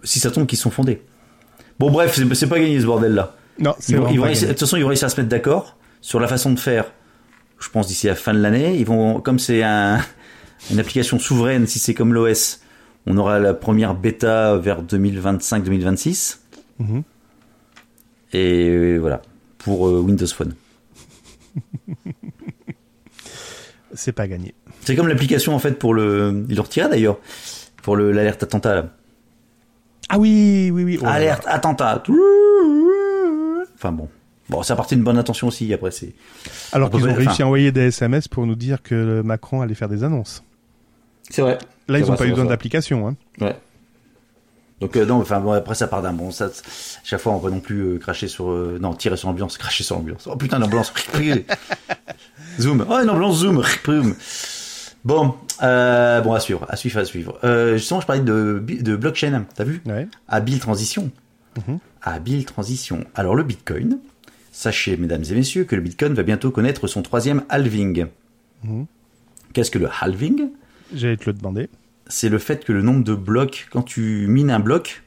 Si 0.03 0.19
ça 0.19 0.31
tombe, 0.31 0.45
qu'ils 0.45 0.57
sont 0.57 0.71
fondés. 0.71 1.01
Bon, 1.79 1.91
bref, 1.91 2.19
c'est 2.33 2.47
pas 2.47 2.59
gagné 2.59 2.79
ce 2.79 2.85
bordel-là. 2.85 3.35
Non, 3.59 3.75
c'est 3.79 3.93
Ils 3.93 3.97
vont- 3.99 4.05
vont 4.05 4.25
de 4.27 4.45
toute 4.47 4.59
façon, 4.59 4.77
ils 4.77 4.81
vont 4.83 4.87
réussir 4.89 5.05
à 5.05 5.09
se 5.09 5.17
mettre 5.19 5.29
d'accord 5.29 5.77
sur 6.01 6.19
la 6.19 6.27
façon 6.27 6.51
de 6.51 6.59
faire. 6.59 6.85
Je 7.59 7.69
pense 7.69 7.87
d'ici 7.87 8.07
la 8.07 8.15
fin 8.15 8.33
de 8.33 8.39
l'année, 8.39 8.75
ils 8.77 8.85
vont, 8.85 9.21
comme 9.21 9.39
c'est 9.39 9.63
un, 9.63 9.99
une 10.71 10.79
application 10.79 11.19
souveraine, 11.19 11.65
si 11.67 11.79
c'est 11.79 11.93
comme 11.93 12.13
l'OS, 12.13 12.59
on 13.05 13.17
aura 13.17 13.39
la 13.39 13.53
première 13.53 13.93
bêta 13.95 14.57
vers 14.57 14.81
2025-2026. 14.83 16.39
Mhm. 16.79 17.03
Et 18.33 18.97
voilà, 18.97 19.21
pour 19.59 19.87
euh, 19.87 19.99
Windows 19.99 20.25
Phone. 20.27 20.55
C'est 23.95 24.11
pas 24.11 24.27
gagné. 24.27 24.55
C'est 24.83 24.95
comme 24.95 25.07
l'application 25.07 25.53
en 25.53 25.59
fait 25.59 25.77
pour 25.77 25.93
le. 25.93 26.45
Ils 26.49 26.55
l'ont 26.55 26.63
retiré 26.63 26.89
d'ailleurs. 26.89 27.19
Pour 27.83 27.95
le- 27.95 28.11
l'alerte 28.11 28.41
attentat, 28.43 28.75
là. 28.75 28.85
Ah 30.09 30.17
oui, 30.19 30.71
oui, 30.73 30.83
oui. 30.83 30.99
oh. 31.01 31.05
Alerte 31.05 31.45
attentat. 31.47 32.03
Enfin 33.75 33.91
bon. 33.91 34.09
Bon, 34.49 34.61
ça 34.61 34.75
partait 34.75 34.95
d'une 34.95 35.05
bonne 35.05 35.17
intention 35.17 35.47
aussi, 35.47 35.73
après 35.73 35.91
c'est... 35.91 36.13
Alors 36.73 36.89
qu'ils 36.89 37.07
ont 37.07 37.13
réussi 37.13 37.29
enfin- 37.29 37.43
à 37.43 37.47
envoyer 37.47 37.71
des 37.71 37.87
SMS 37.87 38.27
pour 38.27 38.45
nous 38.45 38.55
dire 38.55 38.83
que 38.83 38.93
le 38.93 39.23
Macron 39.23 39.61
allait 39.61 39.73
faire 39.73 39.87
des 39.87 40.03
annonces. 40.03 40.43
C'est 41.29 41.41
vrai. 41.41 41.57
Là, 41.87 41.99
ils 41.99 42.05
n'ont 42.05 42.15
pas 42.15 42.25
eu 42.25 42.31
besoin 42.31 42.45
d'application. 42.45 43.07
Hein. 43.07 43.15
Ouais. 43.39 43.55
Donc 44.81 44.97
euh, 44.97 45.05
non, 45.05 45.21
enfin 45.21 45.39
bon, 45.39 45.53
après 45.53 45.75
ça 45.75 45.87
part 45.87 46.01
d'un 46.01 46.11
bon, 46.11 46.29
ça, 46.31 46.49
chaque 47.05 47.21
fois 47.21 47.31
on 47.31 47.37
va 47.37 47.49
non 47.49 47.61
plus 47.61 47.79
euh, 47.79 47.99
cracher 47.99 48.27
sur, 48.27 48.51
euh, 48.51 48.77
non, 48.81 48.93
tirer 48.93 49.15
sur 49.15 49.29
l'ambiance, 49.29 49.57
cracher 49.57 49.81
sur 49.83 49.95
l'ambiance. 49.95 50.27
Oh 50.27 50.35
putain, 50.35 50.59
l'ambulance. 50.59 50.93
zoom. 52.59 52.85
Oh, 52.89 52.99
une 53.01 53.09
ambulance 53.09 53.37
zoom. 53.37 53.63
Bon, 55.05 55.35
euh, 55.61 56.21
bon 56.21 56.33
à 56.33 56.39
suivre, 56.39 56.65
à 56.69 56.75
suivre, 56.75 56.99
à 56.99 57.05
suivre. 57.05 57.37
Euh, 57.43 57.77
justement, 57.77 58.01
je 58.01 58.05
parlais 58.07 58.21
de, 58.21 58.63
de 58.81 58.95
blockchain. 58.95 59.45
T'as 59.55 59.63
vu 59.63 59.81
Ouais. 59.85 60.07
Habile 60.27 60.59
transition. 60.59 61.11
Mhm. 61.67 61.79
Habile 62.01 62.45
transition. 62.45 63.05
Alors 63.15 63.35
le 63.35 63.43
Bitcoin, 63.43 63.99
sachez 64.51 64.97
mesdames 64.97 65.23
et 65.29 65.33
messieurs 65.35 65.63
que 65.65 65.75
le 65.75 65.81
Bitcoin 65.81 66.13
va 66.13 66.23
bientôt 66.23 66.51
connaître 66.51 66.87
son 66.87 67.01
troisième 67.01 67.43
halving. 67.49 68.07
Mhm. 68.63 68.85
Qu'est-ce 69.53 69.71
que 69.71 69.79
le 69.79 69.89
halving? 70.01 70.49
J'allais 70.93 71.17
te 71.17 71.25
le 71.29 71.33
demander. 71.33 71.69
c'est 72.07 72.29
le 72.29 72.37
fait 72.37 72.63
que 72.65 72.73
le 72.73 72.81
nombre 72.81 73.03
de 73.03 73.15
blocs, 73.15 73.67
quand 73.71 73.81
tu 73.83 74.27
mines 74.27 74.51
un 74.51 74.59
bloc, 74.59 75.03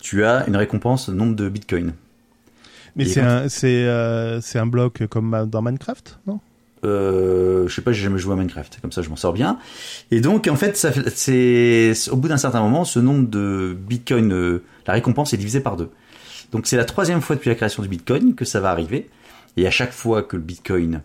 tu 0.00 0.24
as 0.24 0.46
une 0.46 0.56
récompense 0.56 1.08
nombre 1.08 1.34
de 1.34 1.48
bitcoins. 1.48 1.92
Mais 2.96 3.04
c'est 3.04 3.20
un, 3.20 3.46
euh, 3.64 4.40
un 4.54 4.66
bloc 4.66 5.06
comme 5.06 5.46
dans 5.50 5.62
Minecraft, 5.62 6.18
non? 6.26 6.40
Euh, 6.84 7.66
je 7.66 7.74
sais 7.74 7.82
pas, 7.82 7.92
j'ai 7.92 8.04
jamais 8.04 8.18
joué 8.18 8.32
à 8.34 8.36
Minecraft, 8.36 8.78
comme 8.80 8.92
ça 8.92 9.02
je 9.02 9.08
m'en 9.08 9.16
sors 9.16 9.32
bien. 9.32 9.58
Et 10.10 10.20
donc 10.20 10.46
en 10.48 10.56
fait, 10.56 10.76
ça 10.76 10.90
c'est 11.14 11.92
au 12.10 12.16
bout 12.16 12.28
d'un 12.28 12.36
certain 12.36 12.60
moment, 12.60 12.84
ce 12.84 12.98
nombre 12.98 13.28
de 13.28 13.76
bitcoins, 13.78 14.32
euh, 14.32 14.62
la 14.86 14.94
récompense 14.94 15.32
est 15.34 15.36
divisée 15.38 15.60
par 15.60 15.76
deux. 15.76 15.90
Donc 16.52 16.66
c'est 16.66 16.76
la 16.76 16.84
troisième 16.84 17.20
fois 17.20 17.36
depuis 17.36 17.48
la 17.50 17.56
création 17.56 17.82
du 17.82 17.88
bitcoin 17.88 18.34
que 18.34 18.44
ça 18.44 18.60
va 18.60 18.70
arriver. 18.70 19.10
Et 19.56 19.66
à 19.66 19.70
chaque 19.70 19.92
fois 19.92 20.22
que 20.22 20.36
le 20.36 20.42
bitcoin, 20.42 21.02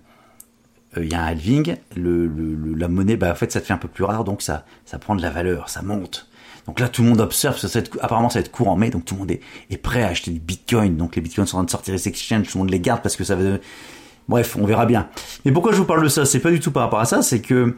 euh, 0.98 1.04
il 1.04 1.12
y 1.12 1.16
a 1.16 1.22
un 1.24 1.26
halving, 1.26 1.76
la 1.96 2.88
monnaie, 2.88 3.18
bah 3.18 3.32
en 3.32 3.36
fait 3.36 3.52
ça 3.52 3.60
fait 3.60 3.74
un 3.74 3.78
peu 3.78 3.88
plus 3.88 4.04
rare, 4.04 4.24
donc 4.24 4.42
ça, 4.42 4.66
ça 4.86 5.00
prend 5.00 5.16
de 5.16 5.22
la 5.22 5.32
valeur, 5.32 5.70
ça 5.70 5.82
monte. 5.82 6.28
Donc 6.68 6.80
là, 6.80 6.88
tout 6.88 7.02
le 7.02 7.10
monde 7.10 7.20
observe, 7.20 7.58
ça 7.58 7.68
être- 7.78 7.98
apparemment 8.00 8.30
ça 8.30 8.40
va 8.40 8.46
être 8.46 8.52
courant 8.52 8.74
en 8.74 8.78
mai, 8.78 8.90
donc 8.90 9.04
tout 9.04 9.16
le 9.16 9.20
monde 9.22 9.32
est, 9.32 9.78
prêt 9.78 10.04
à 10.04 10.08
acheter 10.08 10.32
du 10.32 10.40
bitcoin. 10.40 10.96
Donc 10.96 11.16
les 11.16 11.22
bitcoins 11.22 11.48
sont 11.48 11.58
en 11.58 11.60
train 11.60 11.66
de 11.66 11.72
sortir 11.72 11.94
des 11.94 12.08
exchanges, 12.08 12.48
tout 12.48 12.58
le 12.58 12.64
monde 12.64 12.70
les 12.72 12.80
garde 12.80 13.02
parce 13.02 13.16
que 13.16 13.24
ça 13.24 13.36
va... 13.36 13.58
Bref, 14.28 14.56
on 14.60 14.66
verra 14.66 14.86
bien. 14.86 15.10
Mais 15.46 15.52
pourquoi 15.52 15.72
je 15.72 15.78
vous 15.78 15.86
parle 15.86 16.04
de 16.04 16.08
ça? 16.08 16.26
C'est 16.26 16.40
pas 16.40 16.52
du 16.52 16.60
tout 16.60 16.72
par 16.72 16.84
rapport 16.84 17.00
à 17.00 17.06
ça, 17.06 17.22
c'est 17.22 17.42
que 17.42 17.76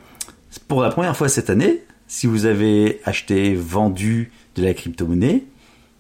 pour 0.68 0.82
la 0.82 0.90
première 0.90 1.16
fois 1.18 1.28
cette 1.28 1.50
année, 1.50 1.84
si 2.08 2.28
vous 2.28 2.46
avez 2.46 3.02
acheté, 3.04 3.56
vendu 3.56 4.32
de 4.56 4.64
la 4.64 4.74
crypto-monnaie, 4.74 5.44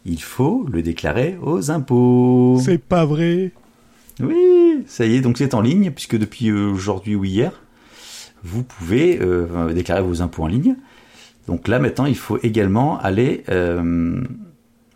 il 0.05 0.21
faut 0.21 0.65
le 0.71 0.81
déclarer 0.81 1.38
aux 1.41 1.71
impôts. 1.71 2.60
C'est 2.63 2.77
pas 2.77 3.05
vrai. 3.05 3.51
Oui, 4.19 4.84
ça 4.88 5.05
y 5.05 5.15
est, 5.15 5.21
donc 5.21 5.38
c'est 5.38 5.53
en 5.53 5.62
ligne, 5.62 5.91
puisque 5.91 6.17
depuis 6.17 6.49
euh, 6.49 6.69
aujourd'hui 6.69 7.15
ou 7.15 7.25
hier, 7.25 7.51
vous 8.43 8.63
pouvez 8.63 9.19
euh, 9.19 9.73
déclarer 9.73 10.03
vos 10.03 10.21
impôts 10.21 10.43
en 10.43 10.47
ligne. 10.47 10.75
Donc 11.47 11.67
là, 11.67 11.79
maintenant, 11.79 12.05
il 12.05 12.15
faut 12.15 12.38
également 12.41 12.99
aller 12.99 13.43
euh, 13.49 14.23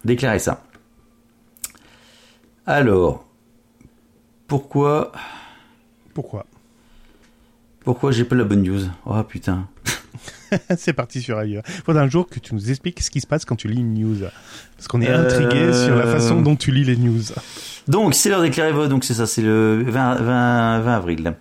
déclarer 0.06 0.40
ça. 0.40 0.64
Alors, 2.66 3.26
pourquoi, 4.48 5.12
Pourquoi? 6.20 6.46
Pourquoi 7.86 8.12
j'ai 8.12 8.26
pas 8.26 8.36
la 8.36 8.44
bonne 8.44 8.62
news? 8.62 8.82
Oh 9.06 9.24
putain. 9.24 9.70
C'est 10.78 10.92
parti 10.92 11.22
sur 11.22 11.38
ailleurs. 11.38 11.64
Faudra 11.86 12.02
un 12.02 12.10
jour 12.10 12.28
que 12.28 12.40
tu 12.42 12.54
nous 12.54 12.70
expliques 12.70 13.00
ce 13.00 13.10
qui 13.10 13.22
se 13.22 13.26
passe 13.26 13.46
quand 13.46 13.56
tu 13.56 13.70
lis 13.70 13.80
une 13.80 13.94
news. 13.94 14.18
Parce 14.76 14.90
qu'on 14.90 15.00
est 15.00 15.08
Euh, 15.08 15.26
intrigué 15.26 15.72
sur 15.72 15.96
la 15.96 16.06
façon 16.06 16.42
dont 16.42 16.58
tu 16.58 16.74
lis 16.74 16.84
les 16.84 16.98
news. 16.98 17.22
Donc, 17.88 18.16
c'est 18.16 18.28
l'heure 18.28 18.42
de 18.42 18.48
déclarer 18.48 18.74
vos... 18.74 18.88
Donc, 18.88 19.06
c'est 19.06 19.14
ça, 19.14 19.26
c'est 19.28 19.42
le 19.42 19.82
20, 19.88 20.16
20, 20.16 20.80
20 20.82 20.94
avril. 20.94 21.36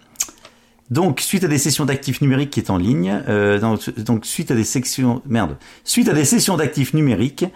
Donc, 0.93 1.19
suite 1.19 1.43
à 1.43 1.49
des 1.49 1.59
sessions 1.59 1.85
d'actifs 1.85 2.21
numériques 2.21 2.51
qui 2.51 2.61
est 2.61 2.71
en 2.71 2.77
ligne, 2.79 3.21
euh, 3.29 3.59
donc, 3.59 3.91
donc, 3.99 4.27
suite 4.27 4.53
à 4.53 4.55
des 4.55 4.63
sections... 4.63 5.23
Merde. 5.27 5.57
Suite 5.83 6.09
à 6.09 6.13
des 6.13 6.25
sessions 6.25 6.57
d'actifs 6.57 6.95
numériques, 6.95 7.47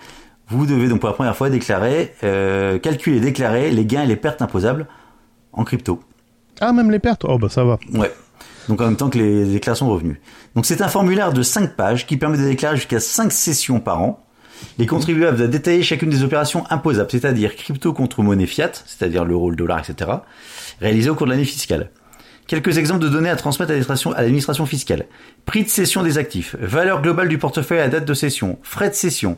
vous 0.48 0.66
devez 0.66 0.88
donc 0.88 0.98
pour 0.98 1.08
la 1.08 1.14
première 1.14 1.37
fois 1.37 1.50
déclarer, 1.50 2.14
euh, 2.24 2.80
calculer 2.80 3.18
et 3.18 3.20
déclarer 3.20 3.70
les 3.70 3.87
gains 3.87 4.02
et 4.02 4.06
les 4.08 4.16
pertes 4.16 4.42
imposables 4.42 4.88
en 5.52 5.62
crypto. 5.62 6.00
Ah, 6.62 6.72
même 6.72 6.90
les 6.90 6.98
pertes 6.98 7.25
Oh, 7.29 7.38
bah 7.38 7.48
ça 7.51 7.64
va. 7.64 7.79
Ouais. 7.92 8.12
Donc 8.68 8.81
en 8.81 8.85
même 8.85 8.96
temps 8.96 9.11
que 9.11 9.18
les 9.18 9.44
déclarations 9.44 9.88
de 9.88 9.92
revenus. 9.92 10.16
Donc 10.55 10.64
c'est 10.66 10.81
un 10.81 10.88
formulaire 10.88 11.33
de 11.33 11.42
5 11.42 11.75
pages 11.75 12.07
qui 12.07 12.16
permet 12.16 12.38
de 12.38 12.44
déclarer 12.44 12.77
jusqu'à 12.77 13.01
5 13.01 13.33
sessions 13.33 13.81
par 13.81 14.01
an. 14.01 14.25
Les 14.79 14.87
contribuables 14.87 15.37
doivent 15.37 15.51
détailler 15.51 15.83
chacune 15.83 16.09
des 16.09 16.22
opérations 16.22 16.62
imposables, 16.70 17.11
c'est-à-dire 17.11 17.57
crypto 17.57 17.92
contre 17.92 18.22
monnaie 18.22 18.46
fiat, 18.46 18.70
c'est-à-dire 18.87 19.25
l'euro, 19.25 19.51
le 19.51 19.57
dollar, 19.57 19.81
etc., 19.81 20.09
réalisées 20.81 21.11
au 21.11 21.16
cours 21.16 21.27
de 21.27 21.33
l'année 21.33 21.44
fiscale. 21.44 21.90
Quelques 22.46 22.79
exemples 22.79 23.03
de 23.03 23.09
données 23.09 23.29
à 23.31 23.35
transmettre 23.37 23.72
à 23.72 23.75
l'administration- 23.75 24.66
fiscale. 24.66 25.07
Prix 25.46 25.64
de 25.64 25.68
cession 25.68 26.05
des 26.05 26.16
actifs, 26.18 26.55
valeur 26.61 27.03
globale 27.03 27.29
du 27.29 27.38
portefeuille 27.38 27.81
à 27.81 27.88
date 27.88 28.05
de 28.05 28.14
cession, 28.14 28.59
frais 28.62 28.90
de 28.90 28.94
cession. 28.94 29.37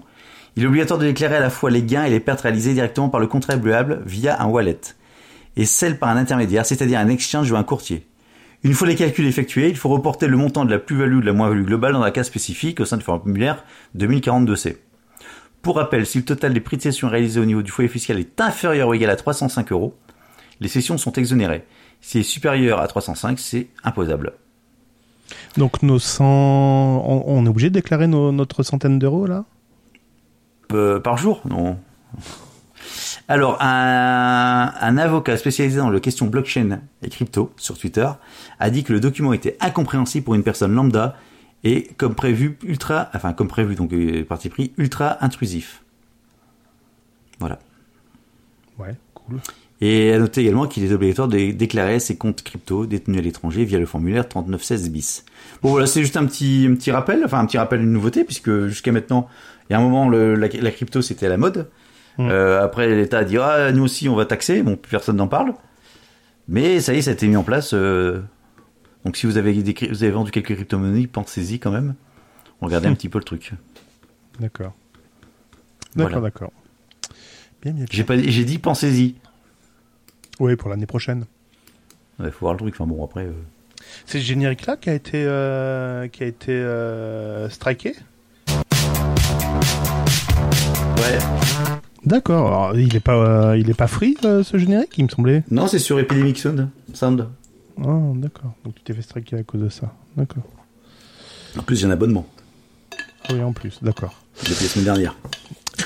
Il 0.56 0.64
est 0.64 0.66
obligatoire 0.66 0.98
de 0.98 1.06
déclarer 1.06 1.36
à 1.36 1.40
la 1.40 1.50
fois 1.50 1.70
les 1.70 1.82
gains 1.82 2.04
et 2.04 2.10
les 2.10 2.20
pertes 2.20 2.42
réalisées 2.42 2.74
directement 2.74 3.08
par 3.08 3.20
le 3.20 3.26
contribuable 3.26 4.02
via 4.04 4.40
un 4.42 4.46
wallet, 4.46 4.78
et 5.56 5.64
celles 5.66 5.98
par 5.98 6.08
un 6.10 6.16
intermédiaire, 6.16 6.66
c'est-à-dire 6.66 6.98
un 6.98 7.08
exchange 7.08 7.50
ou 7.50 7.56
un 7.56 7.64
courtier. 7.64 8.06
Une 8.62 8.72
fois 8.72 8.88
les 8.88 8.94
calculs 8.94 9.26
effectués, 9.26 9.68
il 9.68 9.76
faut 9.76 9.90
reporter 9.90 10.26
le 10.26 10.36
montant 10.36 10.64
de 10.64 10.70
la 10.70 10.78
plus-value 10.78 11.16
ou 11.16 11.20
de 11.20 11.26
la 11.26 11.32
moins-value 11.34 11.64
globale 11.64 11.92
dans 11.92 12.02
un 12.02 12.10
cas 12.10 12.24
spécifique 12.24 12.80
au 12.80 12.84
sein 12.86 12.96
du 12.96 13.04
formulaire 13.04 13.64
2042C. 13.96 14.76
Pour 15.60 15.76
rappel, 15.76 16.06
si 16.06 16.18
le 16.18 16.24
total 16.24 16.54
des 16.54 16.60
prix 16.60 16.76
de 16.78 16.82
cession 16.82 17.08
réalisés 17.08 17.40
au 17.40 17.44
niveau 17.44 17.62
du 17.62 17.70
foyer 17.70 17.88
fiscal 17.88 18.18
est 18.18 18.40
inférieur 18.40 18.88
ou 18.88 18.94
égal 18.94 19.10
à 19.10 19.16
305 19.16 19.70
euros, 19.72 19.94
les 20.60 20.68
cessions 20.68 20.96
sont 20.98 21.12
exonérées. 21.12 21.64
Si 22.00 22.18
est 22.18 22.22
supérieur 22.22 22.80
à 22.80 22.86
305, 22.88 23.38
c'est 23.38 23.68
imposable. 23.82 24.32
Donc, 25.56 25.82
nos 25.82 25.98
100... 25.98 26.24
on, 26.24 27.22
on 27.26 27.46
est 27.46 27.48
obligé 27.48 27.70
de 27.70 27.74
déclarer 27.74 28.06
nos- 28.06 28.30
notre 28.32 28.62
centaine 28.62 28.98
d'euros, 28.98 29.26
là? 29.26 29.44
Euh, 30.72 31.00
par 31.00 31.16
jour? 31.16 31.40
Non. 31.48 31.78
Alors, 33.26 33.56
un, 33.62 34.72
un 34.78 34.98
avocat 34.98 35.36
spécialisé 35.36 35.78
dans 35.78 35.90
les 35.90 36.00
questions 36.00 36.26
blockchain 36.26 36.80
et 37.02 37.08
crypto 37.08 37.52
sur 37.56 37.78
Twitter 37.78 38.08
a 38.58 38.70
dit 38.70 38.84
que 38.84 38.92
le 38.92 39.00
document 39.00 39.32
était 39.32 39.56
incompréhensible 39.60 40.24
pour 40.24 40.34
une 40.34 40.42
personne 40.42 40.74
lambda 40.74 41.16
et 41.64 41.88
comme 41.96 42.14
prévu 42.14 42.58
ultra, 42.62 43.08
enfin 43.14 43.32
comme 43.32 43.48
prévu 43.48 43.74
donc 43.74 43.92
euh, 43.94 44.24
parti 44.24 44.50
pris 44.50 44.72
ultra 44.76 45.24
intrusif. 45.24 45.82
Voilà. 47.40 47.58
Ouais, 48.78 48.94
cool. 49.14 49.40
Et 49.80 50.12
à 50.12 50.18
noter 50.18 50.42
également 50.42 50.66
qu'il 50.66 50.84
est 50.84 50.92
obligatoire 50.92 51.26
de 51.26 51.50
déclarer 51.50 52.00
ses 52.00 52.16
comptes 52.16 52.42
crypto 52.42 52.86
détenus 52.86 53.18
à 53.18 53.22
l'étranger 53.22 53.64
via 53.64 53.78
le 53.78 53.86
formulaire 53.86 54.28
3916 54.28 54.90
bis. 54.90 55.24
Bon 55.62 55.70
voilà, 55.70 55.86
c'est 55.86 56.02
juste 56.02 56.16
un 56.16 56.26
petit, 56.26 56.66
un 56.70 56.74
petit 56.74 56.90
rappel, 56.90 57.22
enfin 57.24 57.40
un 57.40 57.46
petit 57.46 57.58
rappel 57.58 57.80
d'une 57.80 57.92
nouveauté, 57.92 58.24
puisque 58.24 58.66
jusqu'à 58.66 58.92
maintenant, 58.92 59.28
il 59.68 59.72
y 59.72 59.76
a 59.76 59.78
un 59.78 59.82
moment, 59.82 60.08
le, 60.08 60.34
la, 60.34 60.48
la 60.48 60.70
crypto 60.70 61.00
c'était 61.02 61.26
à 61.26 61.30
la 61.30 61.38
mode. 61.38 61.68
Mm. 62.18 62.28
Euh, 62.30 62.62
après, 62.62 62.88
l'État 62.94 63.18
a 63.18 63.24
dit, 63.24 63.38
ah, 63.38 63.72
nous 63.72 63.82
aussi 63.84 64.08
on 64.08 64.14
va 64.14 64.24
taxer, 64.26 64.62
bon, 64.62 64.76
plus 64.76 64.90
personne 64.90 65.16
n'en 65.16 65.28
parle. 65.28 65.54
Mais 66.48 66.80
ça 66.80 66.92
y 66.94 66.98
est, 66.98 67.02
ça 67.02 67.10
a 67.10 67.14
été 67.14 67.26
mis 67.26 67.36
en 67.36 67.42
place. 67.42 67.72
euh, 67.74 68.20
Donc 69.04 69.16
si 69.16 69.26
vous 69.26 69.36
avez, 69.36 69.52
des, 69.62 69.74
cry- 69.74 69.88
vous 69.88 70.02
avez 70.04 70.12
vendu 70.12 70.30
quelques 70.30 70.54
crypto-monnaies, 70.54 71.06
pensez-y 71.06 71.58
quand 71.58 71.70
même. 71.70 71.94
Regardez 72.60 72.86
un 72.88 72.94
petit 72.94 73.08
peu 73.08 73.18
le 73.18 73.24
truc. 73.24 73.52
D'accord. 74.40 74.72
D'accord, 75.96 76.10
Voilà. 76.12 76.20
d'accord. 76.20 76.52
Bien, 77.62 77.72
bien. 77.72 77.84
J'ai 77.90 78.04
pas, 78.04 78.16
dit- 78.16 78.30
j'ai 78.30 78.44
dit 78.44 78.58
pensez-y. 78.58 79.14
Oui, 80.40 80.56
pour 80.56 80.68
l'année 80.70 80.86
prochaine. 80.86 81.24
Il 82.20 82.30
faut 82.30 82.40
voir 82.40 82.52
le 82.54 82.58
truc. 82.58 82.74
Enfin 82.78 82.86
bon, 82.86 83.04
après. 83.04 83.24
euh, 83.26 83.32
C'est 84.06 84.18
ce 84.20 84.24
générique-là 84.24 84.76
qui 84.76 84.90
a 84.90 84.94
été, 84.94 85.24
euh, 85.26 86.08
qui 86.08 86.22
a 86.22 86.26
été 86.26 86.52
euh, 86.52 87.48
striké? 87.48 87.94
Ouais. 90.98 91.18
D'accord. 92.06 92.46
Alors, 92.46 92.78
Il 92.78 92.94
est 92.96 93.00
pas, 93.00 93.14
euh, 93.14 93.58
il 93.58 93.70
est 93.70 93.74
pas 93.74 93.86
free 93.86 94.16
euh, 94.24 94.42
ce 94.42 94.58
générique, 94.58 94.92
il 94.98 95.04
me 95.04 95.08
semblait. 95.08 95.42
Non, 95.50 95.66
c'est 95.66 95.78
sur 95.78 95.98
Epidemic 95.98 96.38
Sound. 96.38 96.68
Sound. 96.92 97.28
Ah, 97.80 97.98
d'accord. 98.16 98.52
Donc 98.64 98.74
tu 98.76 98.82
t'es 98.82 98.92
fait 98.94 99.02
striker 99.02 99.36
à 99.36 99.42
cause 99.42 99.62
de 99.62 99.68
ça. 99.68 99.92
D'accord. 100.16 100.44
En 101.58 101.62
plus, 101.62 101.76
j'ai 101.76 101.86
un 101.86 101.90
abonnement 101.90 102.26
Oui, 103.30 103.42
en 103.42 103.52
plus. 103.52 103.78
D'accord. 103.82 104.14
depuis 104.42 104.64
la 104.64 104.68
semaine 104.68 104.84
dernière. 104.84 105.16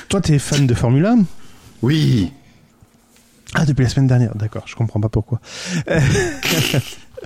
Toi, 0.09 0.21
t'es 0.21 0.39
fan 0.39 0.67
de 0.67 0.73
Formule 0.73 1.05
1 1.05 1.19
Oui. 1.81 2.31
Ah, 3.55 3.65
depuis 3.65 3.83
la 3.83 3.89
semaine 3.89 4.07
dernière. 4.07 4.35
D'accord. 4.35 4.63
Je 4.67 4.75
comprends 4.75 4.99
pas 4.99 5.09
pourquoi. 5.09 5.39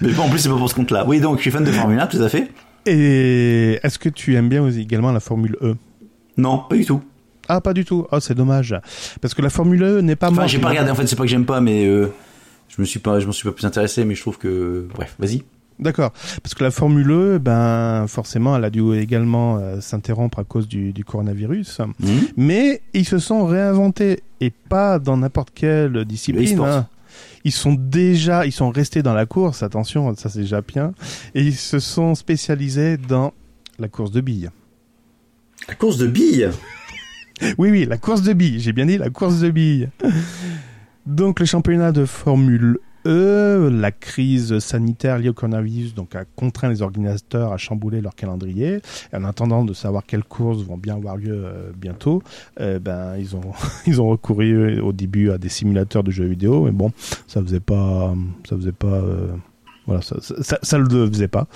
Mais 0.02 0.12
bon, 0.12 0.24
en 0.24 0.30
plus, 0.30 0.39
c'est 0.39 0.50
pas 0.50 0.58
pour 0.58 0.70
ce 0.70 0.76
compte-là. 0.76 1.06
Oui, 1.08 1.20
donc, 1.20 1.38
je 1.38 1.41
suis 1.41 1.52
fan 1.52 1.64
de 1.64 1.72
Formule 1.72 2.00
1, 2.00 2.08
tout 2.08 2.22
à 2.22 2.30
fait. 2.30 2.50
Et 2.86 3.80
est-ce 3.84 3.98
que 4.00 4.10
tu 4.10 4.36
aimes 4.36 4.50
bien 4.50 4.68
également 4.70 5.12
la 5.12 5.20
Formule 5.20 5.58
E? 5.62 5.76
Non, 6.38 6.60
pas 6.70 6.76
du 6.76 6.86
tout. 6.86 7.02
Ah, 7.48 7.62
pas 7.62 7.74
du 7.74 7.84
tout. 7.86 8.08
Oh, 8.12 8.20
c'est 8.20 8.36
dommage. 8.36 8.76
Parce 9.22 9.34
que 9.34 9.41
la 9.41 9.50
Formule 9.50 9.84
E 9.84 10.00
n'est 10.02 10.16
pas 10.16 10.30
Enfin, 10.32 10.48
j'ai 10.48 10.60
pas 10.60 10.70
regardé. 10.70 10.91
En 10.91 10.96
fait, 10.96 11.08
c'est 11.08 11.16
pas 11.16 11.24
que 11.24 11.30
j'aime 11.30 11.46
pas, 11.46 11.60
mais 11.62 11.86
euh, 11.86 12.12
je 12.70 12.82
me 12.82 12.86
suis 12.86 13.00
pas, 13.00 13.20
je 13.20 13.26
m'en 13.26 13.32
suis 13.32 13.48
pas 13.48 13.54
plus 13.54 13.66
intéressé, 13.66 14.06
mais 14.06 14.16
je 14.16 14.22
trouve 14.22 14.38
que, 14.38 14.88
bref, 14.94 15.16
vas-y. 15.20 15.44
D'accord. 15.80 16.14
Parce 16.44 16.54
que 16.54 16.64
la 16.64 16.72
Formule 16.72 17.10
E, 17.12 17.38
ben 17.39 18.06
forcément, 18.08 18.56
elle 18.56 18.64
a 18.64 18.70
dû 18.70 18.94
également 18.96 19.58
euh, 19.58 19.82
s'interrompre 19.82 20.39
à 20.39 20.44
cause 20.44 20.68
du, 20.68 20.94
du 20.94 21.04
coronavirus. 21.04 21.80
Mhm. 22.00 22.28
Mais 22.38 22.82
ils 22.94 23.06
se 23.06 23.18
sont 23.18 23.46
réinventés 23.46 24.22
et 24.39 24.52
pas 24.52 25.00
dans 25.00 25.18
n'importe 25.18 25.50
quelle 25.54 26.06
discipline. 26.06 26.60
hein. 26.60 26.88
Ils 27.44 27.52
sont 27.52 27.74
déjà, 27.74 28.46
ils 28.46 28.52
sont 28.54 28.70
restés 28.70 29.02
dans 29.04 29.14
la 29.14 29.26
course. 29.26 29.64
Attention, 29.64 30.16
ça 30.16 30.30
c'est 30.30 30.39
déjà 30.41 30.62
bien. 30.62 30.94
Et 31.36 31.41
ils 31.41 31.56
se 31.56 31.80
sont 31.80 32.16
spécialisés 32.16 32.96
dans 32.98 33.34
la 33.80 33.88
course 33.88 34.12
de 34.12 34.22
billes. 34.22 34.50
La 35.68 35.76
course 35.76 35.98
de 35.98 36.08
billes 36.08 36.50
Oui, 37.58 37.70
oui, 37.72 37.86
la 37.86 37.98
course 37.98 38.22
de 38.22 38.34
billes. 38.34 38.60
J'ai 38.60 38.74
bien 38.74 38.86
dit 38.86 38.98
la 38.98 39.10
course 39.10 39.40
de 39.40 39.50
billes. 39.50 39.90
Donc 41.06 41.40
le 41.40 41.46
championnat 41.46 41.92
de 41.92 42.06
Formule 42.06 42.80
E, 43.06 43.70
la 43.70 43.92
crise 43.92 44.60
sanitaire 44.60 45.18
liée 45.20 45.28
au 45.28 45.34
coronavirus, 45.34 45.94
donc 45.94 46.16
a 46.16 46.24
contraint 46.24 46.70
les 46.70 46.82
organisateurs 46.82 47.52
à 47.52 47.58
chambouler 47.58 48.00
leur 48.00 48.16
calendrier. 48.16 48.80
En 49.14 49.26
attendant 49.26 49.66
de 49.66 49.74
savoir 49.74 50.06
quelles 50.06 50.24
courses 50.24 50.64
vont 50.64 50.78
bien 50.78 50.96
avoir 50.96 51.18
lieu 51.18 51.34
euh, 51.34 51.72
bientôt, 51.76 52.24
euh, 52.62 52.80
ben 52.80 53.18
ils 53.18 53.36
ont 54.02 54.08
recouru 54.10 54.80
au 54.80 54.94
début 54.94 55.32
à 55.32 55.38
des 55.38 55.50
simulateurs 55.50 56.04
de 56.04 56.12
jeux 56.12 56.28
vidéo, 56.28 56.64
mais 56.64 56.72
bon, 56.72 56.94
ça 57.28 57.42
faisait 57.42 57.60
ça 57.68 58.56
faisait 58.56 58.72
pas 58.72 58.88
euh, 58.88 59.28
voilà, 59.86 60.02
ça, 60.02 60.60
ça, 60.62 60.78
le 60.78 61.10
faisait 61.10 61.28
pas. 61.28 61.48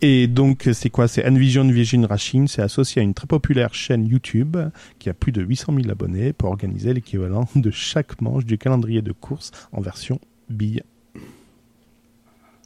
Et 0.00 0.28
donc, 0.28 0.68
c'est 0.72 0.88
quoi? 0.88 1.08
C'est 1.08 1.26
Envision 1.26 1.66
Vision 1.68 2.06
Racing, 2.08 2.48
c'est 2.48 2.62
associé 2.62 3.00
à 3.00 3.04
une 3.04 3.14
très 3.14 3.26
populaire 3.26 3.74
chaîne 3.74 4.06
YouTube 4.06 4.56
qui 4.98 5.10
a 5.10 5.14
plus 5.14 5.32
de 5.32 5.42
800 5.42 5.74
000 5.82 5.90
abonnés 5.90 6.32
pour 6.32 6.48
organiser 6.48 6.94
l'équivalent 6.94 7.48
de 7.54 7.70
chaque 7.70 8.20
manche 8.22 8.46
du 8.46 8.56
calendrier 8.56 9.02
de 9.02 9.12
course 9.12 9.50
en 9.72 9.80
version 9.80 10.20
bille. 10.48 10.82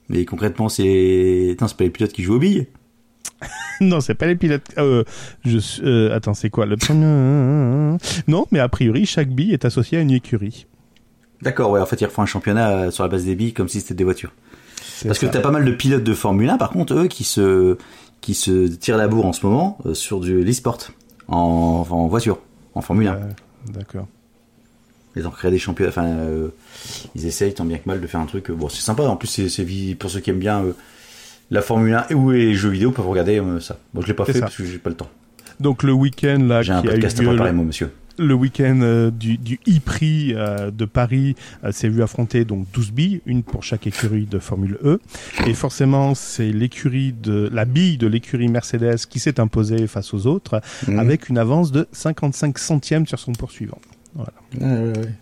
Mais 0.08 0.24
concrètement, 0.24 0.68
c'est. 0.68 1.50
Attends, 1.52 1.68
c'est 1.68 1.76
pas 1.76 1.84
les 1.84 1.90
pilotes 1.90 2.12
qui 2.12 2.22
jouent 2.22 2.34
aux 2.34 2.40
billes? 2.40 2.66
Non, 3.80 4.00
c'est 4.00 4.14
pas 4.14 4.26
les 4.26 4.36
pilotes. 4.36 4.66
Euh, 4.76 5.04
je, 5.44 5.58
euh, 5.82 6.14
attends, 6.14 6.34
c'est 6.34 6.50
quoi 6.50 6.66
le 6.66 6.76
Non, 8.28 8.46
mais 8.50 8.58
a 8.58 8.68
priori, 8.68 9.06
chaque 9.06 9.30
bille 9.30 9.54
est 9.54 9.64
associée 9.64 9.96
à 9.96 10.00
une 10.02 10.10
écurie. 10.10 10.66
D'accord, 11.40 11.70
ouais, 11.70 11.80
en 11.80 11.86
fait, 11.86 11.98
ils 12.00 12.04
refont 12.04 12.20
un 12.20 12.26
championnat 12.26 12.70
euh, 12.70 12.90
sur 12.90 13.04
la 13.04 13.08
base 13.08 13.24
des 13.24 13.34
billes 13.34 13.54
comme 13.54 13.68
si 13.68 13.80
c'était 13.80 13.94
des 13.94 14.04
voitures. 14.04 14.34
Parce 15.08 15.18
que 15.18 15.26
ça. 15.26 15.32
t'as 15.32 15.40
pas 15.40 15.50
mal 15.50 15.64
de 15.64 15.72
pilotes 15.72 16.04
de 16.04 16.14
Formule 16.14 16.48
1, 16.50 16.58
par 16.58 16.70
contre, 16.70 16.94
eux, 16.94 17.06
qui 17.08 17.24
se, 17.24 17.76
qui 18.20 18.34
se 18.34 18.66
tirent 18.68 18.96
la 18.96 19.08
bourre 19.08 19.26
en 19.26 19.32
ce 19.32 19.44
moment 19.46 19.78
euh, 19.86 19.94
sur 19.94 20.20
du 20.20 20.42
l'e-sport. 20.42 20.78
En, 21.28 21.86
en 21.88 22.06
voiture. 22.08 22.38
En 22.74 22.80
Formule 22.80 23.08
1. 23.08 23.14
Euh, 23.14 23.18
D'accord. 23.72 24.06
Ils 25.16 25.26
ont 25.26 25.30
créé 25.30 25.50
des 25.50 25.58
championnats. 25.58 25.90
Enfin, 25.90 26.06
euh, 26.06 26.48
ils 27.14 27.26
essayent 27.26 27.54
tant 27.54 27.64
bien 27.64 27.78
que 27.78 27.88
mal 27.88 28.00
de 28.00 28.06
faire 28.06 28.20
un 28.20 28.26
truc. 28.26 28.50
euh, 28.50 28.54
Bon, 28.54 28.68
c'est 28.68 28.80
sympa. 28.82 29.02
En 29.04 29.16
plus, 29.16 29.26
c'est 29.28 29.94
pour 29.98 30.10
ceux 30.10 30.20
qui 30.20 30.30
aiment 30.30 30.38
bien 30.38 30.62
la 31.50 31.62
Formule 31.62 31.94
1 31.94 32.06
et 32.10 32.14
les 32.46 32.54
jeux 32.54 32.68
vidéo 32.70 32.90
peuvent 32.92 33.08
regarder 33.08 33.42
ça. 33.60 33.78
Bon, 33.94 34.00
je 34.02 34.06
l'ai 34.06 34.14
pas 34.14 34.24
fait 34.24 34.34
ça. 34.34 34.40
parce 34.40 34.56
que 34.56 34.64
j'ai 34.64 34.78
pas 34.78 34.90
le 34.90 34.96
temps. 34.96 35.08
Donc 35.58 35.82
le 35.82 35.92
week-end 35.92 36.38
là 36.40 36.62
J'ai 36.62 36.72
un 36.72 36.78
a 36.78 36.84
eu 36.84 36.88
podcast 36.90 37.20
à 37.20 37.22
préparer, 37.24 37.52
monsieur. 37.52 37.90
Le 38.20 38.34
week-end 38.34 38.80
euh, 38.82 39.10
du, 39.10 39.38
du 39.38 39.58
e-prix 39.68 40.34
euh, 40.34 40.70
de 40.70 40.84
Paris 40.84 41.34
euh, 41.64 41.72
s'est 41.72 41.88
vu 41.88 42.02
affronter 42.02 42.44
donc 42.44 42.66
12 42.72 42.92
billes, 42.92 43.20
une 43.26 43.42
pour 43.42 43.62
chaque 43.64 43.86
écurie 43.86 44.26
de 44.26 44.38
Formule 44.38 44.78
E. 44.84 45.00
Et 45.46 45.54
forcément, 45.54 46.14
c'est 46.14 46.52
l'écurie 46.52 47.12
de 47.12 47.48
la 47.52 47.64
bille 47.64 47.98
de 47.98 48.06
l'écurie 48.06 48.48
Mercedes 48.48 48.96
qui 49.08 49.18
s'est 49.18 49.40
imposée 49.40 49.86
face 49.86 50.14
aux 50.14 50.26
autres 50.26 50.60
Mhm. 50.86 50.98
avec 50.98 51.28
une 51.28 51.38
avance 51.38 51.72
de 51.72 51.86
55 51.92 52.58
centièmes 52.58 53.06
sur 53.06 53.18
son 53.18 53.32
poursuivant. 53.32 53.78
Voilà, 54.14 54.32
Ouais, 54.60 54.66
ouais, 54.90 54.98
ouais. 54.98 55.14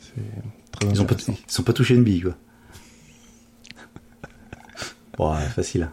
c'est 0.00 0.22
très 0.72 0.86
Ils 0.88 1.00
ont 1.00 1.04
pas, 1.04 1.14
ils 1.28 1.34
sont 1.48 1.62
pas 1.62 1.72
touchés 1.72 1.94
une 1.94 2.04
bille, 2.04 2.22
quoi. 2.22 2.36
Bon, 5.18 5.32
ouais, 5.34 5.42
facile. 5.54 5.88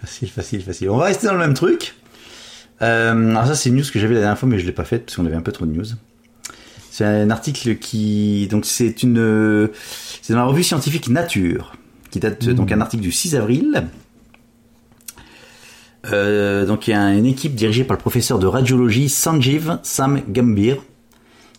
Facile, 0.00 0.28
facile, 0.28 0.62
facile. 0.62 0.90
On 0.90 0.96
va 0.96 1.06
rester 1.06 1.26
dans 1.26 1.32
le 1.34 1.38
même 1.38 1.54
truc. 1.54 1.94
Euh, 2.82 3.30
alors 3.30 3.46
ça, 3.46 3.54
c'est 3.54 3.68
une 3.68 3.76
news 3.76 3.84
que 3.92 3.98
j'avais 3.98 4.14
la 4.14 4.20
dernière 4.20 4.38
fois, 4.38 4.48
mais 4.48 4.58
je 4.58 4.66
l'ai 4.66 4.72
pas 4.72 4.84
faite 4.84 5.06
parce 5.06 5.16
qu'on 5.16 5.26
avait 5.26 5.36
un 5.36 5.42
peu 5.42 5.52
trop 5.52 5.66
de 5.66 5.72
news. 5.72 5.84
C'est 6.90 7.04
un 7.04 7.30
article 7.30 7.76
qui, 7.76 8.48
donc 8.50 8.66
c'est 8.66 9.02
une, 9.02 9.18
euh, 9.18 9.68
c'est 10.20 10.32
dans 10.34 10.40
la 10.40 10.44
revue 10.46 10.62
scientifique 10.62 11.08
Nature, 11.08 11.72
qui 12.10 12.18
date 12.20 12.46
Mmh. 12.46 12.52
donc 12.54 12.70
un 12.72 12.80
article 12.80 13.02
du 13.02 13.12
6 13.12 13.34
avril. 13.36 13.84
Euh, 16.12 16.66
donc 16.66 16.88
il 16.88 16.90
y 16.90 16.94
a 16.94 17.12
une 17.14 17.26
équipe 17.26 17.54
dirigée 17.54 17.84
par 17.84 17.96
le 17.96 18.00
professeur 18.00 18.40
de 18.40 18.46
radiologie 18.48 19.08
Sanjeev 19.08 19.78
Sam 19.84 20.20
Gambhir 20.28 20.78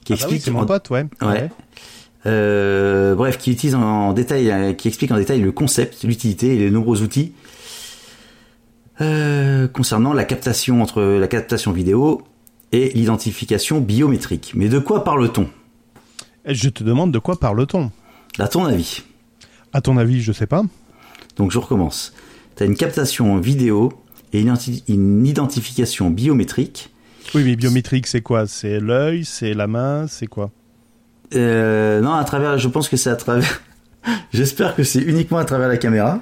qui 0.04 0.12
Ah 0.12 0.16
bah 0.18 0.22
oui, 0.30 0.36
explique 0.36 0.42
c'est 0.42 0.52
mon 0.52 0.62
en- 0.62 0.66
pote, 0.66 0.90
ouais. 0.90 1.06
Ouais. 1.22 1.50
Euh, 2.26 3.16
bref, 3.16 3.38
qui 3.38 3.52
utilise 3.52 3.76
en 3.76 4.12
détail, 4.12 4.76
qui 4.78 4.90
explique 4.90 5.12
en 5.12 5.16
détail 5.18 5.40
le 5.42 5.52
concept, 5.54 6.04
l'utilité 6.04 6.56
et 6.56 6.60
les 6.60 6.72
nombreux 6.72 7.02
outils 7.02 7.32
euh, 9.02 9.68
concernant 9.68 10.14
la 10.14 10.26
captation 10.26 10.82
entre 10.82 11.02
la 11.02 11.28
captation 11.28 11.72
vidéo 11.72 12.22
et 12.72 12.90
l'identification 12.90 13.80
biométrique. 13.80 14.54
Mais 14.56 14.70
de 14.70 14.80
quoi 14.80 15.04
parle-t-on? 15.04 15.48
Et 16.46 16.56
Je 16.56 16.70
te 16.70 16.84
demande 16.84 17.12
de 17.12 17.20
quoi 17.20 17.40
parle-t-on? 17.40 17.92
À 18.40 18.48
ton 18.48 18.66
avis 18.66 19.04
À 19.74 19.82
ton 19.82 19.98
avis, 19.98 20.22
je 20.22 20.32
sais 20.32 20.48
pas. 20.48 20.64
Donc 21.38 21.52
je 21.52 21.60
recommence. 21.60 22.14
Tu 22.56 22.64
as 22.64 22.66
une 22.66 22.76
captation 22.76 23.38
vidéo 23.40 23.94
et 24.34 24.42
une 24.42 25.26
identification 25.26 26.10
biométrique. 26.10 26.90
Oui, 27.36 27.44
mais 27.44 27.56
biométrique, 27.56 28.08
c'est 28.08 28.22
quoi? 28.22 28.48
C'est 28.48 28.80
l'œil, 28.80 29.26
c'est 29.26 29.54
la 29.54 29.68
main, 29.68 30.08
c'est 30.08 30.28
quoi? 30.28 30.52
Euh, 31.36 32.02
non, 32.02 32.14
à 32.14 32.24
travers, 32.24 32.58
je 32.58 32.68
pense 32.68 32.90
que 32.90 32.98
c'est 32.98 33.10
à 33.10 33.16
travers. 33.16 33.62
J'espère 34.34 34.76
que 34.76 34.84
c'est 34.84 35.02
uniquement 35.02 35.38
à 35.38 35.46
travers 35.46 35.68
la 35.68 35.78
caméra. 35.78 36.20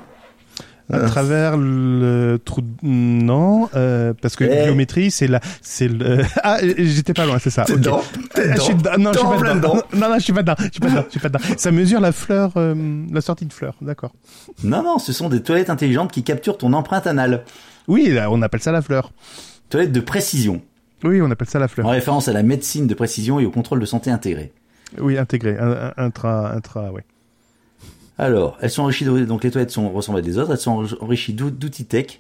À 0.92 0.98
Euh. 0.98 1.08
travers 1.08 1.58
le 1.58 2.38
trou. 2.44 2.62
de- 2.62 2.68
Non, 2.84 3.70
euh, 3.76 4.14
parce 4.22 4.36
que 4.36 4.44
Eh. 4.44 4.66
biométrie, 4.66 5.10
c'est 5.12 5.28
la, 5.28 5.40
c'est 5.62 5.88
le. 5.88 6.20
Ah, 6.44 6.58
j'étais 6.62 7.14
pas 7.14 7.26
loin, 7.26 7.38
c'est 7.40 7.50
ça. 7.50 7.64
T'es 7.64 7.74
ok. 7.74 7.80
dedans, 7.80 8.02
t'es 8.34 8.50
Ah, 8.52 8.56
je 8.56 8.62
suis 8.62 8.76
dedans. 8.76 8.92
Non, 9.00 9.12
je 9.14 9.18
suis 9.20 9.28
en 9.28 9.32
pas 9.32 9.54
dedans. 9.54 9.56
dedans. 9.76 9.84
Non, 9.94 10.10
non, 10.10 10.16
je 10.16 10.24
suis 10.24 10.34
pas 10.34 10.42
dedans. 10.44 10.56
Je 10.60 10.64
suis 10.72 10.80
pas 10.80 10.90
dedans. 10.90 11.04
Je 11.06 11.12
suis 11.12 11.20
pas 11.20 11.30
dedans. 11.30 11.40
Ça 11.58 11.72
mesure 11.72 12.00
la 12.02 12.12
fleur, 12.12 12.52
euh, 12.58 12.76
la 13.12 13.22
sortie 13.22 13.46
de 13.46 13.54
fleur. 13.54 13.76
D'accord. 13.82 14.12
Non, 14.64 14.84
non, 14.84 15.00
ce 15.00 15.14
sont 15.14 15.30
des 15.30 15.42
toilettes 15.42 15.70
intelligentes 15.70 16.12
qui 16.12 16.24
capturent 16.24 16.58
ton 16.58 16.74
empreinte 16.74 17.08
anale. 17.08 17.44
Oui, 17.88 18.10
là, 18.10 18.30
on 18.32 18.42
appelle 18.42 18.62
ça 18.62 18.72
la 18.72 18.82
fleur. 18.82 19.12
Toilettes 19.70 19.92
de 19.92 20.00
précision, 20.02 20.62
Oui, 21.04 21.22
on 21.22 21.32
appelle 21.32 21.48
ça 21.50 21.58
la 21.60 21.66
en 21.66 21.68
fleur. 21.70 21.90
référence 21.90 22.28
à 22.28 22.34
la 22.34 22.44
médecine 22.44 22.86
de 22.88 22.94
précision 22.94 23.40
et 23.40 23.46
au 23.46 23.52
contrôle 23.52 23.80
de 23.80 23.86
santé 23.86 24.12
intégré. 24.12 24.52
Oui, 25.00 25.18
intégré, 25.18 25.58
intra, 25.98 26.54
intra, 26.54 26.92
ouais. 26.92 27.04
Alors, 28.22 28.58
elles 28.62 28.70
sont 28.70 28.84
enrichies, 28.84 29.04
de- 29.04 29.26
donc 29.26 29.44
les 29.44 29.52
toilettes 29.52 29.72
sont 29.72 29.90
ressemblent 29.90 30.20
à 30.20 30.22
des 30.22 30.38
autres, 30.38 30.52
elles 30.52 30.58
sont 30.60 30.86
enrichies 31.02 31.34
d'out- 31.34 31.50
d'outils 31.52 31.86
tech, 31.86 32.20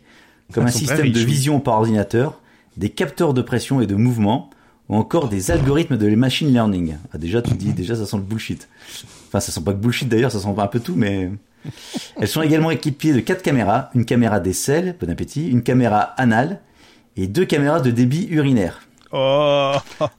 comme 0.52 0.64
Elles 0.64 0.70
un 0.70 0.72
système 0.72 1.12
de 1.12 1.20
vision 1.20 1.60
par 1.60 1.76
ordinateur, 1.76 2.40
des 2.76 2.90
capteurs 2.90 3.34
de 3.36 3.42
pression 3.42 3.82
et 3.82 3.88
de 3.88 3.96
mouvement, 3.96 4.50
ou 4.90 4.96
encore 4.96 5.30
des 5.30 5.52
algorithmes 5.52 5.98
de 5.98 6.14
machine 6.16 6.52
learning. 6.52 6.96
Ah, 7.14 7.18
déjà, 7.18 7.42
tu 7.42 7.54
dis, 7.54 7.72
déjà, 7.74 7.96
ça 7.96 8.06
sent 8.06 8.18
le 8.18 8.24
bullshit. 8.24 8.68
Enfin, 9.28 9.40
ça 9.40 9.52
sent 9.52 9.62
pas 9.62 9.74
que 9.74 9.78
bullshit 9.78 10.10
d'ailleurs, 10.10 10.32
ça 10.32 10.40
sent 10.40 10.54
un 10.58 10.68
peu 10.68 10.80
tout, 10.80 10.96
mais... 10.96 11.30
Elles 12.20 12.28
sont 12.28 12.42
également 12.42 12.72
équipées 12.72 13.14
de 13.14 13.20
quatre 13.20 13.44
caméras, 13.44 13.92
une 13.94 14.04
caméra 14.06 14.40
d'aisselle, 14.40 14.96
bon 15.00 15.10
appétit, 15.12 15.48
une 15.48 15.62
caméra 15.62 16.00
anale, 16.18 16.60
et 17.16 17.28
deux 17.28 17.46
caméras 17.46 17.80
de 17.80 17.92
débit 17.92 18.28
urinaire. 18.32 18.82
Oh, 19.14 19.74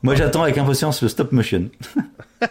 Moi, 0.04 0.14
j'attends 0.14 0.44
avec 0.44 0.56
impatience 0.58 1.02
le 1.02 1.08
stop 1.08 1.32
motion. 1.32 1.68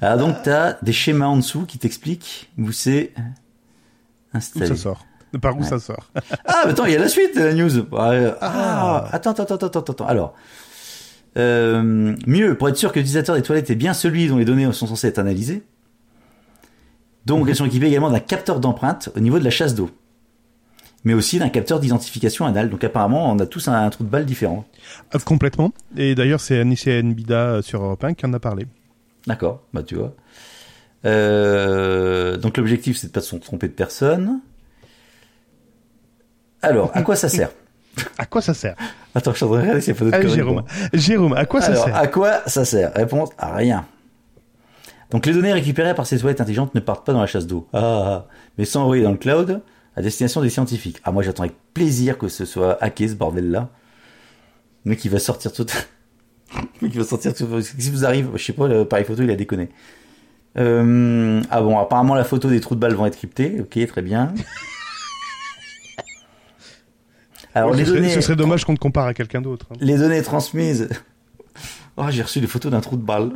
Alors 0.00 0.18
donc, 0.18 0.36
t'as 0.42 0.74
des 0.82 0.92
schémas 0.92 1.26
en 1.26 1.36
dessous 1.36 1.66
qui 1.66 1.78
t'expliquent 1.78 2.50
où 2.58 2.70
c'est 2.72 3.12
où 3.16 4.36
installé. 4.36 4.66
ça 4.66 4.76
sort 4.76 5.04
Par 5.42 5.56
où 5.56 5.60
Ouais. 5.62 5.66
ça 5.66 5.78
sort 5.78 6.10
Ah, 6.46 6.62
mais 6.64 6.72
attends, 6.72 6.84
il 6.86 6.92
y 6.92 6.96
a 6.96 7.00
la 7.00 7.08
suite 7.08 7.36
de 7.36 7.42
la 7.42 7.54
news. 7.54 7.78
Ouais, 7.92 8.32
Ah, 8.40 9.06
attends, 9.12 9.30
attends, 9.32 9.42
attends, 9.54 9.66
attends, 9.66 9.80
attends. 9.92 10.06
Alors, 10.06 10.34
euh, 11.36 12.14
mieux, 12.26 12.56
pour 12.56 12.68
être 12.68 12.76
sûr 12.76 12.92
que 12.92 12.98
l'utilisateur 12.98 13.34
des 13.36 13.42
toilettes 13.42 13.70
est 13.70 13.74
bien 13.76 13.92
celui 13.94 14.28
dont 14.28 14.36
les 14.38 14.44
données 14.44 14.70
sont 14.72 14.86
censées 14.86 15.08
être 15.08 15.18
analysées. 15.18 15.62
Donc, 17.26 17.48
elles 17.48 17.56
sont 17.56 17.66
équipées 17.66 17.86
également 17.86 18.10
d'un 18.10 18.20
capteur 18.20 18.60
d'empreinte 18.60 19.10
au 19.16 19.20
niveau 19.20 19.38
de 19.38 19.44
la 19.44 19.50
chasse 19.50 19.74
d'eau. 19.74 19.90
Mais 21.04 21.14
aussi 21.14 21.38
d'un 21.38 21.48
capteur 21.48 21.80
d'identification 21.80 22.44
anal. 22.46 22.68
Donc, 22.68 22.82
apparemment, 22.84 23.30
on 23.30 23.38
a 23.38 23.46
tous 23.46 23.68
un, 23.68 23.74
un 23.86 23.88
trou 23.90 24.04
de 24.04 24.08
balle 24.10 24.26
différent. 24.26 24.64
Ah, 25.12 25.18
Complètement. 25.18 25.72
Et 25.96 26.14
d'ailleurs, 26.14 26.40
c'est 26.40 26.58
Anissé 26.60 27.02
Nbida 27.02 27.34
euh, 27.34 27.62
sur 27.62 27.82
Europe 27.82 28.04
1 28.04 28.14
qui 28.14 28.26
en 28.26 28.32
a 28.34 28.40
parlé. 28.40 28.66
D'accord, 29.26 29.62
bah 29.72 29.82
tu 29.82 29.96
vois. 29.96 30.14
Euh, 31.04 32.36
donc 32.36 32.56
l'objectif 32.56 32.96
c'est 32.98 33.06
de 33.08 33.12
pas 33.12 33.20
se 33.20 33.36
tromper 33.36 33.68
de 33.68 33.72
personne. 33.72 34.40
Alors, 36.62 36.90
à 36.94 37.02
quoi 37.02 37.16
ça 37.16 37.28
sert? 37.30 37.50
À 38.18 38.26
quoi 38.26 38.40
ça 38.40 38.54
sert? 38.54 38.76
Attends, 39.14 39.32
je 39.32 39.36
suis 39.36 39.44
en 39.44 39.48
train 39.48 39.56
de 39.58 39.62
regarder 39.62 39.80
s'il 39.80 39.94
y 39.94 39.96
a 39.96 40.10
pas 40.10 40.18
conneries. 40.18 40.34
Jérôme. 40.34 40.64
Jérôme, 40.92 41.32
à 41.34 41.44
quoi 41.46 41.60
ça 41.60 41.72
Alors, 41.72 41.84
sert? 41.84 41.96
à 41.96 42.06
quoi 42.06 42.42
ça 42.46 42.64
sert? 42.64 42.92
Réponse 42.94 43.30
à 43.38 43.54
rien. 43.54 43.86
Donc 45.10 45.26
les 45.26 45.32
données 45.32 45.52
récupérées 45.52 45.94
par 45.94 46.06
ces 46.06 46.18
toilettes 46.18 46.40
intelligentes 46.40 46.74
ne 46.74 46.80
partent 46.80 47.04
pas 47.04 47.12
dans 47.12 47.20
la 47.20 47.26
chasse 47.26 47.46
d'eau, 47.46 47.66
ah, 47.72 47.78
ah, 47.82 48.04
ah. 48.06 48.26
mais 48.58 48.64
sont 48.64 48.80
envoyées 48.80 49.02
dans 49.02 49.10
le 49.10 49.16
cloud 49.16 49.60
à 49.96 50.02
destination 50.02 50.40
des 50.40 50.50
scientifiques. 50.50 51.00
Ah 51.04 51.10
moi 51.10 51.22
j'attends 51.22 51.42
avec 51.42 51.56
plaisir 51.74 52.16
que 52.16 52.28
ce 52.28 52.44
soit 52.44 52.82
hacké 52.82 53.08
ce 53.08 53.14
bordel 53.14 53.50
là. 53.50 53.68
Mec 54.84 55.04
il 55.04 55.10
va 55.10 55.18
sortir 55.18 55.52
tout. 55.52 55.66
il 56.82 56.90
va 56.90 57.04
sortir 57.04 57.34
tout. 57.34 57.46
Si 57.60 57.90
vous 57.90 58.04
arrive, 58.04 58.30
je 58.36 58.44
sais 58.44 58.52
pas, 58.52 58.68
l'appareil 58.68 59.04
photo 59.04 59.22
il 59.22 59.30
a 59.30 59.36
déconné. 59.36 59.68
Euh, 60.58 61.40
ah 61.50 61.62
bon, 61.62 61.78
apparemment 61.78 62.14
la 62.14 62.24
photo 62.24 62.48
des 62.48 62.60
trous 62.60 62.74
de 62.74 62.80
balles 62.80 62.94
vont 62.94 63.06
être 63.06 63.16
cryptées. 63.16 63.60
Ok, 63.60 63.78
très 63.86 64.02
bien. 64.02 64.34
Alors, 67.54 67.74
les 67.74 67.84
ce, 67.84 67.90
données... 67.90 68.08
serait, 68.08 68.20
ce 68.20 68.26
serait 68.28 68.36
dommage 68.36 68.64
qu'on 68.64 68.74
te 68.74 68.80
compare 68.80 69.06
à 69.06 69.14
quelqu'un 69.14 69.40
d'autre. 69.40 69.66
Hein. 69.70 69.76
Les 69.80 69.98
données 69.98 70.22
transmises. 70.22 70.88
Oh, 71.96 72.04
j'ai 72.08 72.22
reçu 72.22 72.40
des 72.40 72.46
photos 72.46 72.70
d'un 72.72 72.80
trou 72.80 72.96
de 72.96 73.02
balle. 73.02 73.32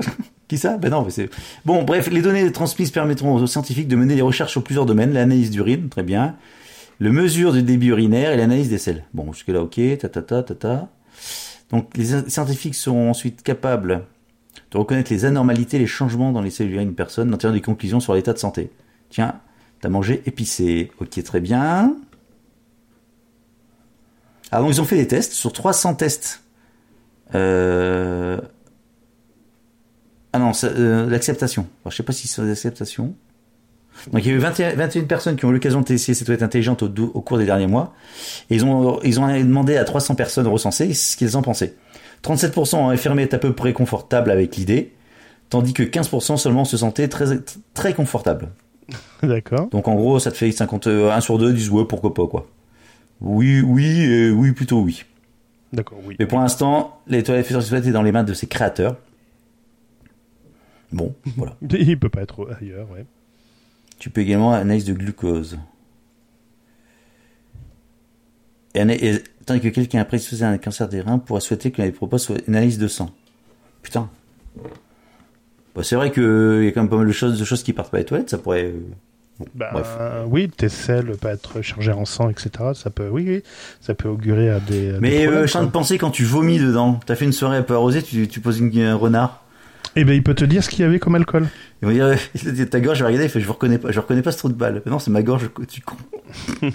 Qui 0.48 0.56
ça? 0.56 0.78
Ben 0.78 0.88
non, 0.88 1.02
mais 1.02 1.10
c'est. 1.10 1.28
Bon, 1.66 1.82
bref, 1.82 2.08
les 2.10 2.22
données 2.22 2.50
transmises 2.50 2.90
permettront 2.92 3.34
aux 3.34 3.46
scientifiques 3.46 3.88
de 3.88 3.96
mener 3.96 4.14
des 4.14 4.22
recherches 4.22 4.52
sur 4.52 4.64
plusieurs 4.64 4.86
domaines. 4.86 5.12
L'analyse 5.12 5.50
d'urine, 5.50 5.90
très 5.90 6.02
bien. 6.02 6.36
Le 6.98 7.12
mesure 7.12 7.52
du 7.52 7.62
débit 7.62 7.88
urinaire 7.88 8.30
et 8.32 8.38
l'analyse 8.38 8.70
des 8.70 8.78
selles. 8.78 9.04
Bon, 9.12 9.32
jusque-là, 9.34 9.60
ok. 9.60 9.78
Ta, 9.98 10.08
ta, 10.08 10.22
ta, 10.22 10.42
ta, 10.42 10.54
ta. 10.54 10.88
Donc, 11.74 11.96
les 11.96 12.30
scientifiques 12.30 12.76
seront 12.76 13.10
ensuite 13.10 13.42
capables 13.42 14.04
de 14.70 14.78
reconnaître 14.78 15.12
les 15.12 15.24
anormalités, 15.24 15.76
les 15.76 15.88
changements 15.88 16.30
dans 16.30 16.40
les 16.40 16.50
cellules 16.50 16.78
d'une 16.78 16.94
personne, 16.94 17.28
d'en 17.30 17.36
tirer 17.36 17.52
des 17.52 17.60
conclusions 17.60 17.98
sur 17.98 18.14
l'état 18.14 18.32
de 18.32 18.38
santé. 18.38 18.70
Tiens, 19.10 19.40
t'as 19.80 19.88
mangé 19.88 20.22
épicé. 20.24 20.92
Ok, 21.00 21.20
très 21.24 21.40
bien. 21.40 21.96
Alors, 24.52 24.66
donc, 24.66 24.76
ils 24.76 24.80
ont 24.80 24.84
fait 24.84 24.94
des 24.94 25.08
tests 25.08 25.32
sur 25.32 25.52
300 25.52 25.96
tests. 25.96 26.44
Euh... 27.34 28.40
Ah 30.32 30.38
non, 30.38 30.52
euh, 30.62 31.10
l'acceptation. 31.10 31.66
Je 31.86 31.90
je 31.90 31.96
sais 31.96 32.02
pas 32.04 32.12
si 32.12 32.28
c'est 32.28 32.42
l'acceptation. 32.42 33.16
Donc 34.12 34.24
il 34.24 34.28
y 34.28 34.30
a 34.32 34.34
eu 34.34 34.38
21, 34.38 34.74
21 34.74 35.04
personnes 35.04 35.36
qui 35.36 35.44
ont 35.44 35.50
eu 35.50 35.54
l'occasion 35.54 35.80
de 35.80 35.86
tester 35.86 36.14
cette 36.14 36.26
toilette 36.26 36.42
intelligente 36.42 36.82
au, 36.82 36.86
au, 36.86 37.20
cours 37.20 37.38
des 37.38 37.46
derniers 37.46 37.66
mois. 37.66 37.94
Et 38.50 38.56
ils 38.56 38.64
ont, 38.64 39.00
ils 39.02 39.20
ont 39.20 39.26
demandé 39.26 39.76
à 39.76 39.84
300 39.84 40.14
personnes 40.14 40.46
recensées 40.46 40.92
ce 40.94 41.16
qu'ils 41.16 41.36
en 41.36 41.42
pensaient. 41.42 41.74
37% 42.22 42.76
ont 42.76 42.88
affirmé 42.88 43.22
être 43.22 43.34
à 43.34 43.38
peu 43.38 43.52
près 43.52 43.72
confortable 43.72 44.30
avec 44.30 44.56
l'idée, 44.56 44.92
tandis 45.50 45.72
que 45.72 45.82
15% 45.82 46.36
seulement 46.36 46.64
se 46.64 46.76
sentaient 46.76 47.08
très, 47.08 47.26
très 47.74 47.92
confortable. 47.92 48.48
D'accord. 49.22 49.68
Donc 49.68 49.88
en 49.88 49.94
gros, 49.94 50.18
ça 50.18 50.30
te 50.30 50.36
fait 50.36 50.50
51 50.50 51.20
sur 51.20 51.38
2 51.38 51.52
disent 51.52 51.70
ouais, 51.70 51.84
pourquoi 51.84 52.14
pas 52.14 52.26
quoi. 52.26 52.46
Oui, 53.20 53.60
oui, 53.60 54.30
oui, 54.30 54.52
plutôt 54.52 54.80
oui. 54.80 55.04
D'accord, 55.72 55.98
oui. 56.04 56.16
Mais 56.18 56.26
pour 56.26 56.40
l'instant, 56.40 57.00
les 57.06 57.22
toilettes 57.22 57.50
étaient 57.50 57.90
dans 57.90 58.02
les 58.02 58.12
mains 58.12 58.24
de 58.24 58.34
ses 58.34 58.46
créateurs. 58.46 58.96
Bon, 60.92 61.14
voilà. 61.36 61.56
Il 61.70 61.98
peut 61.98 62.08
pas 62.08 62.22
être 62.22 62.48
ailleurs, 62.60 62.90
ouais. 62.90 63.04
Tu 63.98 64.10
peux 64.10 64.20
également 64.20 64.52
analyse 64.52 64.84
de 64.84 64.92
glucose. 64.92 65.58
Et, 68.74 69.22
tant 69.46 69.58
que 69.58 69.68
quelqu'un 69.68 70.00
a 70.00 70.04
précisé 70.04 70.44
un 70.44 70.58
cancer 70.58 70.88
des 70.88 71.00
reins 71.00 71.18
pourrait 71.18 71.40
souhaiter 71.40 71.70
qu'on 71.70 71.84
lui 71.84 71.92
propose 71.92 72.28
une 72.46 72.56
analyse 72.56 72.78
de 72.78 72.88
sang. 72.88 73.10
Putain. 73.82 74.10
Bah, 75.74 75.82
c'est 75.82 75.96
vrai 75.96 76.10
qu'il 76.10 76.22
y 76.64 76.68
a 76.68 76.72
quand 76.72 76.82
même 76.82 76.88
pas 76.88 76.96
mal 76.96 77.06
de 77.06 77.12
choses, 77.12 77.38
de 77.38 77.44
choses 77.44 77.62
qui 77.62 77.72
partent 77.72 77.90
pas 77.90 77.98
des 77.98 78.04
toilettes, 78.04 78.30
ça 78.30 78.38
pourrait. 78.38 78.66
Euh, 78.66 79.44
bah, 79.54 80.24
oui, 80.28 80.48
tes 80.48 80.68
selles 80.68 81.16
pas 81.16 81.32
être 81.32 81.60
chargées 81.60 81.92
en 81.92 82.04
sang, 82.04 82.30
etc. 82.30 82.50
Ça 82.74 82.90
peut, 82.90 83.08
oui, 83.08 83.42
ça 83.80 83.94
peut 83.94 84.08
augurer 84.08 84.48
à 84.50 84.60
des. 84.60 84.94
Mais 85.00 85.26
euh, 85.26 85.46
je 85.46 85.56
suis 85.56 85.58
de 85.58 85.70
penser 85.70 85.98
quand 85.98 86.10
tu 86.10 86.24
vomis 86.24 86.58
dedans. 86.58 87.00
T'as 87.04 87.16
fait 87.16 87.24
une 87.24 87.32
soirée 87.32 87.56
un 87.56 87.62
peu 87.62 87.74
arrosée, 87.74 88.02
tu, 88.02 88.28
tu 88.28 88.40
poses 88.40 88.60
une, 88.60 88.76
un 88.80 88.94
renard. 88.94 89.43
Eh 89.96 90.04
ben, 90.04 90.12
il 90.14 90.22
peut 90.22 90.34
te 90.34 90.44
dire 90.44 90.62
ce 90.62 90.68
qu'il 90.68 90.80
y 90.80 90.82
avait 90.84 90.98
comme 90.98 91.14
alcool. 91.14 91.48
Il 91.82 91.88
va 91.88 92.14
dire, 92.14 92.68
ta 92.70 92.80
gorge, 92.80 92.98
je 92.98 93.04
vais 93.04 93.08
regarder, 93.08 93.26
il 93.26 93.30
fait, 93.30 93.40
je 93.40 93.48
reconnais 93.48 93.78
pas, 93.78 93.92
je 93.92 94.00
reconnais 94.00 94.22
pas 94.22 94.32
ce 94.32 94.38
trou 94.38 94.48
de 94.48 94.54
balle. 94.54 94.82
non, 94.86 94.98
c'est 94.98 95.10
ma 95.10 95.22
gorge, 95.22 95.50
tu 95.68 95.80
con. 95.82 95.96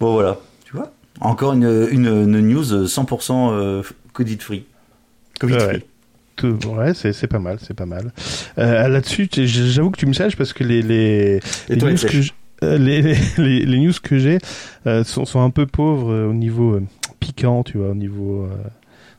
bon, 0.00 0.12
voilà. 0.12 0.38
Tu 0.64 0.76
vois? 0.76 0.92
Encore 1.20 1.54
une, 1.54 1.88
une, 1.90 2.40
news 2.40 2.86
100% 2.86 3.52
euh, 3.52 3.82
Covid 4.12 4.38
free. 4.38 4.64
Covid 5.40 5.58
free. 5.58 5.82
Ouais. 6.42 6.94
c'est 6.94 7.26
pas 7.26 7.38
mal, 7.38 7.58
c'est 7.60 7.74
pas 7.74 7.86
mal. 7.86 8.12
Euh, 8.58 8.88
Là-dessus, 8.88 9.28
j'avoue 9.32 9.90
que 9.90 9.98
tu 9.98 10.06
me 10.06 10.12
saches 10.12 10.36
parce 10.36 10.52
que 10.52 10.64
les, 10.64 10.82
les, 10.82 11.40
les, 11.68 11.76
news, 11.76 11.94
que 11.94 12.64
euh, 12.64 12.78
les, 12.78 13.02
les, 13.38 13.64
les, 13.64 13.78
news 13.78 13.92
que 14.02 14.18
j'ai 14.18 14.38
euh, 14.86 15.04
sont, 15.04 15.24
sont, 15.24 15.40
un 15.40 15.50
peu 15.50 15.66
pauvres 15.66 16.12
au 16.28 16.32
niveau 16.32 16.80
piquant, 17.20 17.62
tu 17.62 17.78
vois, 17.78 17.90
au 17.90 17.94
niveau 17.94 18.48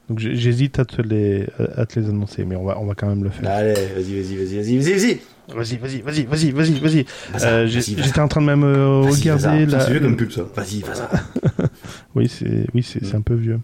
donc 0.09 0.19
j'hésite 0.19 0.79
à 0.79 0.85
te 0.85 1.01
les 1.01 1.47
à 1.75 1.85
te 1.85 1.99
les 1.99 2.07
annoncer, 2.07 2.45
mais 2.45 2.55
on 2.55 2.63
va 2.63 2.77
on 2.79 2.85
va 2.85 2.95
quand 2.95 3.07
même 3.07 3.23
le 3.23 3.29
faire. 3.29 3.49
Allez, 3.49 3.73
vas-y, 3.73 4.21
vas-y, 4.21 4.35
vas-y, 4.35 4.57
vas-y, 4.57 4.77
vas-y, 4.77 4.93
vas-y. 4.93 5.19
Vas-y, 5.53 5.77
vas-y, 5.77 6.01
vas-y, 6.01 6.51
vas-y, 6.51 6.79
vas-y. 6.79 7.05
Euh, 7.43 7.67
J'étais 7.67 8.19
en 8.19 8.27
train 8.27 8.41
de 8.41 8.47
même 8.47 8.63
euh, 8.63 9.01
regarder 9.01 9.65
la. 9.65 9.81
C'est 9.81 9.91
vieux 9.91 9.99
comme 9.99 10.15
pub 10.15 10.31
ça. 10.31 10.41
Vas-y, 10.55 10.81
vas-y. 10.81 11.67
oui, 12.15 12.27
c'est 12.27 12.65
oui, 12.73 12.81
c'est 12.81 13.13
mm. 13.13 13.17
un 13.17 13.21
peu 13.21 13.35
vieux. 13.35 13.59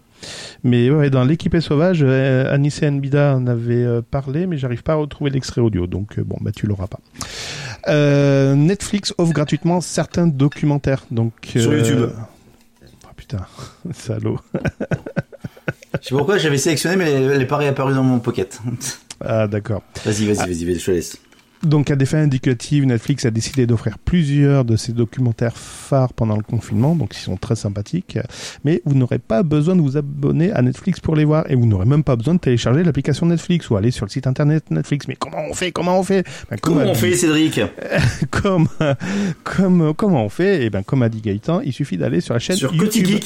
Mais 0.62 0.90
ouais, 0.90 1.10
dans 1.10 1.24
l'équipe 1.24 1.58
sauvage, 1.58 2.00
euh, 2.02 2.52
Anissa 2.52 2.88
Nbida 2.88 3.34
en 3.36 3.46
avait 3.48 3.82
euh, 3.82 4.00
parlé, 4.00 4.46
mais 4.46 4.58
j'arrive 4.58 4.84
pas 4.84 4.92
à 4.92 4.96
retrouver 4.96 5.30
l'extrait 5.30 5.60
audio, 5.60 5.88
donc 5.88 6.20
bon, 6.20 6.36
bah 6.40 6.52
tu 6.54 6.66
l'auras 6.66 6.86
pas. 6.86 7.00
Netflix 8.54 9.12
offre 9.18 9.32
gratuitement 9.32 9.80
certains 9.80 10.28
documentaires, 10.28 11.04
donc. 11.10 11.32
Sur 11.44 11.74
YouTube. 11.74 12.10
Oh 13.04 13.08
putain, 13.16 13.44
salaud. 13.92 14.38
Je 16.00 16.08
sais 16.08 16.14
pourquoi 16.14 16.38
j'avais 16.38 16.58
sélectionné, 16.58 16.96
mais 16.96 17.10
elle 17.10 17.38
n'est 17.38 17.46
pas 17.46 17.56
réapparue 17.58 17.94
dans 17.94 18.02
mon 18.02 18.18
pocket. 18.18 18.60
Ah, 19.20 19.46
d'accord. 19.46 19.82
Vas-y, 20.04 20.26
vas-y, 20.26 20.48
vas-y, 20.48 20.64
vas 20.64 20.78
je 20.78 20.84
te 20.84 20.90
laisse. 20.90 21.18
Donc, 21.62 21.92
à 21.92 21.96
des 21.96 22.06
fins 22.06 22.18
indicatives, 22.18 22.84
Netflix 22.84 23.24
a 23.24 23.30
décidé 23.30 23.66
d'offrir 23.66 23.96
plusieurs 23.98 24.64
de 24.64 24.74
ses 24.74 24.92
documentaires 24.92 25.56
phares 25.56 26.12
pendant 26.12 26.36
le 26.36 26.42
confinement, 26.42 26.96
donc 26.96 27.14
ils 27.14 27.20
sont 27.20 27.36
très 27.36 27.54
sympathiques. 27.54 28.18
Mais 28.64 28.82
vous 28.84 28.96
n'aurez 28.96 29.20
pas 29.20 29.44
besoin 29.44 29.76
de 29.76 29.80
vous 29.80 29.96
abonner 29.96 30.50
à 30.50 30.60
Netflix 30.62 30.98
pour 30.98 31.14
les 31.14 31.24
voir, 31.24 31.48
et 31.48 31.54
vous 31.54 31.66
n'aurez 31.66 31.86
même 31.86 32.02
pas 32.02 32.16
besoin 32.16 32.34
de 32.34 32.40
télécharger 32.40 32.82
l'application 32.82 33.26
Netflix 33.26 33.70
ou 33.70 33.76
aller 33.76 33.92
sur 33.92 34.04
le 34.06 34.10
site 34.10 34.26
internet 34.26 34.72
Netflix. 34.72 35.06
Mais 35.06 35.14
comment 35.14 35.44
on 35.48 35.54
fait 35.54 35.70
Comment 35.70 36.00
on 36.00 36.02
fait? 36.02 36.26
Ben, 36.50 36.56
Comment 36.60 36.80
on 36.80 36.94
fait, 36.94 37.14
Cédric? 37.14 37.60
Comme, 38.32 38.66
comme, 39.44 39.94
comment 39.94 40.24
on 40.24 40.28
fait? 40.28 40.64
Eh 40.64 40.70
ben, 40.70 40.82
comme 40.82 41.02
a 41.02 41.08
dit 41.08 41.20
Gaëtan, 41.20 41.60
il 41.60 41.72
suffit 41.72 41.96
d'aller 41.96 42.20
sur 42.20 42.34
la 42.34 42.40
chaîne 42.40 42.56
sur 42.56 42.74
YouTube 42.74 43.20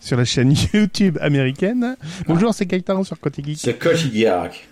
sur 0.00 0.16
la 0.16 0.24
chaîne 0.24 0.54
YouTube 0.74 1.18
américaine. 1.20 1.96
Bonjour, 2.26 2.54
c'est 2.54 2.66
Gaëtan 2.66 3.04
sur 3.04 3.18
Côté 3.18 3.42
Geek. 3.44 3.58
C'est 3.60 3.78
Côté 3.78 4.10
Geek. 4.12 4.68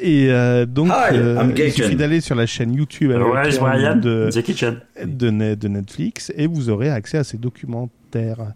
Et 0.00 0.30
euh, 0.30 0.66
donc, 0.66 0.90
euh, 0.90 1.52
il 1.56 1.72
suffit 1.72 1.94
d'aller 1.94 2.20
sur 2.20 2.34
la 2.34 2.46
chaîne 2.46 2.74
YouTube 2.74 3.12
américaine 3.12 4.00
de, 4.00 4.30
de, 5.04 5.54
de, 5.54 5.68
Netflix 5.68 6.32
et 6.36 6.48
vous 6.48 6.70
aurez 6.70 6.90
accès 6.90 7.18
à 7.18 7.24
ces 7.24 7.38
documentaires. 7.38 8.52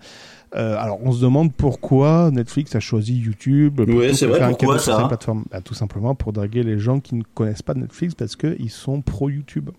Euh, 0.57 0.77
alors, 0.77 0.99
on 1.05 1.13
se 1.13 1.21
demande 1.21 1.53
pourquoi 1.53 2.31
Netflix 2.33 2.75
a 2.75 2.81
choisi 2.81 3.15
YouTube. 3.15 3.81
Oui, 3.87 4.15
c'est 4.15 4.27
vrai, 4.27 4.41
pourquoi 4.49 4.79
ça 4.79 5.07
plateforme. 5.07 5.45
Bah, 5.51 5.61
tout 5.61 5.75
simplement 5.75 6.15
pour 6.15 6.33
draguer 6.33 6.63
les 6.63 6.79
gens 6.79 6.99
qui 7.01 7.15
ne 7.15 7.23
connaissent 7.35 7.63
pas 7.63 7.75
Netflix 7.75 8.15
parce 8.15 8.35
qu'ils 8.35 8.71
sont 8.71 9.01
pro-YouTube. 9.01 9.71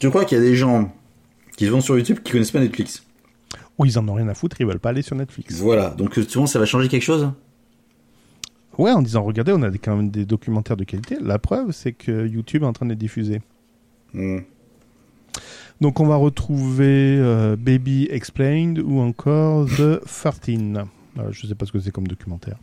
Tu 0.00 0.08
crois 0.10 0.24
qu'il 0.24 0.38
y 0.38 0.40
a 0.40 0.44
des 0.44 0.56
gens 0.56 0.92
qui 1.56 1.66
vont 1.66 1.80
sur 1.80 1.96
YouTube 1.96 2.18
qui 2.24 2.32
connaissent 2.32 2.50
pas 2.50 2.60
Netflix? 2.60 3.04
Ou 3.78 3.84
ils 3.84 3.98
en 3.98 4.08
ont 4.08 4.14
rien 4.14 4.28
à 4.28 4.34
foutre, 4.34 4.60
ils 4.60 4.66
veulent 4.66 4.78
pas 4.78 4.90
aller 4.90 5.02
sur 5.02 5.16
Netflix. 5.16 5.54
Voilà, 5.60 5.90
donc 5.90 6.18
euh, 6.18 6.22
souvent 6.22 6.46
ça 6.46 6.58
va 6.58 6.66
changer 6.66 6.88
quelque 6.88 7.02
chose? 7.02 7.30
Ouais, 8.78 8.90
en 8.90 9.02
disant 9.02 9.22
regardez, 9.22 9.52
on 9.52 9.62
a 9.62 9.70
quand 9.70 9.96
même 9.96 10.10
des 10.10 10.24
documentaires 10.24 10.76
de 10.76 10.84
qualité. 10.84 11.18
La 11.20 11.38
preuve, 11.38 11.72
c'est 11.72 11.92
que 11.92 12.26
YouTube 12.26 12.62
est 12.62 12.66
en 12.66 12.72
train 12.72 12.86
de 12.86 12.90
les 12.90 12.96
diffuser. 12.96 13.42
Hmm. 14.14 14.40
Donc 15.80 16.00
on 16.00 16.06
va 16.06 16.16
retrouver 16.16 17.16
euh, 17.18 17.56
Baby 17.56 18.06
Explained 18.10 18.78
ou 18.78 19.00
encore 19.00 19.66
The 19.66 20.00
13. 20.04 20.84
Euh, 21.18 21.30
je 21.30 21.46
sais 21.46 21.54
pas 21.54 21.66
ce 21.66 21.72
que 21.72 21.80
c'est 21.80 21.90
comme 21.90 22.06
documentaire. 22.06 22.56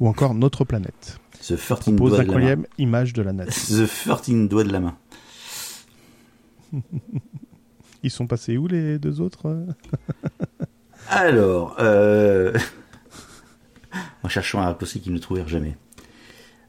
Ou 0.00 0.08
encore 0.08 0.34
Notre 0.34 0.64
planète. 0.64 1.18
The 1.40 1.56
13 1.56 1.94
doigt 1.94 2.24
de 2.24 2.32
la 2.32 2.56
main. 2.56 2.62
image 2.78 3.12
de 3.12 3.22
la 3.22 3.32
nature. 3.32 3.52
The 3.68 3.86
13 3.86 4.48
doigt 4.48 4.64
de 4.64 4.72
la 4.72 4.80
main. 4.80 4.96
Ils 8.02 8.10
sont 8.10 8.26
passés 8.26 8.56
où 8.56 8.66
les 8.66 8.98
deux 8.98 9.20
autres? 9.20 9.66
Alors, 11.08 11.76
euh... 11.80 12.52
en 14.22 14.28
cherchant 14.28 14.60
un 14.60 14.66
raccourci 14.66 15.00
qu'ils 15.00 15.12
ne 15.12 15.18
trouvèrent 15.18 15.48
jamais. 15.48 15.76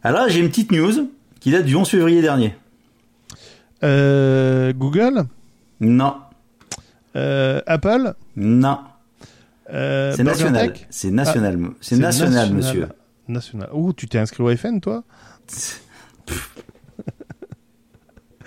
Alors 0.04 0.28
j'ai 0.30 0.40
une 0.40 0.50
petite 0.50 0.72
news 0.72 1.10
qui 1.40 1.52
date 1.52 1.66
du 1.66 1.76
11 1.76 1.88
février 1.88 2.22
dernier. 2.22 2.56
Euh, 3.84 4.74
Google? 4.74 5.26
Non. 5.80 6.16
Euh, 7.16 7.62
Apple? 7.68 8.14
Non. 8.36 8.80
Euh, 9.72 10.14
c'est 10.16 10.24
national. 10.24 10.74
C'est 10.90 11.12
national. 11.12 11.60
Ah, 11.64 11.70
c'est 11.82 11.98
national, 11.98 12.54
monsieur. 12.54 12.88
National. 13.28 13.70
Ouh, 13.74 13.94
tu 13.94 14.08
t'es 14.08 14.18
inscrit 14.18 14.44
au 14.44 14.56
FN, 14.56 14.80
toi? 14.80 15.04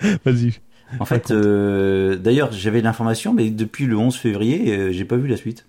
Vas-y. 0.25 0.53
En 0.99 1.05
fait, 1.05 1.31
d'ailleurs, 1.31 2.51
j'avais 2.51 2.81
l'information, 2.81 3.33
mais 3.33 3.49
depuis 3.49 3.85
le 3.85 3.97
11 3.97 4.15
février, 4.15 4.93
j'ai 4.93 5.05
pas 5.05 5.17
vu 5.17 5.27
la 5.27 5.37
suite. 5.37 5.65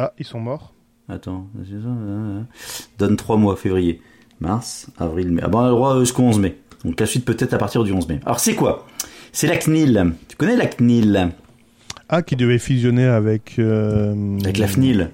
Ah, 0.00 0.12
ils 0.16 0.24
sont 0.24 0.38
morts 0.38 0.74
Attends, 1.08 1.48
donne 2.98 3.16
3 3.16 3.36
mois, 3.36 3.56
février, 3.56 4.00
mars, 4.40 4.88
avril, 4.98 5.32
mai. 5.32 5.42
Ah 5.44 5.48
bon, 5.48 5.58
on 5.58 5.62
a 5.62 5.68
le 5.68 5.72
droit 5.72 5.96
euh, 5.96 6.00
jusqu'au 6.00 6.22
11 6.22 6.38
mai. 6.38 6.56
Donc 6.84 7.00
la 7.00 7.06
suite 7.06 7.24
peut-être 7.24 7.54
à 7.54 7.58
partir 7.58 7.82
du 7.82 7.92
11 7.92 8.06
mai. 8.08 8.20
Alors 8.24 8.38
c'est 8.38 8.54
quoi? 8.54 8.86
C'est 9.32 9.48
la 9.48 9.56
CNIL. 9.56 10.12
Tu 10.28 10.36
connais 10.36 10.54
la 10.54 10.66
CNIL? 10.66 11.30
Ah, 12.08 12.22
qui 12.22 12.36
devait 12.36 12.58
fusionner 12.58 13.06
avec... 13.06 13.58
Avec 13.58 14.58
la 14.58 14.68
FNIL. 14.68 15.10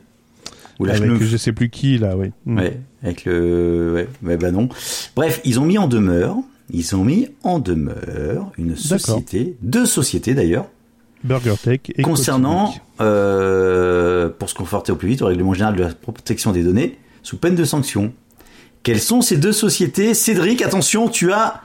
Ou 0.81 0.85
la 0.85 0.95
avec 0.95 1.23
je 1.23 1.37
sais 1.37 1.53
plus 1.53 1.71
qui, 1.71 1.97
là, 1.97 2.17
oui. 2.17 2.33
Ouais, 2.45 2.79
avec 3.03 3.25
le... 3.25 4.07
Ouais, 4.23 4.37
bah 4.37 4.51
non. 4.51 4.69
Bref, 5.17 5.41
ils 5.45 5.61
ont 5.61 5.65
mis 5.65 5.79
en 5.79 5.89
demeure 5.89 6.37
ils 6.71 6.97
ont 6.97 7.05
mis 7.05 7.29
en 7.43 7.59
demeure 7.59 8.51
une 8.57 8.77
société, 8.77 9.57
deux 9.63 9.87
sociétés 9.87 10.35
d'ailleurs, 10.35 10.67
BurgerTech 11.25 11.93
et 11.97 12.03
concernant, 12.03 12.75
euh, 13.01 14.29
pour 14.29 14.49
se 14.49 14.55
conforter 14.55 14.93
au 14.93 14.97
plus 14.97 15.09
vite 15.09 15.23
au 15.23 15.27
règlement 15.27 15.55
général 15.55 15.75
de 15.75 15.83
la 15.83 15.89
protection 15.95 16.53
des 16.53 16.63
données, 16.63 16.99
sous 17.23 17.39
peine 17.39 17.55
de 17.55 17.65
sanction. 17.65 18.13
Quelles 18.83 19.01
sont 19.01 19.23
ces 19.23 19.39
deux 19.39 19.53
sociétés? 19.53 20.13
Cédric, 20.13 20.61
attention, 20.61 21.09
tu 21.09 21.33
as, 21.33 21.63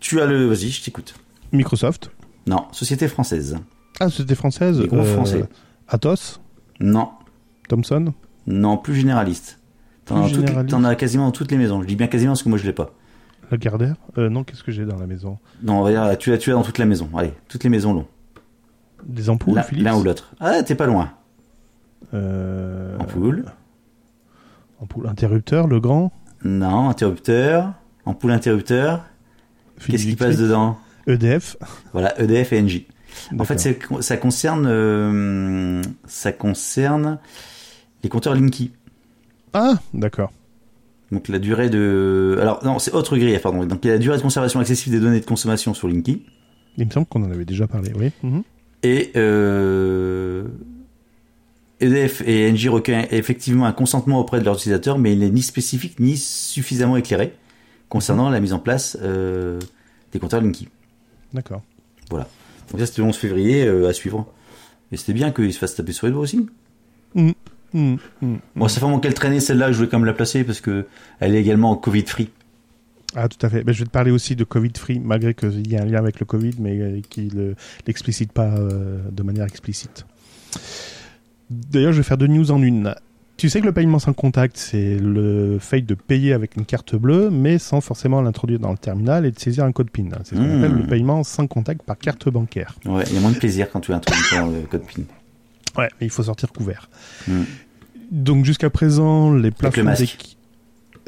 tu 0.00 0.20
as 0.20 0.26
le, 0.26 0.46
vas-y, 0.46 0.70
je 0.70 0.82
t'écoute. 0.82 1.14
Microsoft. 1.52 2.10
Non, 2.46 2.64
société 2.72 3.08
française. 3.08 3.58
Ah, 4.00 4.08
société 4.08 4.34
française. 4.34 4.80
Groupes 4.80 5.04
français. 5.04 5.44
Atos. 5.86 6.40
Non, 6.80 7.10
Thomson. 7.68 8.14
non, 8.46 8.78
plus 8.78 8.94
généraliste. 8.94 9.58
T'en 10.06 10.84
as, 10.84 10.94
quasiment 10.94 11.26
dans 11.26 11.32
toutes 11.32 11.50
les 11.50 11.58
maisons. 11.58 11.82
Je 11.82 11.86
dis 11.86 11.96
bien 11.96 12.06
quasiment 12.06 12.32
parce 12.32 12.42
que 12.42 12.48
moi 12.48 12.56
je 12.56 12.64
l'ai 12.64 12.72
pas. 12.72 12.94
Lagardère. 13.50 13.96
Euh, 14.16 14.30
non, 14.30 14.44
qu'est-ce 14.44 14.62
que 14.62 14.72
j'ai 14.72 14.86
dans 14.86 14.98
la 14.98 15.06
maison? 15.06 15.38
Non, 15.62 15.80
on 15.80 15.82
va 15.82 15.90
dire, 15.90 16.18
tu 16.18 16.32
as, 16.32 16.38
tu 16.38 16.50
as 16.50 16.54
dans 16.54 16.62
toute 16.62 16.78
la 16.78 16.86
maison. 16.86 17.10
Allez, 17.16 17.32
toutes 17.48 17.64
les 17.64 17.70
maisons 17.70 17.92
l'ont. 17.92 18.06
Des 19.06 19.30
ampoules, 19.30 19.54
L'un 19.56 19.62
Philips. 19.62 19.84
l'un 19.84 19.96
ou 19.96 20.02
l'autre. 20.02 20.32
Ah, 20.40 20.62
t'es 20.62 20.74
pas 20.74 20.86
loin. 20.86 21.12
Euh, 22.14 22.96
Ampoule. 22.98 23.44
Ampoule. 24.80 25.06
Interrupteur, 25.08 25.66
le 25.66 25.80
grand. 25.80 26.12
Non, 26.44 26.88
interrupteur. 26.88 27.72
Ampoule 28.04 28.32
interrupteur. 28.32 29.04
Qu'est-ce 29.86 30.04
qui 30.06 30.16
passe 30.16 30.36
dedans 30.36 30.78
EDF. 31.06 31.56
Voilà, 31.92 32.18
EDF 32.20 32.52
et 32.52 32.62
NJ. 32.62 32.82
En 33.38 33.44
fait, 33.44 33.58
ça 34.00 34.16
concerne, 34.16 34.66
euh, 34.68 35.82
ça 36.06 36.32
concerne 36.32 37.18
les 38.02 38.08
compteurs 38.08 38.34
Linky. 38.34 38.72
Ah, 39.54 39.74
d'accord. 39.94 40.30
Donc 41.10 41.28
la 41.28 41.38
durée 41.38 41.70
de, 41.70 42.36
alors 42.40 42.62
non, 42.64 42.78
c'est 42.78 42.92
autre 42.92 43.16
grille, 43.16 43.38
pardon. 43.42 43.64
Donc 43.64 43.84
la 43.84 43.96
durée 43.98 44.18
de 44.18 44.22
conservation 44.22 44.60
excessive 44.60 44.92
des 44.92 45.00
données 45.00 45.20
de 45.20 45.24
consommation 45.24 45.72
sur 45.72 45.88
Linky 45.88 46.22
Il 46.76 46.86
me 46.86 46.90
semble 46.90 47.06
qu'on 47.06 47.22
en 47.24 47.30
avait 47.30 47.46
déjà 47.46 47.66
parlé, 47.66 47.92
oui. 47.96 48.12
Mhm. 48.22 48.42
Et 48.82 49.12
euh, 49.16 50.44
EDF 51.80 52.22
et 52.26 52.50
NJ 52.52 52.68
recueillent 52.68 53.08
effectivement 53.10 53.66
un 53.66 53.72
consentement 53.72 54.20
auprès 54.20 54.40
de 54.40 54.44
leurs 54.44 54.56
utilisateurs, 54.56 54.98
mais 54.98 55.12
il 55.12 55.20
n'est 55.20 55.30
ni 55.30 55.42
spécifique 55.42 56.00
ni 56.00 56.16
suffisamment 56.16 56.96
éclairé 56.96 57.34
concernant 57.88 58.30
la 58.30 58.40
mise 58.40 58.52
en 58.52 58.58
place 58.58 58.98
euh, 59.02 59.58
des 60.12 60.18
compteurs 60.18 60.40
Linky. 60.40 60.68
D'accord. 61.32 61.62
Voilà. 62.10 62.28
Donc 62.70 62.80
ça 62.80 62.86
c'était 62.86 63.02
le 63.02 63.08
11 63.08 63.16
février 63.16 63.64
euh, 63.64 63.88
à 63.88 63.92
suivre. 63.92 64.26
Et 64.90 64.96
c'était 64.96 65.12
bien 65.12 65.30
qu'il 65.30 65.52
se 65.52 65.58
fasse 65.58 65.74
taper 65.74 65.92
sur 65.92 66.06
les 66.06 66.12
doigts 66.12 66.22
aussi. 66.22 66.46
Mhm. 67.14 67.34
Mhm. 67.74 67.98
Mhm. 68.22 68.38
Bon, 68.56 68.68
ça 68.68 68.74
fait 68.74 68.80
vraiment 68.80 69.00
qu'elle 69.00 69.14
traînait 69.14 69.40
celle-là, 69.40 69.72
je 69.72 69.76
voulais 69.76 69.88
quand 69.88 69.98
même 69.98 70.06
la 70.06 70.14
placer 70.14 70.44
parce 70.44 70.60
que 70.60 70.86
elle 71.20 71.34
est 71.34 71.40
également 71.40 71.76
Covid 71.76 72.06
free. 72.06 72.30
Ah, 73.14 73.28
tout 73.28 73.44
à 73.44 73.48
fait. 73.48 73.64
Ben, 73.64 73.72
je 73.72 73.78
vais 73.80 73.86
te 73.86 73.90
parler 73.90 74.10
aussi 74.10 74.36
de 74.36 74.44
Covid 74.44 74.72
free, 74.76 74.98
malgré 75.00 75.34
qu'il 75.34 75.66
y 75.70 75.76
a 75.76 75.82
un 75.82 75.86
lien 75.86 75.98
avec 75.98 76.20
le 76.20 76.26
Covid, 76.26 76.52
mais 76.58 76.78
euh, 76.78 77.00
qui 77.08 77.30
ne 77.34 77.54
l'explicite 77.86 78.32
pas 78.32 78.48
euh, 78.48 79.00
de 79.10 79.22
manière 79.22 79.46
explicite. 79.46 80.04
D'ailleurs, 81.50 81.92
je 81.92 81.98
vais 81.98 82.02
faire 82.02 82.18
deux 82.18 82.26
news 82.26 82.50
en 82.50 82.62
une. 82.62 82.94
Tu 83.38 83.48
sais 83.48 83.60
que 83.60 83.66
le 83.66 83.72
paiement 83.72 83.98
sans 84.00 84.12
contact, 84.12 84.56
c'est 84.56 84.96
le 84.98 85.58
fait 85.60 85.80
de 85.80 85.94
payer 85.94 86.32
avec 86.32 86.56
une 86.56 86.64
carte 86.64 86.96
bleue, 86.96 87.30
mais 87.30 87.58
sans 87.58 87.80
forcément 87.80 88.20
l'introduire 88.20 88.58
dans 88.58 88.72
le 88.72 88.78
terminal 88.78 89.24
et 89.24 89.30
de 89.30 89.38
saisir 89.38 89.64
un 89.64 89.72
code 89.72 89.90
PIN. 89.90 90.08
C'est 90.24 90.34
ce 90.34 90.40
qu'on 90.40 90.46
Mmh. 90.46 90.64
appelle 90.64 90.76
le 90.76 90.86
paiement 90.86 91.22
sans 91.22 91.46
contact 91.46 91.82
par 91.82 91.96
carte 91.98 92.28
bancaire. 92.28 92.74
Ouais, 92.84 93.04
il 93.06 93.14
y 93.14 93.16
a 93.16 93.20
moins 93.20 93.30
de 93.30 93.38
plaisir 93.38 93.70
quand 93.70 93.80
tu 93.80 93.92
introduis 93.92 94.22
ton 94.30 94.52
euh, 94.52 94.62
code 94.68 94.82
PIN. 94.82 95.02
Ouais, 95.78 95.88
mais 96.00 96.08
il 96.08 96.10
faut 96.10 96.24
sortir 96.24 96.52
couvert. 96.52 96.90
Mm. 97.28 97.42
Donc 98.10 98.44
jusqu'à 98.44 98.70
présent, 98.70 99.32
les 99.32 99.50
le 99.50 99.82
masque. 99.84 100.36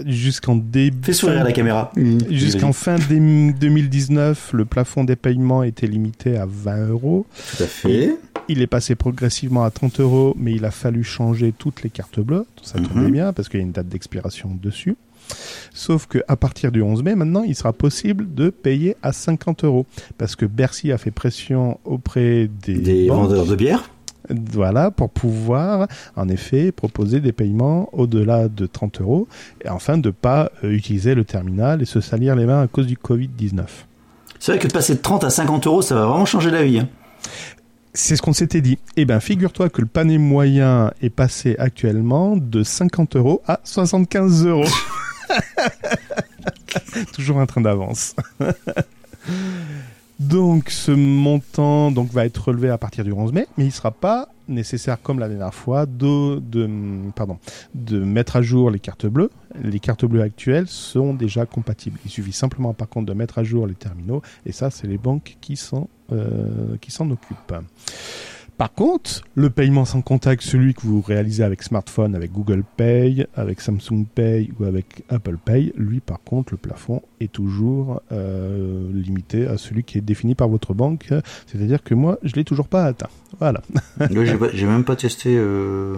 Jusqu'en 0.06 0.56
début 0.56 1.06
Fais 1.06 1.12
sourire 1.12 1.40
à 1.40 1.44
la 1.44 1.52
caméra. 1.52 1.92
Jusqu'en 2.30 2.72
fin 2.72 2.96
dé- 2.96 3.52
2019, 3.52 4.52
le 4.52 4.64
plafond 4.64 5.04
des 5.04 5.16
paiements 5.16 5.62
était 5.62 5.86
limité 5.86 6.36
à 6.36 6.46
20 6.48 6.88
euros. 6.88 7.26
Tout 7.56 7.62
à 7.62 7.66
fait. 7.66 8.16
Il 8.48 8.62
est 8.62 8.66
passé 8.66 8.94
progressivement 8.94 9.62
à 9.64 9.70
30 9.70 10.00
euros, 10.00 10.34
mais 10.38 10.52
il 10.52 10.64
a 10.64 10.70
fallu 10.70 11.04
changer 11.04 11.52
toutes 11.56 11.82
les 11.82 11.90
cartes 11.90 12.18
bleues. 12.20 12.46
Ça 12.62 12.78
Mhm. 12.80 12.86
tombait 12.88 13.10
bien 13.10 13.32
parce 13.32 13.48
qu'il 13.48 13.60
y 13.60 13.62
a 13.62 13.66
une 13.66 13.72
date 13.72 13.88
d'expiration 13.88 14.56
dessus. 14.60 14.96
Sauf 15.72 16.06
que 16.06 16.18
à 16.26 16.34
partir 16.36 16.72
du 16.72 16.82
11 16.82 17.04
mai, 17.04 17.14
maintenant, 17.14 17.44
il 17.44 17.54
sera 17.54 17.72
possible 17.72 18.34
de 18.34 18.50
payer 18.50 18.96
à 19.02 19.12
50 19.12 19.62
euros 19.64 19.86
parce 20.18 20.34
que 20.34 20.44
Bercy 20.46 20.90
a 20.90 20.98
fait 20.98 21.12
pression 21.12 21.78
auprès 21.84 22.48
des, 22.64 22.74
Des 22.78 23.06
vendeurs 23.08 23.46
de 23.46 23.54
bière. 23.54 23.90
Voilà, 24.52 24.90
pour 24.90 25.10
pouvoir, 25.10 25.86
en 26.16 26.28
effet, 26.28 26.72
proposer 26.72 27.20
des 27.20 27.32
paiements 27.32 27.88
au-delà 27.92 28.48
de 28.48 28.66
30 28.66 29.00
euros, 29.00 29.28
et 29.64 29.68
afin 29.68 29.98
de 29.98 30.10
pas 30.10 30.50
euh, 30.64 30.70
utiliser 30.70 31.14
le 31.14 31.24
terminal 31.24 31.82
et 31.82 31.84
se 31.84 32.00
salir 32.00 32.36
les 32.36 32.46
mains 32.46 32.62
à 32.62 32.66
cause 32.66 32.86
du 32.86 32.96
Covid-19. 32.96 33.64
C'est 34.38 34.52
vrai 34.52 34.58
que 34.58 34.68
de 34.68 34.72
passer 34.72 34.94
de 34.94 35.00
30 35.00 35.24
à 35.24 35.30
50 35.30 35.66
euros, 35.66 35.82
ça 35.82 35.94
va 35.94 36.06
vraiment 36.06 36.24
changer 36.26 36.50
la 36.50 36.62
vie. 36.62 36.78
hein. 36.78 36.88
C'est 37.92 38.14
ce 38.14 38.22
qu'on 38.22 38.32
s'était 38.32 38.60
dit. 38.60 38.78
Eh 38.96 39.04
ben, 39.04 39.18
figure-toi 39.20 39.68
que 39.68 39.80
le 39.80 39.86
panier 39.88 40.18
moyen 40.18 40.92
est 41.02 41.10
passé 41.10 41.56
actuellement 41.58 42.36
de 42.36 42.62
50 42.62 43.16
euros 43.16 43.42
à 43.48 43.60
75 43.64 44.46
euros. 44.46 44.64
Toujours 47.12 47.40
un 47.40 47.46
train 47.46 47.60
d'avance. 47.60 48.14
donc, 50.20 50.68
ce 50.68 50.92
montant 50.92 51.90
donc, 51.90 52.12
va 52.12 52.26
être 52.26 52.48
relevé 52.48 52.68
à 52.68 52.76
partir 52.76 53.04
du 53.04 53.12
11 53.12 53.32
mai, 53.32 53.46
mais 53.56 53.64
il 53.64 53.68
ne 53.68 53.72
sera 53.72 53.90
pas 53.90 54.28
nécessaire, 54.48 55.00
comme 55.00 55.18
la 55.18 55.30
dernière 55.30 55.54
fois, 55.54 55.86
de, 55.86 56.40
de, 56.40 56.68
pardon, 57.16 57.38
de 57.74 58.00
mettre 58.00 58.36
à 58.36 58.42
jour 58.42 58.70
les 58.70 58.80
cartes 58.80 59.06
bleues. 59.06 59.30
Les 59.62 59.80
cartes 59.80 60.04
bleues 60.04 60.20
actuelles 60.20 60.66
sont 60.68 61.14
déjà 61.14 61.46
compatibles. 61.46 61.98
Il 62.04 62.10
suffit 62.10 62.32
simplement, 62.32 62.74
par 62.74 62.90
contre, 62.90 63.06
de 63.06 63.14
mettre 63.14 63.38
à 63.38 63.44
jour 63.44 63.66
les 63.66 63.74
terminaux, 63.74 64.20
et 64.44 64.52
ça, 64.52 64.70
c'est 64.70 64.86
les 64.86 64.98
banques 64.98 65.38
qui 65.40 65.56
s'en 65.56 65.88
euh, 66.12 66.76
qui 66.82 66.90
s'en 66.90 67.10
occupent. 67.10 67.54
Par 68.60 68.74
contre, 68.74 69.22
le 69.36 69.48
paiement 69.48 69.86
sans 69.86 70.02
contact, 70.02 70.42
celui 70.42 70.74
que 70.74 70.82
vous 70.82 71.00
réalisez 71.00 71.42
avec 71.42 71.62
smartphone, 71.62 72.14
avec 72.14 72.30
Google 72.30 72.62
Pay, 72.76 73.26
avec 73.34 73.58
Samsung 73.62 74.04
Pay 74.14 74.50
ou 74.60 74.64
avec 74.64 75.02
Apple 75.08 75.38
Pay, 75.42 75.72
lui 75.78 76.00
par 76.00 76.20
contre, 76.22 76.52
le 76.52 76.58
plafond 76.58 77.00
est 77.22 77.32
toujours 77.32 78.02
euh, 78.12 78.90
limité 78.92 79.46
à 79.46 79.56
celui 79.56 79.82
qui 79.82 79.96
est 79.96 80.02
défini 80.02 80.34
par 80.34 80.46
votre 80.50 80.74
banque. 80.74 81.08
C'est-à-dire 81.46 81.82
que 81.82 81.94
moi, 81.94 82.18
je 82.22 82.34
l'ai 82.34 82.44
toujours 82.44 82.68
pas 82.68 82.84
atteint. 82.84 83.08
Voilà. 83.38 83.62
Là, 83.98 84.08
j'ai 84.52 84.66
même 84.66 84.84
pas 84.84 84.94
testé. 84.96 85.36
euh, 85.38 85.96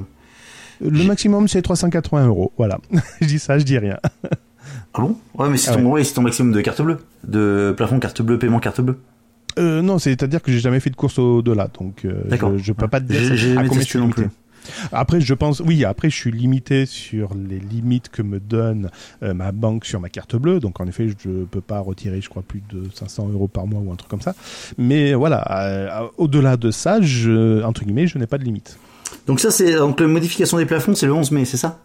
Le 0.81 1.03
maximum, 1.03 1.49
c'est 1.49 1.63
380 1.63 2.29
euros. 2.29 2.53
Voilà. 2.59 2.79
je 3.21 3.27
dis 3.27 3.41
ça, 3.41 3.59
je 3.59 3.65
dis 3.65 3.77
rien. 3.79 3.99
Ah 4.95 5.01
bon? 5.01 5.17
Ouais, 5.35 5.49
mais 5.51 5.57
c'est 5.57 5.71
Ah 5.73 5.75
ton, 5.79 5.87
ouais, 5.91 6.05
c'est 6.05 6.15
ton 6.15 6.23
maximum 6.23 6.53
de 6.53 6.61
carte 6.61 6.81
bleue. 6.81 6.99
De 7.25 7.75
plafond 7.77 7.99
carte 7.99 8.23
bleue, 8.23 8.39
paiement 8.39 8.61
carte 8.61 8.81
bleue. 8.81 9.01
Euh, 9.59 9.83
non, 9.83 9.99
c'est-à-dire 9.99 10.41
que 10.43 10.51
j'ai 10.53 10.61
jamais 10.61 10.81
fait 10.81 10.91
de 10.91 10.97
course 10.97 11.19
au-delà, 11.19 11.69
donc 11.79 12.05
euh, 12.05 12.23
je, 12.59 12.65
je 12.65 12.73
peux 12.73 12.89
pas 12.89 13.01
te 13.01 13.07
dire 13.07 13.21
ça- 13.29 13.37
à 13.61 13.63
combien 13.69 13.81
je 13.83 13.87
suis 13.87 13.99
limité. 13.99 14.23
Après, 14.93 15.21
je 15.21 15.35
pense, 15.35 15.59
oui, 15.59 15.85
après, 15.85 16.09
je 16.09 16.15
suis 16.17 16.31
limité 16.31 16.87
sur 16.87 17.31
les 17.35 17.59
limites 17.59 18.09
que 18.11 18.23
me 18.23 18.39
donne 18.39 18.91
euh, 19.25 19.35
ma 19.35 19.51
banque 19.51 19.85
sur 19.85 19.99
ma 19.99 20.09
carte 20.09 20.37
bleue. 20.37 20.61
Donc, 20.61 20.81
en 20.81 20.87
effet, 20.87 21.09
je 21.09 21.45
peux 21.51 21.61
pas 21.61 21.81
retirer, 21.81 22.21
je 22.21 22.29
crois, 22.29 22.43
plus 22.47 22.63
de 22.73 22.85
500 22.95 23.29
euros 23.33 23.49
par 23.49 23.67
mois 23.67 23.81
ou 23.85 23.91
un 23.91 23.97
truc 23.97 24.09
comme 24.09 24.21
ça. 24.21 24.37
Mais 24.79 25.15
voilà, 25.15 26.09
au-delà 26.17 26.57
de 26.57 26.71
ça, 26.71 27.01
je, 27.01 27.61
entre 27.65 27.83
guillemets, 27.85 28.07
je 28.07 28.19
n'ai 28.19 28.29
pas 28.29 28.39
de 28.39 28.45
limite. 28.45 28.79
Donc 29.27 29.41
ça, 29.41 29.51
c'est 29.51 29.75
donc 29.75 29.99
la 30.01 30.07
modification 30.07 30.59
des 30.59 30.67
plafonds, 30.67 30.95
c'est 30.95 31.07
le 31.07 31.13
11 31.13 31.33
mai, 31.33 31.45
c'est 31.45 31.57
ça? 31.57 31.81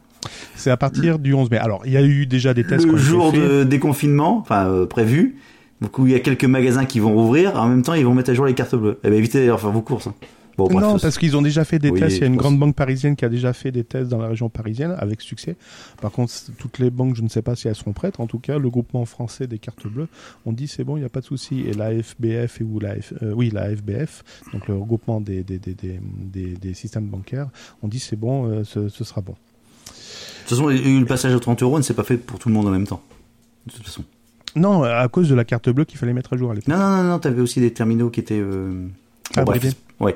C'est 0.55 0.69
à 0.71 0.77
partir 0.77 1.17
du 1.17 1.33
11 1.33 1.49
mai. 1.49 1.57
Alors, 1.57 1.81
il 1.85 1.93
y 1.93 1.97
a 1.97 2.03
eu 2.03 2.27
déjà 2.27 2.53
des 2.53 2.63
tests. 2.63 2.85
Le 2.85 2.95
jour 2.97 3.31
de 3.31 3.63
déconfinement, 3.63 4.37
enfin 4.37 4.85
prévu. 4.89 5.37
Donc 5.81 5.97
où 5.99 6.07
il 6.07 6.11
y 6.13 6.15
a 6.15 6.19
quelques 6.19 6.45
magasins 6.45 6.85
qui 6.85 6.99
vont 6.99 7.13
rouvrir, 7.13 7.55
en 7.61 7.67
même 7.67 7.83
temps 7.83 7.93
ils 7.93 8.05
vont 8.05 8.13
mettre 8.15 8.31
à 8.31 8.33
jour 8.33 8.45
les 8.45 8.53
cartes 8.55 8.75
bleues. 8.75 8.99
Eh 9.03 9.09
ben 9.09 9.17
évitez 9.17 9.39
d'ailleurs 9.39 9.59
faire 9.61 9.71
vos 9.71 9.81
courses. 9.81 10.07
hein. 10.07 10.15
Bon, 10.57 10.65
bref, 10.65 10.81
non, 10.83 10.97
parce 10.97 11.19
qu'ils 11.19 11.37
ont 11.37 11.43
déjà 11.43 11.63
fait 11.65 11.77
des 11.77 11.91
Oui, 11.91 11.99
tests. 11.99 12.17
Il 12.17 12.21
y 12.21 12.23
a 12.23 12.25
une 12.25 12.33
pense. 12.33 12.41
grande 12.41 12.57
banque 12.57 12.75
parisienne 12.75 13.15
qui 13.15 13.23
a 13.25 13.29
déjà 13.29 13.53
fait 13.53 13.71
des 13.71 13.83
tests 13.83 14.09
dans 14.09 14.17
la 14.17 14.27
région 14.27 14.49
parisienne 14.49 14.95
avec 14.97 15.21
succès. 15.21 15.55
Par 16.01 16.11
contre, 16.11 16.33
toutes 16.57 16.79
les 16.79 16.89
banques, 16.89 17.15
je 17.15 17.21
ne 17.21 17.29
sais 17.29 17.43
pas 17.43 17.55
si 17.55 17.67
elles 17.67 17.75
seront 17.75 17.93
prêtes. 17.93 18.19
En 18.19 18.25
tout 18.25 18.39
cas, 18.39 18.57
le 18.57 18.67
groupement 18.71 19.05
français 19.05 19.45
des 19.45 19.59
cartes 19.59 19.85
bleues, 19.85 20.07
on 20.47 20.53
dit 20.53 20.67
c'est 20.67 20.83
bon, 20.83 20.97
il 20.97 21.01
n'y 21.01 21.05
a 21.05 21.09
pas 21.09 21.19
de 21.21 21.25
souci. 21.25 21.59
Et 21.67 21.73
la 21.73 21.91
FBF 21.91 22.59
ou 22.65 22.79
la 22.79 22.95
F- 22.95 23.13
euh, 23.21 23.33
oui 23.35 23.51
la 23.53 23.69
FBF, 23.75 24.23
donc 24.51 24.67
le 24.67 24.73
regroupement 24.73 25.21
des 25.21 25.43
des, 25.43 25.59
des, 25.59 25.75
des, 25.75 25.99
des- 26.23 26.55
des 26.55 26.73
systèmes 26.73 27.05
bancaires, 27.05 27.49
on 27.83 27.87
dit 27.87 27.99
c'est 27.99 28.15
bon, 28.15 28.47
euh, 28.49 28.63
ce, 28.63 28.89
ce 28.89 29.03
sera 29.03 29.21
bon. 29.21 29.33
De 29.33 30.49
toute 30.49 30.57
façon, 30.57 30.69
le 30.69 31.05
passage 31.05 31.35
à 31.35 31.39
30 31.39 31.61
euros 31.61 31.77
ne 31.77 31.83
s'est 31.83 31.93
pas 31.93 32.03
fait 32.03 32.17
pour 32.17 32.39
tout 32.39 32.49
le 32.49 32.55
monde 32.55 32.65
en 32.65 32.71
même 32.71 32.87
temps. 32.87 33.03
De 33.67 33.73
toute 33.73 33.83
façon. 33.85 34.03
Non, 34.57 34.83
à 34.83 35.07
cause 35.07 35.29
de 35.29 35.35
la 35.35 35.45
carte 35.45 35.69
bleue 35.69 35.85
qu'il 35.85 35.97
fallait 35.97 36.13
mettre 36.13 36.33
à 36.33 36.37
jour 36.37 36.51
à 36.51 36.53
l'époque. 36.55 36.67
Non, 36.67 36.77
non, 36.77 36.97
non, 36.97 37.03
non, 37.03 37.19
t'avais 37.19 37.41
aussi 37.41 37.59
des 37.59 37.71
terminaux 37.71 38.09
qui 38.09 38.19
étaient. 38.19 38.39
Euh... 38.39 38.87
Ah, 39.35 39.41
bon, 39.43 39.51
bref. 39.51 39.61
bref. 39.61 39.75
Ouais. 39.99 40.15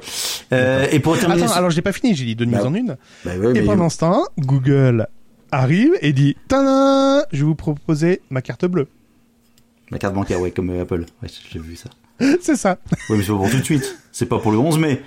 Euh, 0.53 0.87
et 0.91 0.99
pour 0.99 1.17
terminer. 1.17 1.43
Attends, 1.43 1.53
alors 1.53 1.69
j'ai 1.71 1.81
pas 1.81 1.91
fini, 1.91 2.15
j'ai 2.15 2.25
dit 2.25 2.35
deux 2.35 2.45
Bah, 2.45 2.65
en 2.65 2.73
une. 2.73 2.97
Bah 3.25 3.31
ouais, 3.37 3.51
Et 3.51 3.61
mais- 3.61 3.65
pendant 3.65 3.89
ce 3.89 3.97
temps, 3.99 4.23
Google 4.37 5.07
arrive 5.51 5.93
et 6.01 6.13
dit 6.13 6.35
Tadam 6.47 7.23
Je 7.31 7.39
vais 7.39 7.43
vous 7.45 7.55
proposer 7.55 8.21
ma 8.29 8.41
carte 8.41 8.65
bleue. 8.65 8.87
La 9.89 9.97
carte 9.97 10.13
bancaire, 10.13 10.39
ouais, 10.39 10.51
comme 10.51 10.69
euh, 10.69 10.83
Apple. 10.83 11.05
Ouais, 11.21 11.29
j'ai 11.51 11.59
vu 11.59 11.75
ça. 11.75 11.89
c'est 12.41 12.55
ça. 12.55 12.77
Ouais, 13.09 13.17
mais 13.17 13.23
c'est 13.23 13.31
pour 13.31 13.49
tout 13.49 13.57
de 13.57 13.63
suite. 13.63 13.97
C'est 14.11 14.27
pas 14.27 14.39
pour 14.39 14.51
le 14.51 14.57
11 14.59 14.77
mai. 14.79 15.01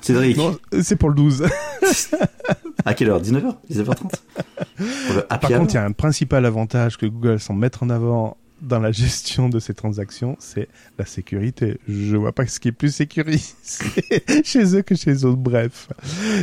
Cédric. 0.00 0.36
Non, 0.36 0.58
c'est 0.82 0.96
pour 0.96 1.08
le 1.10 1.14
12. 1.14 1.46
À 2.84 2.94
quelle 2.94 3.10
heure? 3.10 3.20
19h 3.20 3.54
19h30 3.70 3.96
Pour 3.98 5.14
le 5.14 5.26
happy 5.28 5.48
Par 5.48 5.58
contre, 5.58 5.72
il 5.72 5.74
y 5.74 5.78
a 5.78 5.84
un 5.84 5.92
principal 5.92 6.46
avantage 6.46 6.96
que 6.96 7.04
Google 7.04 7.38
semble 7.38 7.60
mettre 7.60 7.82
en 7.82 7.90
avant, 7.90 8.36
dans 8.62 8.78
la 8.78 8.92
gestion 8.92 9.48
de 9.48 9.58
ces 9.58 9.74
transactions, 9.74 10.36
c'est 10.38 10.68
la 10.98 11.04
sécurité. 11.04 11.78
Je 11.88 12.16
vois 12.16 12.32
pas 12.32 12.46
ce 12.46 12.60
qui 12.60 12.68
est 12.68 12.72
plus 12.72 12.94
sécurisé 12.94 13.54
chez 14.44 14.76
eux 14.76 14.82
que 14.82 14.94
chez 14.94 15.10
les 15.10 15.24
autres. 15.24 15.38
Bref. 15.38 15.88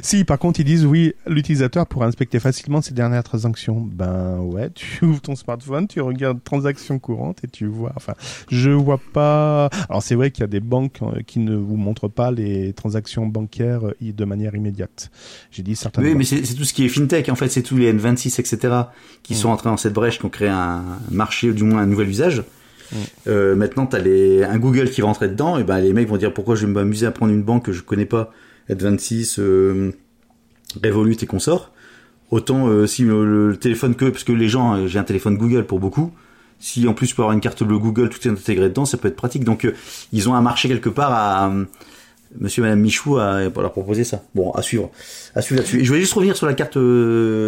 Si, 0.02 0.24
par 0.24 0.40
contre, 0.40 0.60
ils 0.60 0.66
disent 0.66 0.86
oui, 0.86 1.14
l'utilisateur 1.28 1.86
pourra 1.88 2.08
inspecter 2.08 2.40
facilement 2.40 2.82
ses 2.82 2.94
dernières 2.94 3.24
transactions. 3.24 3.80
Ben 3.82 4.40
ouais, 4.40 4.70
tu 4.72 5.06
ouvres 5.06 5.22
ton 5.22 5.36
smartphone, 5.36 5.88
tu 5.88 6.02
regardes 6.02 6.44
transactions 6.44 7.00
courantes 7.00 7.44
et 7.44 7.48
tu 7.48 7.66
vois. 7.66 7.94
Enfin, 7.96 8.14
je 8.50 8.72
vois 8.72 9.00
pas. 9.14 9.70
Alors 9.90 10.04
c'est 10.04 10.16
vrai 10.16 10.32
qu'il 10.32 10.42
y 10.42 10.46
a 10.46 10.48
des 10.48 10.60
banques 10.60 11.00
euh, 11.02 11.22
qui 11.26 11.40
ne 11.40 11.56
vous 11.56 11.78
montrent 11.78 12.08
pas 12.08 12.32
les 12.32 12.74
transactions 12.74 13.28
bancaires 13.28 13.88
euh, 13.88 13.94
de 14.02 14.26
manière 14.26 14.56
immédiate. 14.56 15.12
J'ai 15.52 15.64
dit 15.64 15.76
certainement. 15.76 16.10
Oui, 16.10 16.16
mais 16.16 16.24
c'est 16.24 16.42
tout 16.42 16.64
ce 16.64 16.74
qui 16.74 16.86
est 16.86 16.90
fintech. 16.90 17.30
En 17.30 17.36
fait, 17.36 17.50
c'est 17.50 17.62
tous 17.62 17.78
les 17.78 17.94
N26, 17.94 18.40
etc., 18.40 18.74
qui 19.24 19.36
sont 19.36 19.50
entrés 19.50 19.70
dans 19.70 19.78
cette 19.78 19.94
brèche, 19.94 20.20
qui 20.20 20.26
ont 20.26 20.30
créé 20.30 20.50
un 20.50 20.84
marché, 21.12 21.50
ou 21.50 21.54
du 21.54 21.64
moins 21.64 21.82
un 21.82 21.86
nouvel 21.86 22.07
usage. 22.08 22.44
Euh, 23.28 23.56
maintenant, 23.56 23.86
t'as 23.86 24.00
les 24.00 24.44
un 24.44 24.58
Google 24.58 24.90
qui 24.90 25.02
va 25.02 25.08
rentrer 25.08 25.28
dedans, 25.28 25.58
et 25.58 25.64
ben 25.64 25.80
les 25.80 25.94
mecs 25.94 26.08
vont 26.08 26.18
dire 26.18 26.34
pourquoi 26.34 26.56
je 26.56 26.66
vais 26.66 26.72
m'amuser 26.72 27.06
à 27.06 27.12
prendre 27.12 27.34
une 27.34 27.44
banque 27.44 27.66
que 27.66 27.74
je 27.74 27.82
connais 27.82 28.06
pas, 28.06 28.32
N26, 28.70 29.40
euh, 29.40 29.92
Revolut 30.84 31.18
et 31.22 31.26
consorts. 31.26 31.72
Autant 32.30 32.68
euh, 32.68 32.88
si 32.88 33.04
le, 33.04 33.58
téléphone 33.60 33.96
que 33.96 34.06
parce 34.06 34.24
que 34.24 34.34
les 34.34 34.50
gens, 34.50 34.76
euh, 34.76 34.88
j'ai 34.88 35.00
un 35.00 35.04
téléphone 35.04 35.38
Google 35.38 35.66
pour 35.66 35.80
beaucoup. 35.80 36.12
Si 36.60 36.88
en 36.88 36.94
plus 36.94 37.08
je 37.08 37.16
peux 37.16 37.22
avoir 37.22 37.34
une 37.34 37.40
carte 37.40 37.64
bleue 37.64 37.78
Google 37.78 38.10
tout 38.10 38.28
est 38.28 38.32
intégré 38.32 38.68
dedans, 38.68 38.86
ça 38.86 38.98
peut 38.98 39.08
être 39.08 39.16
pratique. 39.16 39.44
Donc 39.44 39.64
euh, 39.64 39.74
ils 40.12 40.28
ont 40.28 40.36
un 40.36 40.42
marché 40.42 40.68
quelque 40.68 40.90
part 40.90 41.14
à 41.14 41.54
Monsieur 42.38 42.62
et 42.62 42.66
Madame 42.66 42.82
Michou 42.82 43.18
à, 43.18 43.44
leur 43.44 43.72
proposer 43.72 44.04
ça. 44.04 44.24
Bon, 44.36 44.52
à 44.52 44.62
suivre, 44.62 44.92
à 45.36 45.42
suivre 45.42 45.62
là-dessus. 45.62 45.84
Je 45.84 45.88
voulais 45.88 46.02
juste 46.02 46.14
revenir 46.14 46.36
sur 46.36 46.48
la 46.48 46.54
carte 46.54 46.78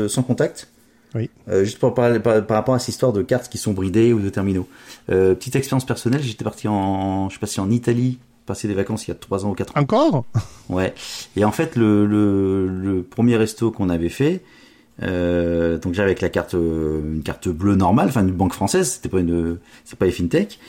sans 0.09 0.23
contact. 0.23 0.69
Oui. 1.15 1.29
Euh, 1.47 1.63
juste 1.63 1.79
pour 1.79 1.93
parler 1.93 2.19
par, 2.19 2.45
par, 2.45 2.57
rapport 2.57 2.75
à 2.75 2.79
cette 2.79 2.89
histoire 2.89 3.13
de 3.13 3.21
cartes 3.21 3.49
qui 3.49 3.57
sont 3.57 3.73
bridées 3.73 4.13
ou 4.13 4.19
de 4.19 4.29
terminaux. 4.29 4.67
Euh, 5.09 5.33
petite 5.33 5.55
expérience 5.55 5.85
personnelle, 5.85 6.21
j'étais 6.21 6.43
parti 6.43 6.67
en, 6.67 7.29
je 7.29 7.35
sais 7.35 7.39
pas 7.39 7.47
si 7.47 7.59
en 7.59 7.71
Italie, 7.71 8.19
passer 8.45 8.67
des 8.67 8.73
vacances 8.73 9.07
il 9.07 9.11
y 9.11 9.11
a 9.11 9.15
3 9.15 9.45
ans 9.45 9.51
ou 9.51 9.53
4 9.53 9.75
ans. 9.75 9.81
Encore? 9.81 10.25
Ouais. 10.69 10.93
Et 11.35 11.43
en 11.45 11.51
fait, 11.51 11.75
le, 11.75 12.05
le, 12.05 12.67
le 12.67 13.01
premier 13.01 13.37
resto 13.37 13.71
qu'on 13.71 13.89
avait 13.89 14.09
fait, 14.09 14.43
euh, 15.01 15.79
donc 15.79 15.93
j'avais 15.93 16.11
avec 16.11 16.21
la 16.21 16.29
carte, 16.29 16.53
une 16.53 17.21
carte 17.23 17.47
bleue 17.47 17.75
normale, 17.75 18.09
enfin 18.09 18.21
une 18.21 18.31
banque 18.31 18.53
française, 18.53 18.91
c'était 18.91 19.09
pas 19.09 19.19
une, 19.19 19.57
c'est 19.85 19.97
pas 19.97 20.05
les 20.05 20.11
fintech. 20.11 20.59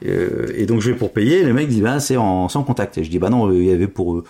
Et 0.00 0.64
donc 0.66 0.80
je 0.80 0.92
vais 0.92 0.96
pour 0.96 1.12
payer, 1.12 1.42
le 1.42 1.52
mec 1.52 1.68
dit 1.68 1.82
bah 1.82 2.00
c'est 2.00 2.16
en 2.16 2.48
sans 2.48 2.62
contact. 2.62 2.96
Et 2.96 3.04
je 3.04 3.10
dis 3.10 3.18
bah 3.18 3.28
non, 3.28 3.52
il 3.52 3.64
y 3.64 3.70
avait 3.70 3.88
pour, 3.88 4.22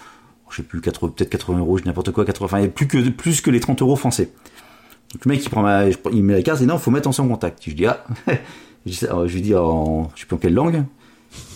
je 0.50 0.56
sais 0.56 0.62
plus, 0.62 0.80
peut-être 0.80 1.08
80 1.08 1.58
euros, 1.58 1.78
n'importe 1.84 2.12
quoi, 2.12 2.24
80, 2.24 2.44
enfin 2.46 2.68
plus 2.68 2.86
que 2.86 3.08
plus 3.10 3.40
que 3.40 3.50
les 3.50 3.60
30 3.60 3.82
euros 3.82 3.96
français. 3.96 4.30
Donc 5.14 5.24
le 5.24 5.28
mec 5.30 5.44
il 5.44 5.48
prend 5.48 5.62
ma, 5.62 5.84
il 5.86 6.24
met 6.24 6.34
la 6.34 6.42
carte 6.42 6.60
et 6.60 6.66
non, 6.66 6.76
faut 6.76 6.90
mettre 6.90 7.08
en 7.08 7.12
sans 7.12 7.26
contact. 7.28 7.62
Je 7.64 7.72
dis 7.72 7.86
ah, 7.86 8.04
je 8.86 9.32
lui 9.32 9.40
dis 9.40 9.54
en, 9.54 10.10
je 10.14 10.20
sais 10.20 10.26
plus 10.26 10.34
en 10.34 10.38
quelle 10.38 10.54
langue. 10.54 10.84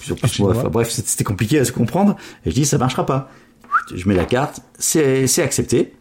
Plus, 0.07 0.41
moi, 0.41 0.57
enfin, 0.57 0.69
bref, 0.69 0.89
c'était 0.91 1.25
compliqué 1.25 1.59
à 1.59 1.65
se 1.65 1.73
comprendre. 1.73 2.17
Et 2.47 2.51
je 2.51 2.55
dis 2.55 2.65
ça 2.65 2.79
marchera 2.79 3.05
pas. 3.05 3.31
Je 3.93 4.09
mets 4.09 4.15
la 4.15 4.25
carte, 4.25 4.61
c'est 4.79 5.27
c'est 5.27 5.43
accepté. 5.43 5.93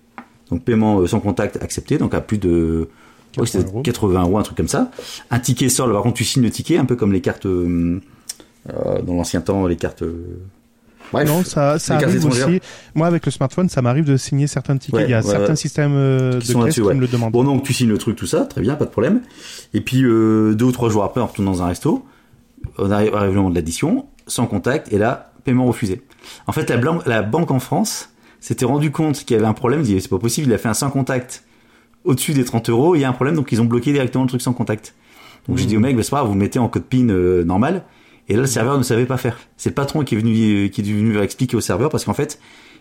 Donc 0.52 0.64
paiement 0.64 1.06
sans 1.08 1.20
contact 1.20 1.58
accepté, 1.62 1.98
donc 1.98 2.14
à 2.14 2.22
plus 2.22 2.38
de 2.38 2.90
80, 3.34 3.66
euros. 3.66 3.82
80 3.82 4.22
euros, 4.22 4.38
un 4.38 4.44
truc 4.44 4.58
comme 4.58 4.68
ça. 4.68 4.92
Un 5.32 5.40
ticket 5.40 5.70
sort, 5.70 5.92
par 5.92 6.04
contre 6.04 6.16
tu 6.16 6.26
signes 6.26 6.44
le 6.44 6.52
ticket, 6.52 6.78
un 6.78 6.86
peu 6.86 6.96
comme 6.96 7.12
les 7.12 7.22
cartes 7.22 7.48
euh, 7.48 8.00
dans 8.66 9.14
l'ancien 9.16 9.42
temps, 9.42 9.66
les 9.66 9.78
cartes. 9.78 10.04
Euh, 10.04 10.40
Bref, 11.12 11.28
non, 11.28 11.44
ça, 11.44 11.80
ça 11.80 11.96
arrive 11.96 12.26
aussi. 12.26 12.62
Moi, 12.96 13.08
avec 13.08 13.26
le 13.26 13.32
smartphone, 13.32 13.70
ça 13.70 13.82
m'arrive 13.82 14.06
de 14.06 14.18
signer 14.18 14.48
certains 14.48 14.78
tickets. 14.78 15.00
Ouais, 15.00 15.06
Il 15.06 15.12
y 15.12 15.14
a 15.14 15.22
ouais, 15.22 15.32
certains 15.32 15.56
systèmes 15.56 15.94
euh, 15.96 16.40
qui 16.40 16.54
de 16.54 16.64
caisse 16.64 16.76
qui 16.76 16.82
me 16.82 16.94
le 17.00 17.08
demandent. 17.08 17.32
Bon, 17.32 17.44
donc 17.44 17.64
tu 17.64 17.74
signes 17.74 17.90
le 17.90 17.98
truc, 17.98 18.16
tout 18.16 18.28
ça, 18.28 18.46
très 18.46 18.62
bien, 18.62 18.76
pas 18.76 18.86
de 18.86 18.90
problème. 18.90 19.22
Et 19.74 19.82
puis 19.82 20.04
euh, 20.04 20.54
deux 20.54 20.66
ou 20.66 20.72
trois 20.72 20.90
jours 20.90 21.04
après, 21.04 21.22
on 21.22 21.28
retourne 21.28 21.46
dans 21.46 21.64
un 21.64 21.68
resto. 21.68 22.06
On 22.78 22.92
arrive, 22.92 23.16
arrive 23.16 23.32
le 23.32 23.38
moment 23.38 23.50
de 23.50 23.56
l'addition, 23.56 24.08
sans 24.26 24.48
contact, 24.48 24.92
et 24.92 24.98
là, 24.98 25.32
paiement 25.44 25.66
refusé. 25.66 26.02
En 26.48 26.52
fait, 26.52 26.70
la, 27.06 27.22
banque 27.22 27.52
en 27.52 27.60
France 27.60 28.10
s'était 28.40 28.66
rendu 28.66 28.92
compte 28.92 29.20
qu'il 29.20 29.36
y 29.36 29.40
avait 29.40 29.48
un 29.48 29.54
problème. 29.54 29.82
Il 29.82 29.86
dit 29.86 30.02
c'est 30.02 30.10
pas 30.10 30.20
possible. 30.20 30.48
Il 30.48 30.54
a 30.54 30.58
fait 30.58 30.70
un 30.70 30.74
sans 30.74 30.90
contact 30.90 31.44
au-dessus 32.04 32.34
des 32.34 32.44
30 32.44 32.70
euros. 32.70 32.96
Il 32.96 33.02
y 33.02 33.06
a 33.06 33.10
un 33.10 33.14
problème, 33.14 33.36
donc 33.36 33.52
ils 33.52 33.62
ont 33.62 33.66
bloqué 33.66 33.94
directement 33.94 34.24
le 34.24 34.30
truc 34.30 34.42
sans 34.42 34.54
contact. 34.54 34.94
Donc 35.48 35.56
mmh. 35.56 35.60
j'ai 35.60 35.66
dit 35.66 35.78
au 35.78 35.80
mec, 35.80 35.96
bah, 35.96 36.04
c'est 36.04 36.12
pas 36.12 36.18
grave, 36.18 36.30
vous 36.30 36.36
mettez 36.36 36.60
en 36.60 36.68
code 36.68 36.84
PIN 36.84 37.10
euh, 37.10 37.44
normal. 37.44 37.84
Et 38.30 38.34
là, 38.34 38.42
le 38.42 38.48
serveur 38.48 38.78
ne 38.78 38.84
savait 38.84 39.06
pas 39.06 39.18
faire. 39.18 39.38
C'est 39.56 39.70
le 39.70 39.76
patron 39.76 40.04
qui 40.04 40.16
est 40.16 40.18
venu, 40.18 40.70
qui 40.70 40.82
est 40.82 40.84
venu 40.84 41.18
expliquer 41.20 41.56
au 41.56 41.62
serveur 41.62 41.90
parce 41.90 42.06
qu'en 42.06 42.14
fait, 42.14 42.40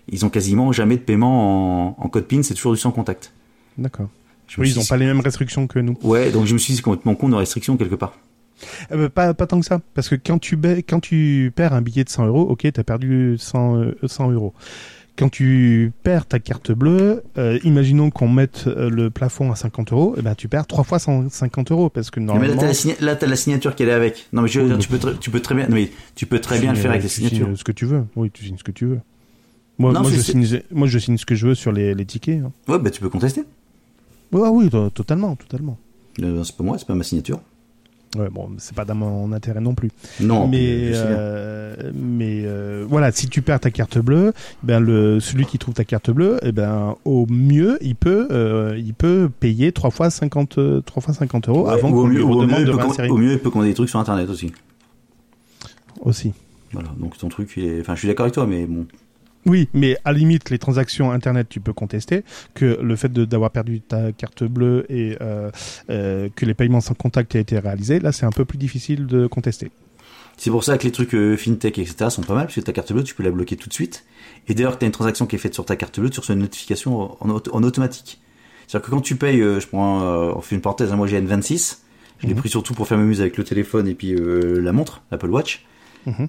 ils 0.09 0.25
ont 0.25 0.29
quasiment 0.29 0.73
jamais 0.73 0.97
de 0.97 1.03
paiement 1.03 1.91
en, 1.91 1.97
en 1.99 2.09
code 2.09 2.27
PIN, 2.27 2.43
c'est 2.43 2.55
toujours 2.55 2.73
du 2.73 2.79
sans 2.79 2.91
contact. 2.91 3.33
D'accord. 3.79 4.09
Oui, 4.59 4.71
ils 4.71 4.79
n'ont 4.79 4.85
pas 4.85 4.97
les 4.97 5.07
mêmes 5.07 5.21
restrictions 5.21 5.67
que 5.67 5.79
nous. 5.79 5.97
Ouais, 6.03 6.31
donc 6.31 6.47
je 6.47 6.55
me 6.55 6.59
suis 6.59 6.75
dit 6.75 6.81
complètement 6.81 7.15
con 7.15 7.29
de 7.29 7.35
restrictions 7.35 7.77
quelque 7.77 7.97
part. 7.97 8.17
Euh, 8.93 9.09
pas, 9.09 9.35
pas 9.35 9.47
tant 9.47 9.61
que 9.61 9.67
ça, 9.67 9.81
parce 9.95 10.09
que 10.09 10.15
quand 10.15 10.39
tu, 10.39 10.59
quand 10.89 11.01
tu 11.01 11.53
perds 11.55 11.75
un 11.75 11.83
billet 11.83 12.05
de 12.05 12.09
100 12.09 12.27
euros, 12.27 12.43
ok, 12.43 12.67
t'as 12.73 12.85
perdu 12.85 13.37
100, 13.39 13.93
100 14.05 14.31
euros 14.31 14.55
quand 15.17 15.29
tu 15.29 15.93
perds 16.03 16.27
ta 16.27 16.39
carte 16.39 16.73
bleue, 16.73 17.23
euh, 17.39 17.59
imaginons 17.65 18.11
qu'on 18.11 18.29
mette 18.29 18.65
euh, 18.67 18.91
le 18.91 19.11
plafond 19.11 19.51
à 19.51 19.57
50 19.57 19.93
euros, 19.93 20.15
et 20.19 20.23
ben 20.23 20.35
tu 20.35 20.49
perds 20.49 20.67
trois 20.67 20.85
fois 20.85 20.99
150 20.99 21.73
euros 21.73 21.89
parce 21.89 22.11
que 22.11 22.21
normalement. 22.21 22.55
Mais 22.55 22.69
là 22.69 22.73
t'as 22.73 22.95
la, 23.01 23.13
là, 23.13 23.19
as 23.21 23.27
la 23.27 23.37
signature 23.37 23.75
qui 23.75 23.83
est 23.83 23.91
avec. 23.91 24.27
Non 24.33 24.43
mais, 24.43 24.49
je, 24.49 24.61
oui, 24.61 24.79
tu, 24.79 24.89
peux 24.89 24.99
tu 25.19 25.31
peux 25.31 25.41
très 25.41 25.55
bien, 25.55 25.67
mais 25.69 25.91
tu 26.15 26.27
peux 26.27 26.41
très 26.41 26.61
bien 26.61 26.73
le 26.73 26.79
faire 26.79 26.91
avec 26.91 27.03
les 27.03 27.09
signatures. 27.09 27.49
Ce 27.57 27.65
que 27.65 27.73
tu 27.73 27.87
veux. 27.87 28.05
Oui, 28.15 28.31
tu 28.31 28.45
signes 28.45 28.59
ce 28.59 28.65
que 28.65 28.73
tu 28.73 28.87
veux. 28.87 29.01
Moi, 29.79 29.93
non, 29.93 30.01
moi, 30.03 30.11
je 30.11 30.21
signe, 30.21 30.63
moi, 30.71 30.89
je 30.89 30.99
signe 30.99 31.19
ce 31.19 31.27
que 31.27 31.35
je 31.35 31.49
veux 31.49 31.55
sur 31.55 31.71
les, 31.71 31.95
les 31.95 32.05
tickets. 32.07 32.41
Hein. 32.41 32.53
Ouais, 32.67 32.79
bah 32.79 32.91
tu 32.91 33.01
peux 33.01 33.11
contester. 33.11 33.43
Ouais, 34.33 34.49
oui, 34.49 34.71
totalement, 34.95 35.37
totalement. 35.37 35.79
Euh, 36.23 36.43
c'est 36.45 36.57
pas 36.57 36.65
moi, 36.65 36.79
c'est 36.79 36.87
pas 36.87 36.95
ma 36.95 37.05
signature. 37.05 37.41
Ouais, 38.17 38.31
bon, 38.31 38.51
c'est 38.59 38.75
pas 38.75 38.85
dans 38.85 38.95
mon 38.95 39.33
intérêt 39.33 39.61
non 39.61 39.75
plus. 39.75 39.91
Non. 40.21 40.49
Mais 40.49 40.91
euh, 40.95 41.91
mais 41.95 42.43
euh, 42.45 42.85
voilà, 42.89 43.13
si 43.13 43.29
tu 43.29 43.43
perds 43.43 43.61
ta 43.61 43.71
carte 43.71 43.99
bleue, 43.99 44.33
ben 44.63 44.81
le 44.81 45.21
celui 45.21 45.45
qui 45.45 45.59
trouve 45.59 45.75
ta 45.75 45.85
carte 45.85 46.11
bleue, 46.11 46.39
eh 46.43 46.53
ben 46.53 46.97
au 47.05 47.27
mieux 47.29 47.79
il 47.83 47.95
peut 47.95 48.29
euh, 48.31 48.79
il 48.79 48.95
peut 48.95 49.29
payer 49.41 49.73
trois 49.73 49.91
fois 49.91 50.09
50 50.09 50.85
trois 50.85 51.03
fois 51.03 51.13
50 51.13 51.49
euros 51.49 51.67
ouais, 51.67 51.73
avant 51.73 51.91
qu'on 51.91 52.07
lui 52.07 52.23
redemande 52.23 52.65
de 52.65 52.71
réinsérer. 52.71 53.09
Au 53.09 53.17
mieux, 53.17 53.33
il 53.33 53.39
peut 53.39 53.51
commander 53.51 53.71
des 53.71 53.75
trucs 53.75 53.91
sur 53.91 53.99
internet 53.99 54.31
aussi. 54.31 54.53
Aussi. 56.01 56.33
Voilà, 56.73 56.89
donc 56.99 57.17
ton 57.17 57.29
truc, 57.29 57.53
il 57.57 57.65
est... 57.65 57.81
enfin, 57.81 57.95
je 57.95 58.01
suis 58.01 58.09
d'accord 58.09 58.25
avec 58.25 58.35
toi, 58.35 58.47
mais 58.47 58.67
bon. 58.67 58.87
Oui, 59.47 59.69
mais 59.73 59.97
à 60.05 60.13
la 60.13 60.19
limite, 60.19 60.51
les 60.51 60.59
transactions 60.59 61.13
Internet, 61.13 61.49
tu 61.49 61.61
peux 61.61 61.73
contester 61.73 62.25
que 62.55 62.79
le 62.83 62.97
fait 62.97 63.13
d'avoir 63.13 63.53
perdu 63.53 63.81
ta 63.81 64.11
carte 64.11 64.43
bleue 64.43 64.85
et 64.89 65.17
euh, 65.21 65.51
euh, 65.89 66.29
que 66.35 66.45
les 66.45 66.55
paiements 66.55 66.81
sans 66.81 66.95
contact 66.95 67.37
aient 67.37 67.41
été 67.41 67.59
réalisés, 67.61 68.01
là, 68.01 68.11
c'est 68.11 68.27
un 68.27 68.33
peu 68.33 68.45
plus 68.45 68.59
difficile 68.59 69.07
de 69.07 69.29
contester. 69.29 69.71
C'est 70.37 70.51
pour 70.51 70.65
ça 70.65 70.77
que 70.77 70.85
les 70.85 70.91
trucs 70.91 71.15
euh, 71.15 71.37
fintech, 71.37 71.79
etc., 71.79 72.11
sont 72.11 72.23
pas 72.23 72.35
mal, 72.35 72.47
parce 72.47 72.57
que 72.57 72.61
ta 72.61 72.73
carte 72.73 72.93
bleue, 72.93 73.05
tu 73.05 73.15
peux 73.15 73.23
la 73.23 73.31
bloquer 73.31 73.57
tout 73.57 73.69
de 73.69 73.75
suite. 73.75 74.05
Et 74.49 74.55
d'ailleurs, 74.55 74.79
tu 74.79 74.85
as 74.85 74.87
une 74.87 74.93
transaction 74.93 75.27
qui 75.27 75.37
est 75.37 75.39
faite 75.39 75.55
sur 75.55 75.65
ta 75.65 75.77
carte 75.77 76.01
bleue, 76.01 76.11
tu 76.11 76.19
reçois 76.19 76.35
une 76.35 76.43
notification 76.43 77.17
en, 77.25 77.31
en 77.31 77.63
automatique. 77.63 78.21
C'est-à-dire 78.67 78.85
que 78.85 78.91
quand 78.91 79.01
tu 79.01 79.15
payes, 79.15 79.39
je 79.39 79.67
prends, 79.69 80.03
on 80.37 80.41
fait 80.41 80.57
une 80.57 80.61
parenthèse, 80.61 80.93
hein, 80.93 80.97
moi 80.97 81.07
j'ai 81.07 81.21
N26, 81.21 81.79
je 82.19 82.27
l'ai 82.27 82.35
mmh. 82.35 82.37
pris 82.37 82.49
surtout 82.49 82.75
pour 82.75 82.89
faire 82.89 82.99
m'amuser 82.99 83.23
avec 83.23 83.37
le 83.37 83.45
téléphone 83.45 83.87
et 83.87 83.95
puis 83.95 84.17
la 84.17 84.73
montre, 84.73 85.03
l'Apple 85.13 85.31
Watch. 85.31 85.65
Mmh. 86.05 86.25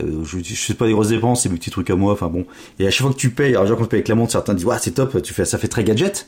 Euh, 0.00 0.24
je, 0.24 0.38
je 0.38 0.54
sais 0.54 0.74
pas 0.74 0.86
des 0.86 0.92
grosses 0.92 1.08
dépenses, 1.08 1.42
c'est 1.42 1.48
mes 1.48 1.56
petits 1.56 1.70
trucs 1.70 1.90
à 1.90 1.96
moi. 1.96 2.12
Enfin 2.12 2.28
bon. 2.28 2.46
Et 2.78 2.86
à 2.86 2.90
chaque 2.90 3.02
fois 3.02 3.12
que 3.12 3.18
tu 3.18 3.30
payes, 3.30 3.54
alors 3.54 3.66
genre 3.66 3.76
quand 3.76 3.84
tu 3.84 3.88
payes 3.90 3.98
avec 3.98 4.08
la 4.08 4.14
montre, 4.14 4.32
certains 4.32 4.54
disent 4.54 4.66
ouais 4.66 4.76
c'est 4.80 4.92
top, 4.92 5.20
tu 5.22 5.34
fais 5.34 5.44
ça 5.44 5.58
fait 5.58 5.68
très 5.68 5.84
gadget. 5.84 6.26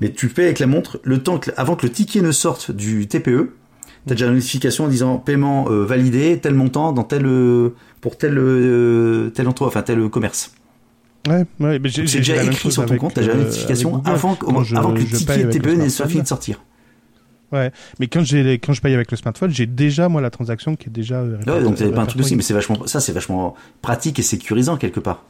Mais 0.00 0.10
tu 0.10 0.28
payes 0.28 0.46
avec 0.46 0.58
la 0.58 0.66
montre, 0.66 0.98
le 1.04 1.22
temps 1.22 1.38
que, 1.38 1.52
avant 1.56 1.76
que 1.76 1.86
le 1.86 1.92
ticket 1.92 2.20
ne 2.20 2.32
sorte 2.32 2.72
du 2.72 3.06
TPE, 3.06 3.52
t'as 4.08 4.14
déjà 4.14 4.26
une 4.26 4.34
notification 4.34 4.86
en 4.86 4.88
disant 4.88 5.18
paiement 5.18 5.70
euh, 5.70 5.84
validé, 5.84 6.40
tel 6.40 6.54
montant 6.54 6.92
dans 6.92 7.04
tel 7.04 7.24
euh, 7.24 7.68
pour 8.00 8.18
tel 8.18 8.34
tel 9.32 9.48
endroit, 9.48 9.68
enfin 9.68 9.82
tel 9.82 10.08
commerce. 10.08 10.52
Ouais, 11.28 11.44
ouais, 11.60 11.78
mais 11.78 11.88
j'ai 11.88 12.02
déjà 12.02 12.42
écrit 12.42 12.72
sur 12.72 12.86
ton 12.86 12.96
compte, 12.96 13.14
t'as 13.14 13.20
déjà 13.20 13.34
une 13.34 13.44
notification 13.44 14.02
avant, 14.04 14.36
je, 14.64 14.74
avant 14.74 14.92
que 14.92 14.98
le 15.00 15.06
ticket 15.06 15.48
TPE 15.48 15.76
ne 15.76 15.88
soit 15.88 16.08
fini 16.08 16.22
de 16.22 16.28
sortir. 16.28 16.60
Ouais, 17.52 17.70
mais 18.00 18.08
quand 18.08 18.24
j'ai 18.24 18.54
quand 18.58 18.72
je 18.72 18.80
paye 18.80 18.94
avec 18.94 19.10
le 19.10 19.16
smartphone, 19.16 19.50
j'ai 19.50 19.66
déjà 19.66 20.08
moi 20.08 20.20
la 20.20 20.30
transaction 20.30 20.74
qui 20.74 20.88
est 20.88 20.92
déjà. 20.92 21.20
Euh, 21.20 21.38
ouais, 21.46 21.62
donc 21.62 21.76
t'avais 21.76 21.92
pas 21.92 22.02
un 22.02 22.06
truc 22.06 22.20
aussi, 22.20 22.36
mais 22.36 22.42
c'est 22.42 22.54
vachement 22.54 22.86
ça, 22.86 23.00
c'est 23.00 23.12
vachement 23.12 23.54
pratique 23.82 24.18
et 24.18 24.22
sécurisant 24.22 24.76
quelque 24.76 25.00
part. 25.00 25.24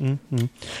Mmh, 0.00 0.06
mmh. 0.32 0.36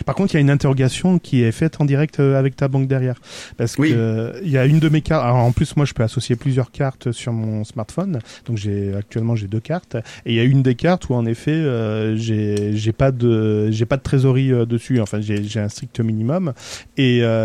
Par 0.06 0.14
contre, 0.14 0.34
il 0.34 0.36
y 0.36 0.38
a 0.38 0.40
une 0.40 0.50
interrogation 0.50 1.18
qui 1.18 1.42
est 1.42 1.52
faite 1.52 1.80
en 1.80 1.84
direct 1.84 2.18
euh, 2.20 2.38
avec 2.38 2.56
ta 2.56 2.68
banque 2.68 2.88
derrière, 2.88 3.20
parce 3.56 3.76
oui. 3.78 3.90
que 3.90 3.94
euh, 3.96 4.40
il 4.42 4.50
y 4.50 4.58
a 4.58 4.66
une 4.66 4.80
de 4.80 4.88
mes 4.88 5.02
cartes. 5.02 5.24
Alors, 5.24 5.36
en 5.36 5.52
plus, 5.52 5.76
moi, 5.76 5.86
je 5.86 5.92
peux 5.92 6.02
associer 6.02 6.36
plusieurs 6.36 6.70
cartes 6.70 7.12
sur 7.12 7.32
mon 7.32 7.64
smartphone. 7.64 8.18
Donc, 8.46 8.56
j'ai 8.56 8.94
actuellement 8.94 9.36
j'ai 9.36 9.46
deux 9.46 9.60
cartes, 9.60 9.96
et 10.26 10.32
il 10.32 10.34
y 10.34 10.40
a 10.40 10.44
une 10.44 10.62
des 10.62 10.74
cartes 10.74 11.08
où 11.08 11.14
en 11.14 11.26
effet, 11.26 11.52
euh, 11.52 12.16
j'ai 12.16 12.92
pas 12.92 13.12
de 13.12 13.70
j'ai 13.70 13.86
pas 13.86 13.96
de 13.96 14.02
trésorerie 14.02 14.52
euh, 14.52 14.66
dessus. 14.66 15.00
Enfin, 15.00 15.20
j'ai 15.20 15.44
j'ai 15.44 15.60
un 15.60 15.68
strict 15.68 16.00
minimum. 16.00 16.52
Et 16.96 17.22
euh, 17.22 17.44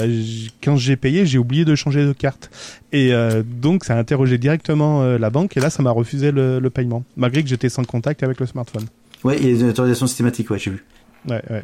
quand 0.63 0.75
j'ai 0.75 0.95
payé, 0.95 1.25
j'ai 1.25 1.37
oublié 1.37 1.65
de 1.65 1.75
changer 1.75 2.05
de 2.05 2.13
carte. 2.13 2.49
Et 2.91 3.11
donc, 3.45 3.83
ça 3.85 3.93
a 3.93 3.99
interrogé 3.99 4.39
directement 4.39 5.03
la 5.03 5.29
banque, 5.29 5.55
et 5.55 5.59
là, 5.59 5.69
ça 5.69 5.83
m'a 5.83 5.91
refusé 5.91 6.31
le, 6.31 6.59
le 6.59 6.69
paiement, 6.71 7.03
malgré 7.17 7.43
que 7.43 7.49
j'étais 7.49 7.69
sans 7.69 7.83
contact 7.83 8.23
avec 8.23 8.39
le 8.39 8.47
smartphone. 8.47 8.85
Ouais, 9.23 9.37
il 9.39 9.45
y 9.45 9.47
a 9.47 9.59
une 9.59 9.69
autorisation 9.69 10.07
systématique, 10.07 10.49
ouais, 10.49 10.57
j'ai 10.57 10.71
vu. 10.71 10.83
Ouais, 11.27 11.41
ouais. 11.49 11.63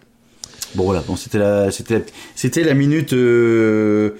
Bon 0.75 0.83
voilà, 0.83 1.01
bon 1.01 1.15
c'était 1.15 1.37
la 1.37 1.71
c'était 1.71 2.05
c'était 2.35 2.63
la 2.63 2.73
minute 2.73 3.13
euh, 3.13 4.15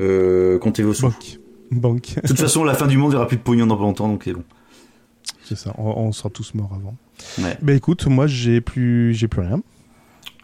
euh, 0.00 0.58
comptez 0.58 0.82
vos 0.82 0.94
sous. 0.94 1.06
Banque. 1.08 1.38
Banque. 1.72 2.14
De 2.22 2.28
toute 2.28 2.38
façon, 2.38 2.62
la 2.62 2.74
fin 2.74 2.86
du 2.86 2.96
monde, 2.96 3.10
il 3.10 3.14
n'y 3.14 3.16
aura 3.16 3.26
plus 3.26 3.38
de 3.38 3.42
pognon 3.42 3.66
dans 3.66 3.76
pas 3.76 3.82
longtemps, 3.82 4.08
donc 4.08 4.22
c'est 4.24 4.32
bon. 4.32 4.44
C'est 5.44 5.56
ça, 5.56 5.74
on, 5.78 5.84
on 5.88 6.12
sera 6.12 6.30
tous 6.30 6.54
morts 6.54 6.72
avant. 6.74 6.96
Ouais. 7.38 7.56
Bah 7.62 7.72
écoute, 7.72 8.06
moi 8.06 8.26
j'ai 8.28 8.60
plus, 8.60 9.14
j'ai 9.14 9.26
plus 9.26 9.40
rien. 9.40 9.62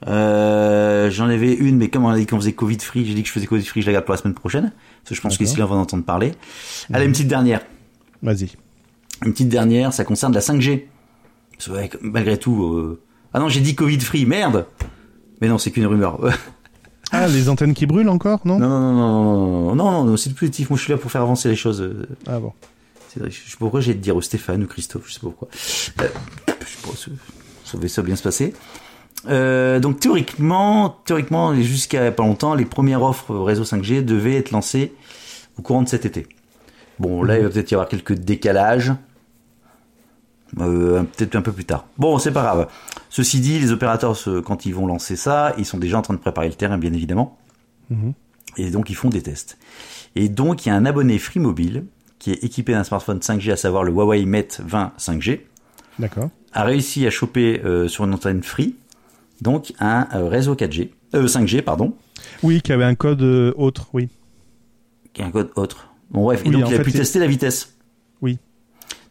Euh, 0.09 1.11
J'en 1.11 1.29
avais 1.29 1.55
une, 1.55 1.77
mais 1.77 1.89
comme 1.89 2.05
on 2.05 2.09
a 2.09 2.17
dit 2.19 2.27
qu'on 2.27 2.39
faisait 2.39 2.53
Covid 2.55 2.79
free, 2.81 3.05
j'ai 3.05 3.15
dit 3.15 3.23
que 3.23 3.29
je 3.29 3.33
faisais 3.33 3.47
Covid 3.47 3.65
free, 3.65 3.83
je 3.83 3.87
la 3.87 3.93
garde 3.93 4.05
pour 4.05 4.15
la 4.15 4.21
semaine 4.21 4.35
prochaine. 4.35 4.73
Parce 5.03 5.11
que 5.11 5.15
je 5.15 5.21
pense 5.21 5.39
qu'ici, 5.39 5.63
on 5.63 5.67
va 5.67 5.77
en 5.77 5.81
entendre 5.81 6.05
parler. 6.05 6.33
Allez, 6.93 7.07
une 7.07 7.13
petite 7.13 7.29
dernière. 7.29 7.61
Vas-y. 8.23 8.49
Une 9.25 9.33
petite 9.33 9.49
dernière, 9.49 9.93
ça 9.93 10.05
concerne 10.05 10.33
la 10.35 10.41
5G. 10.41 10.85
Parce 11.57 11.89
que, 11.89 11.99
malgré 12.01 12.37
tout... 12.37 12.65
euh, 12.65 13.01
ah 13.35 13.41
non, 13.41 13.49
j'ai 13.49 13.61
dit 13.61 13.75
Covid 13.75 14.01
free, 14.01 14.27
merde 14.27 14.67
Mais 15.41 15.49
non, 15.49 15.59
c'est 15.59 15.71
qu'une 15.71 15.87
rumeur. 15.87 16.21
ah, 17.13 17.29
les 17.29 17.49
antennes 17.49 17.75
qui 17.75 17.87
brûlent 17.87 18.09
encore, 18.09 18.41
non 18.45 18.59
Non, 18.59 18.69
non, 18.69 18.93
non, 18.93 19.75
non, 19.75 19.75
non, 19.75 20.05
non, 20.05 20.17
c'est 20.17 20.31
le 20.31 20.37
positif. 20.37 20.71
Moi, 20.71 20.77
je 20.77 20.85
suis 20.85 20.93
là 20.93 20.99
pour 20.99 21.11
faire 21.11 21.23
avancer 21.23 21.49
les 21.49 21.57
choses. 21.57 21.81
Euh. 21.81 22.07
Ah 22.27 22.39
bon. 22.39 22.53
Je 23.15 23.31
sais 23.31 23.51
pas 23.53 23.57
pourquoi 23.59 23.81
j'ai 23.81 23.95
de 23.95 24.01
dire 24.01 24.17
au 24.17 24.23
Stéphane 24.23 24.63
ou 24.63 24.67
Christophe, 24.67 25.05
je 25.07 25.15
sais 25.15 25.21
pas 25.21 25.27
pourquoi. 25.27 25.49
Euh, 26.01 26.09
je 26.49 26.99
sais 26.99 27.11
pas, 27.11 27.89
ça 27.89 28.03
va 28.03 28.07
bien 28.07 28.17
se 28.17 28.23
passer. 28.23 28.55
Euh, 29.29 29.79
donc 29.81 30.01
théoriquement, 30.01 30.97
théoriquement, 31.05 31.55
jusqu'à 31.55 32.11
pas 32.11 32.23
longtemps, 32.23 32.55
les 32.55 32.65
premières 32.65 33.03
offres 33.03 33.37
réseau 33.37 33.65
5G 33.65 34.05
devaient 34.05 34.37
être 34.37 34.51
lancées 34.51 34.95
au 35.59 35.63
courant 35.63 35.83
de 35.83 35.89
cet 35.89 36.07
été. 36.07 36.27
Bon, 36.99 37.23
là, 37.23 37.39
il 37.39 37.45
va 37.45 37.51
peut-être 37.51 37.71
y 37.71 37.75
avoir 37.75 37.89
quelques 37.89 38.15
décalages. 38.15 38.93
Euh, 40.61 41.03
peut-être 41.03 41.35
un 41.35 41.43
peu 41.43 41.53
plus 41.53 41.65
tard. 41.65 41.87
Bon, 41.97 42.19
c'est 42.19 42.33
pas 42.33 42.43
grave. 42.43 42.69
Ceci 43.09 43.41
dit, 43.41 43.59
les 43.59 43.73
opérateurs, 43.73 44.19
quand 44.45 44.67
ils 44.67 44.75
vont 44.75 44.87
lancer 44.87 45.17
ça, 45.17 45.55
ils 45.59 45.65
sont 45.65 45.79
déjà 45.79 45.99
en 45.99 46.03
train 46.03 46.15
de 46.15 46.19
préparer 46.19 46.49
le 46.49 46.55
terrain, 46.55 46.79
bien 46.79 46.93
évidemment. 46.93 47.39
Mhm. 47.91 48.13
Et 48.59 48.71
donc, 48.71 48.91
ils 48.91 48.95
font 48.95 49.09
des 49.09 49.23
tests. 49.23 49.59
Et 50.15 50.29
donc, 50.29 50.67
il 50.67 50.69
y 50.69 50.73
a 50.73 50.75
un 50.75 50.85
abonné 50.85 51.19
Free 51.19 51.41
Mobile 51.41 51.85
qui 52.19 52.31
est 52.31 52.45
équipé 52.45 52.73
d'un 52.73 52.85
smartphone 52.85 53.19
5G, 53.19 53.51
à 53.51 53.57
savoir 53.57 53.83
le 53.83 53.91
Huawei 53.91 54.25
Mate 54.27 54.61
20 54.65 54.93
5G, 54.97 55.41
D'accord. 55.99 56.31
a 56.53 56.65
réussi 56.65 57.07
à 57.07 57.11
choper 57.11 57.61
euh, 57.65 57.89
sur 57.89 58.05
une 58.05 58.15
antenne 58.15 58.43
Free, 58.43 58.77
donc 59.41 59.73
un 59.81 60.07
euh, 60.15 60.29
réseau 60.29 60.55
4G, 60.55 60.91
euh, 61.15 61.27
5G, 61.27 61.63
pardon, 61.63 61.97
Oui, 62.45 62.61
qui 62.63 62.73
avait 62.73 62.85
un 62.85 62.95
code 62.95 63.23
autre, 63.57 63.89
oui. 63.93 64.09
qui 65.13 65.23
est 65.23 65.25
un 65.25 65.31
code 65.33 65.51
autre. 65.57 65.89
Bon, 66.11 66.25
bref, 66.25 66.43
et 66.45 66.51
donc 66.51 66.69
il 66.69 66.75
a 66.75 66.77
fait, 66.77 66.83
pu 66.85 66.93
tester 66.93 67.19
la 67.19 67.27
vitesse. 67.27 67.75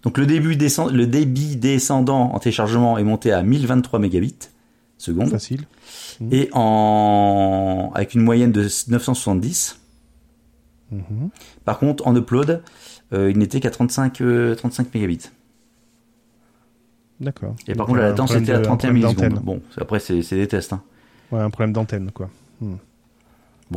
Donc 0.03 0.17
le, 0.17 0.25
début 0.25 0.55
descend, 0.55 0.91
le 0.91 1.05
débit 1.07 1.55
descendant 1.57 2.33
en 2.33 2.39
téléchargement 2.39 2.97
est 2.97 3.03
monté 3.03 3.31
à 3.31 3.43
1023 3.43 3.99
mégabits 3.99 4.35
seconde 4.97 5.29
Facile. 5.29 5.65
et 6.31 6.49
en 6.53 7.91
avec 7.95 8.13
une 8.13 8.21
moyenne 8.21 8.51
de 8.51 8.61
970. 8.87 9.79
Mhm. 10.91 11.29
Par 11.65 11.79
contre, 11.79 12.05
en 12.07 12.15
upload, 12.15 12.61
euh, 13.13 13.31
il 13.31 13.37
n'était 13.37 13.59
qu'à 13.59 13.69
35 13.71 14.21
euh, 14.21 14.55
35 14.55 14.93
mégabits. 14.93 15.29
D'accord. 17.19 17.55
Et 17.67 17.73
par 17.75 17.85
Donc, 17.85 17.87
contre, 17.87 17.99
la 17.99 18.09
latence 18.09 18.31
était 18.35 18.51
à 18.51 18.55
de- 18.57 18.61
un 18.61 18.63
31 18.63 18.89
problème 18.89 18.93
millisecondes. 19.13 19.43
Bon, 19.43 19.61
après, 19.77 19.99
c'est 19.99 20.21
des 20.31 20.47
tests. 20.47 20.73
Hein. 20.73 20.81
Ouais, 21.31 21.39
un 21.39 21.49
problème 21.49 21.71
d'antenne, 21.73 22.11
quoi. 22.11 22.29
Bon, 22.59 22.77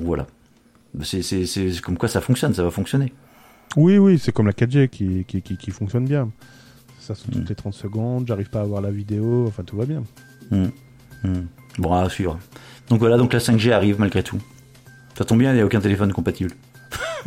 voilà. 0.03 0.27
C'est 1.03 1.23
comme 1.83 1.97
quoi 1.99 2.09
ça 2.09 2.21
fonctionne, 2.21 2.55
ça 2.55 2.63
va 2.63 2.71
fonctionner. 2.71 3.13
Oui, 3.77 3.99
oui, 3.99 4.19
c'est 4.19 4.33
comme 4.33 4.47
la 4.47 4.53
4G 4.53 4.89
qui, 4.89 5.25
qui, 5.27 5.43
qui, 5.43 5.57
qui 5.57 5.71
fonctionne 5.71 6.05
bien. 6.07 6.31
Ça 7.01 7.15
saute 7.15 7.29
Mm. 7.35 7.39
toutes 7.41 7.49
les 7.51 7.55
30 7.55 7.75
secondes, 7.75 8.25
j'arrive 8.27 8.49
pas 8.51 8.61
à 8.61 8.65
voir 8.65 8.81
la 8.81 8.91
vidéo, 8.91 9.45
enfin 9.47 9.63
tout 9.65 9.77
va 9.77 9.85
bien. 9.87 10.03
Hmm. 10.51 10.67
Hmm. 11.23 11.43
Bon, 11.79 11.93
à 11.93 12.09
suivre. 12.09 12.39
Donc 12.89 13.01
voilà, 13.01 13.17
donc 13.17 13.33
la 13.33 13.41
5G 13.41 13.73
arrive 13.73 13.99
malgré 13.99 14.23
tout. 14.23 14.39
Ça 15.19 15.25
tombe 15.25 15.39
bien, 15.39 15.53
il 15.53 15.57
n'y 15.57 15.61
a 15.61 15.67
aucun 15.67 15.81
téléphone 15.81 16.13
compatible. 16.13 16.51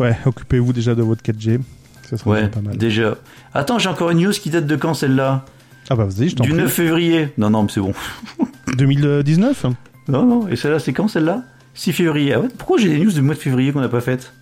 ouais, 0.00 0.16
occupez-vous 0.26 0.72
déjà 0.72 0.94
de 0.94 1.02
votre 1.02 1.22
4G. 1.22 1.60
Ça 2.08 2.16
sera 2.16 2.30
Ouais, 2.30 2.36
déjà 2.40 2.48
pas 2.50 2.60
mal. 2.60 2.76
déjà. 2.76 3.16
Attends, 3.54 3.78
j'ai 3.78 3.88
encore 3.88 4.10
une 4.10 4.18
news 4.20 4.32
qui 4.32 4.50
date 4.50 4.66
de 4.66 4.76
quand 4.76 4.94
celle-là? 4.94 5.44
Ah 5.90 5.96
bah 5.96 6.04
vas-y, 6.04 6.28
je 6.30 6.36
t'en 6.36 6.44
Du 6.44 6.50
prie. 6.50 6.58
9 6.60 6.72
février. 6.72 7.28
Non, 7.38 7.50
non, 7.50 7.62
mais 7.64 7.68
c'est 7.72 7.80
bon. 7.80 7.92
2019 8.76 9.66
Non, 10.08 10.24
non, 10.26 10.48
et 10.48 10.56
celle-là, 10.56 10.78
c'est 10.78 10.92
quand 10.92 11.08
celle-là? 11.08 11.42
6 11.74 11.92
février. 11.92 12.32
Ah 12.34 12.40
ouais, 12.40 12.48
pourquoi 12.56 12.78
j'ai 12.78 12.88
des 12.88 12.98
news 13.04 13.12
du 13.12 13.22
mois 13.22 13.34
de 13.34 13.40
février 13.40 13.72
qu'on 13.72 13.80
n'a 13.80 13.88
pas 13.88 14.00
faites? 14.00 14.32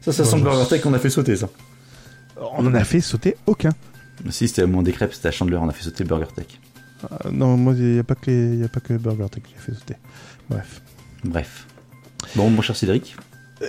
Ça, 0.00 0.12
ça 0.12 0.22
Bon, 0.22 0.28
semble 0.30 0.68
Tech 0.68 0.80
qu'on 0.82 0.94
a 0.94 0.98
fait 0.98 1.10
sauter, 1.10 1.36
ça. 1.36 1.48
On 2.56 2.66
en 2.66 2.74
a 2.74 2.84
fait 2.84 3.00
sauter 3.00 3.36
aucun. 3.46 3.70
Si, 4.30 4.48
c'était 4.48 4.62
à 4.62 4.66
mon 4.66 4.82
décret, 4.82 5.08
c'était 5.12 5.28
à 5.28 5.30
Chandler, 5.32 5.56
on 5.56 5.68
a 5.68 5.72
fait 5.72 5.82
sauter 5.84 6.04
Burger 6.04 6.26
Tech. 6.34 6.46
Ah, 7.10 7.18
non, 7.32 7.56
moi, 7.56 7.74
il 7.76 7.84
n'y 7.94 7.98
a, 7.98 8.04
pas 8.04 8.14
que 8.14 8.30
les- 8.30 8.56
y 8.56 8.64
a 8.64 8.68
pas 8.68 8.80
que 8.80 8.94
Burger 8.94 9.26
Tech 9.30 9.42
qui 9.44 9.54
a 9.56 9.60
fait 9.60 9.72
sauter. 9.74 9.94
Bref. 10.50 10.82
Bref. 11.24 11.66
Bon, 12.36 12.50
mon 12.50 12.62
cher 12.62 12.76
Cédric. 12.76 13.16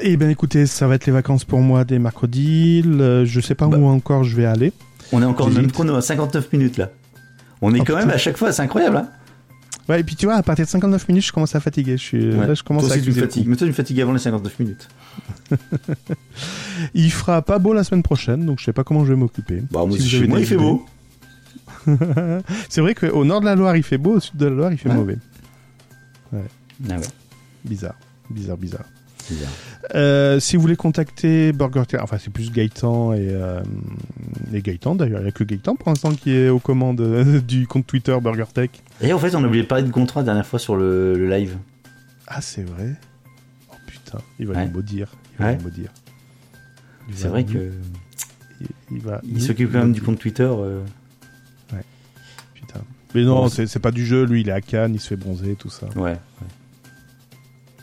Eh 0.03 0.17
ben 0.17 0.29
écoutez, 0.29 0.67
ça 0.67 0.87
va 0.87 0.95
être 0.95 1.07
les 1.07 1.11
vacances 1.11 1.45
pour 1.45 1.61
moi 1.61 1.83
dès 1.83 1.97
mercredi. 1.97 2.83
Le- 2.83 3.25
je 3.25 3.39
sais 3.39 3.55
pas 3.55 3.65
Bah. 3.67 3.77
où 3.77 3.87
encore 3.87 4.23
je 4.23 4.35
vais 4.35 4.45
aller. 4.45 4.71
On 5.11 5.21
est 5.21 5.25
encore 5.25 5.49
notre 5.49 5.71
chrono 5.73 5.95
à 5.95 6.01
59 6.01 6.51
minutes, 6.53 6.77
là. 6.77 6.89
On 7.61 7.73
est 7.73 7.79
Oh, 7.81 7.83
quand 7.87 7.95
même 7.95 8.11
à 8.11 8.17
chaque 8.17 8.37
fois, 8.37 8.51
c'est 8.51 8.61
incroyable, 8.61 8.97
hein 8.97 9.09
Ouais, 9.89 9.99
et 10.01 10.03
puis 10.03 10.15
tu 10.15 10.25
vois, 10.27 10.35
à 10.35 10.43
partir 10.43 10.65
de 10.65 10.69
59 10.69 11.07
minutes, 11.07 11.25
je 11.25 11.31
commence 11.31 11.55
à 11.55 11.59
fatiguer. 11.59 11.93
Je 11.97 12.03
suis, 12.03 12.29
Ouais. 12.31 12.45
Là, 12.47 12.53
je 12.53 12.61
commence 12.63 12.85
Toi 12.85 12.93
à 12.95 12.99
tu 12.99 13.09
me 13.09 13.15
fatigues. 13.15 13.47
Mais 13.47 13.55
toi, 13.55 13.65
tu 13.65 13.71
me 13.71 13.75
fatigues 13.75 14.01
avant 14.01 14.13
les 14.13 14.19
59 14.19 14.59
minutes. 14.59 14.87
Il 16.93 17.11
fera 17.11 17.41
pas 17.41 17.59
beau 17.59 17.73
la 17.73 17.83
semaine 17.83 18.03
prochaine, 18.03 18.45
donc 18.45 18.59
je 18.59 18.65
sais 18.65 18.73
pas 18.73 18.83
comment 18.83 19.03
je 19.05 19.13
vais 19.13 19.19
m'occuper. 19.19 19.63
Bah, 19.71 19.85
moi, 19.85 19.97
Si 19.97 20.03
il 20.17 20.45
fait 20.45 20.55
beau. 20.57 20.85
C'est 22.69 22.81
vrai 22.81 22.93
qu'au 22.95 23.25
nord 23.25 23.41
de 23.41 23.45
la 23.45 23.55
Loire, 23.55 23.75
il 23.75 23.83
fait 23.83 23.97
beau, 23.97 24.15
au 24.17 24.19
sud 24.19 24.37
de 24.37 24.45
la 24.45 24.51
Loire, 24.55 24.71
il 24.71 24.77
fait 24.77 24.89
Ouais. 24.89 24.95
mauvais. 24.95 25.17
Ah 26.33 26.37
ouais. 26.37 26.97
Bizarre. 27.65 27.95
Bizarre, 28.29 28.57
bizarre. 28.57 28.85
Bizarre. 29.29 29.49
Euh, 29.95 30.39
si 30.39 30.55
vous 30.55 30.61
voulez 30.61 30.75
contacter 30.75 31.51
Burger 31.51 31.83
Tech, 31.87 31.99
enfin 32.03 32.17
c'est 32.19 32.31
plus 32.31 32.51
Gaëtan 32.51 33.13
et, 33.13 33.27
euh, 33.29 33.61
et 34.53 34.61
Gaëtan 34.61 34.95
d'ailleurs, 34.95 35.19
il 35.19 35.23
n'y 35.23 35.29
a 35.29 35.31
que 35.31 35.43
Gaëtan 35.43 35.75
pour 35.75 35.89
l'instant 35.89 36.13
qui 36.13 36.31
est 36.31 36.49
aux 36.49 36.59
commandes 36.59 37.01
euh, 37.01 37.39
du 37.47 37.67
compte 37.67 37.85
Twitter 37.87 38.15
Burger 38.21 38.45
Tech. 38.53 38.69
Et 39.01 39.13
en 39.13 39.19
fait, 39.19 39.33
on 39.35 39.43
a 39.43 39.47
oublié 39.47 39.63
de 39.63 39.67
parler 39.67 39.83
de 39.83 39.91
contrat 39.91 40.21
la 40.21 40.25
dernière 40.25 40.45
fois 40.45 40.59
sur 40.59 40.75
le, 40.75 41.17
le 41.17 41.29
live. 41.29 41.57
Ah 42.27 42.41
c'est 42.41 42.63
vrai 42.63 42.93
Oh 43.71 43.75
putain, 43.87 44.19
il 44.39 44.47
va 44.47 44.55
Ouais. 44.55 44.65
nous 44.67 44.73
maudire. 44.73 45.11
Il 45.33 45.37
va 45.43 45.45
Ouais. 45.51 45.57
nous 45.57 45.63
maudire. 45.63 45.91
C'est 47.13 47.27
vrai 47.27 47.43
nous- 47.43 47.53
que 47.53 47.71
Il, 48.61 48.67
il 48.91 49.01
va 49.01 49.21
il 49.23 49.41
s'occupe 49.41 49.71
quand 49.71 49.79
même 49.79 49.93
du 49.93 50.01
compte 50.01 50.19
Twitter. 50.19 50.43
euh, 50.49 50.83
Putain. 52.53 52.81
Mais 53.15 53.23
non, 53.23 53.43
Bon, 53.43 53.49
c'est 53.49 53.79
pas 53.79 53.91
du 53.91 54.05
jeu, 54.05 54.25
lui 54.25 54.41
il 54.41 54.49
est 54.49 54.53
à 54.53 54.61
Cannes, 54.61 54.93
il 54.93 54.99
se 54.99 55.07
fait 55.07 55.15
bronzer, 55.15 55.55
tout 55.55 55.69
ça. 55.69 55.87
Ouais. 55.95 56.11
ouais. 56.11 56.17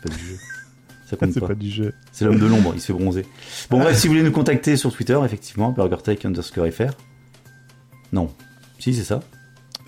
Pas 0.02 0.08
du 0.10 0.18
jeu. 0.18 0.36
Ça 1.06 1.16
compte 1.16 1.32
C'est 1.32 1.40
pas. 1.40 1.48
pas 1.48 1.54
du 1.54 1.70
jeu. 1.70 1.94
C'est 2.12 2.24
l'homme 2.24 2.38
de 2.38 2.46
l'ombre, 2.46 2.72
il 2.74 2.80
se 2.80 2.86
fait 2.88 2.92
bronzer. 2.92 3.24
Bon, 3.70 3.78
bref, 3.80 3.96
si 3.98 4.06
vous 4.06 4.12
voulez 4.12 4.22
nous 4.24 4.32
contacter 4.32 4.76
sur 4.76 4.92
Twitter, 4.94 5.18
effectivement, 5.24 5.72
BurgerTech 5.72 6.24
underscore 6.26 6.66
FR. 6.70 6.92
Non. 8.12 8.32
Si, 8.78 8.92
c'est 8.94 9.02
ça. 9.04 9.20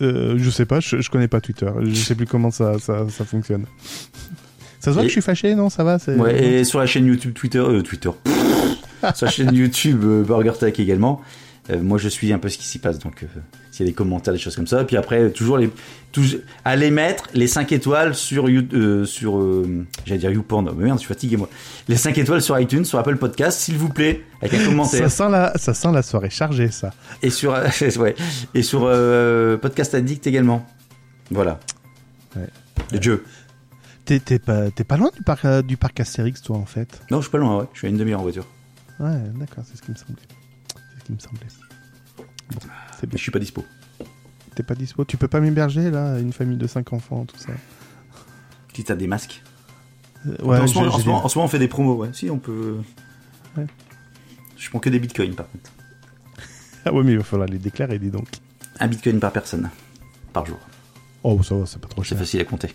Euh, 0.01 0.35
je 0.39 0.51
sais 0.51 0.65
pas, 0.67 0.81
je, 0.81 1.01
je 1.01 1.11
connais 1.11 1.29
pas 1.29 1.41
Twitter. 1.41 1.69
Je 1.83 1.95
sais 1.95 2.15
plus 2.15 2.27
comment 2.27 2.51
ça, 2.51 2.79
ça, 2.79 3.07
ça 3.09 3.25
fonctionne. 3.25 3.65
Ça 4.81 4.91
se 4.91 4.91
voit 4.91 5.03
Et- 5.03 5.07
que 5.07 5.09
je 5.09 5.13
suis 5.15 5.23
fâché, 5.23 5.55
non? 5.55 5.71
Ça 5.71 5.83
va 5.85 5.99
Ouais, 6.17 6.43
et 6.61 6.65
sur 6.65 6.79
la 6.79 6.87
chaîne 6.87 7.07
YouTube 7.07 7.35
Twitter, 7.35 7.59
euh, 7.59 7.83
Twitter. 7.83 8.11
sur 9.15 9.27
la 9.27 9.33
chaîne 9.33 9.55
YouTube 9.55 10.03
euh, 10.05 10.23
BurgerTech 10.23 10.79
également. 10.79 11.21
Euh, 11.71 11.83
moi, 11.83 11.99
je 11.99 12.09
suis 12.09 12.33
un 12.33 12.39
peu 12.39 12.49
ce 12.49 12.57
qui 12.57 12.67
s'y 12.67 12.79
passe, 12.79 12.99
donc 12.99 13.23
euh, 13.23 13.27
s'il 13.71 13.85
y 13.85 13.89
a 13.89 13.91
des 13.91 13.95
commentaires, 13.95 14.33
des 14.33 14.41
choses 14.41 14.57
comme 14.57 14.67
ça. 14.67 14.85
Puis 14.85 14.97
après, 14.97 15.31
toujours 15.31 15.59
les, 15.59 15.71
toujours, 16.13 16.41
allez 16.65 16.91
mettre 16.91 17.25
les 17.35 17.47
5 17.47 17.71
étoiles 17.73 18.15
sur 18.15 18.49
You- 18.49 18.67
euh, 18.73 19.05
sur, 19.05 19.39
j'allais 20.07 20.19
dire 20.19 20.31
YouPorn. 20.31 20.71
Mais 20.77 20.85
merde, 20.87 20.97
je 20.99 21.01
suis 21.01 21.09
fatigué 21.09 21.37
moi. 21.37 21.49
Les 21.89 21.97
5 21.97 22.17
étoiles 22.17 22.41
sur 22.41 22.59
iTunes, 22.59 22.85
sur 22.87 22.99
Apple 22.99 23.17
Podcast, 23.17 23.61
s'il 23.61 23.77
vous 23.77 23.91
plaît, 23.91 24.25
avec 24.41 24.55
un 24.55 24.59
ça 24.61 24.65
commentaire. 24.65 25.11
sent, 25.11 25.29
la, 25.31 25.53
ça 25.59 25.75
sent 25.75 25.93
la 25.93 26.03
soirée 26.03 26.31
chargée, 26.31 26.71
ça. 26.71 26.91
Et 27.23 27.29
sur, 27.29 27.51
ouais, 27.99 28.15
et 28.55 28.63
sur 28.63 28.81
Podcast 29.61 29.95
Addict 29.95 30.27
également. 30.27 30.67
Voilà. 31.31 31.61
Ouais. 32.35 32.47
Le 32.93 33.03
jeu. 33.03 33.25
T'es 34.07 34.21
t'es 34.21 34.39
pas, 34.39 34.71
t'es 34.71 34.85
pas 34.85 34.97
loin 34.97 35.11
du 35.15 35.23
parc, 35.23 35.47
du 35.67 35.77
parc 35.77 36.01
Astérix, 36.01 36.41
toi, 36.41 36.57
en 36.57 36.65
fait? 36.65 36.99
Non, 37.11 37.19
je 37.19 37.25
suis 37.25 37.31
pas 37.31 37.37
loin, 37.37 37.59
ouais. 37.59 37.65
Je 37.75 37.79
suis 37.81 37.87
à 37.89 37.91
une 37.91 37.99
demi-heure 37.99 38.21
en 38.21 38.23
voiture. 38.23 38.47
Ouais, 39.01 39.13
d'accord, 39.39 39.65
c'est 39.71 39.77
ce 39.77 39.83
qui 39.83 39.91
me 39.91 39.97
semblait. 39.97 40.23
C'est 41.09 41.13
qui 41.13 41.13
me 41.13 41.19
semblait. 41.19 41.47
Bon, 42.51 42.61
c'est 43.01 43.07
bien. 43.09 43.17
je 43.17 43.23
suis 43.23 43.31
pas 43.33 43.39
dispo. 43.39 43.65
T'es 44.55 44.63
pas 44.63 44.75
dispo? 44.75 45.05
Tu 45.05 45.17
peux 45.17 45.29
pas 45.29 45.41
m'héberger, 45.41 45.91
là 45.91 46.19
Une 46.19 46.33
famille 46.33 46.57
de 46.57 46.67
5 46.67 46.93
enfants, 46.93 47.25
tout 47.25 47.39
ça? 47.39 47.53
Si 48.75 48.85
t'as 48.85 48.95
des 48.97 49.07
masques. 49.07 49.43
Euh, 50.27 50.37
Ouais, 50.43 50.59
en, 50.59 50.67
ce 50.67 50.75
moment, 50.75 50.89
en, 50.95 50.99
ce 50.99 51.05
moment, 51.07 51.19
des- 51.21 51.25
en 51.25 51.29
ce 51.29 51.39
moment, 51.39 51.45
on 51.47 51.49
fait 51.49 51.59
des 51.59 51.69
promos, 51.69 51.95
ouais. 51.97 52.11
Si, 52.13 52.29
on 52.31 52.39
peut. 52.39 52.79
Ouais. 53.57 53.67
Je 54.57 54.69
prends 54.71 54.79
que 54.81 54.89
des 54.91 54.99
bitcoins, 55.01 55.35
par 55.35 55.49
contre. 55.51 55.71
Ah 56.85 56.93
ouais, 56.93 57.03
mais 57.03 57.13
il 57.13 57.19
va 57.19 57.25
falloir 57.25 57.49
les 57.49 57.59
déclarer, 57.59 57.99
dis 57.99 58.11
donc. 58.11 58.29
Un 58.81 58.87
bitcoin 58.87 59.19
par 59.21 59.33
personne. 59.33 59.69
Par 60.33 60.47
jour. 60.47 60.59
Oh, 61.25 61.43
ça 61.43 61.55
va, 61.57 61.67
c'est 61.67 61.81
pas 61.81 61.89
trop 61.89 62.03
C'est 62.05 62.11
cher. 62.11 62.19
facile 62.19 62.41
à 62.41 62.45
compter. 62.45 62.75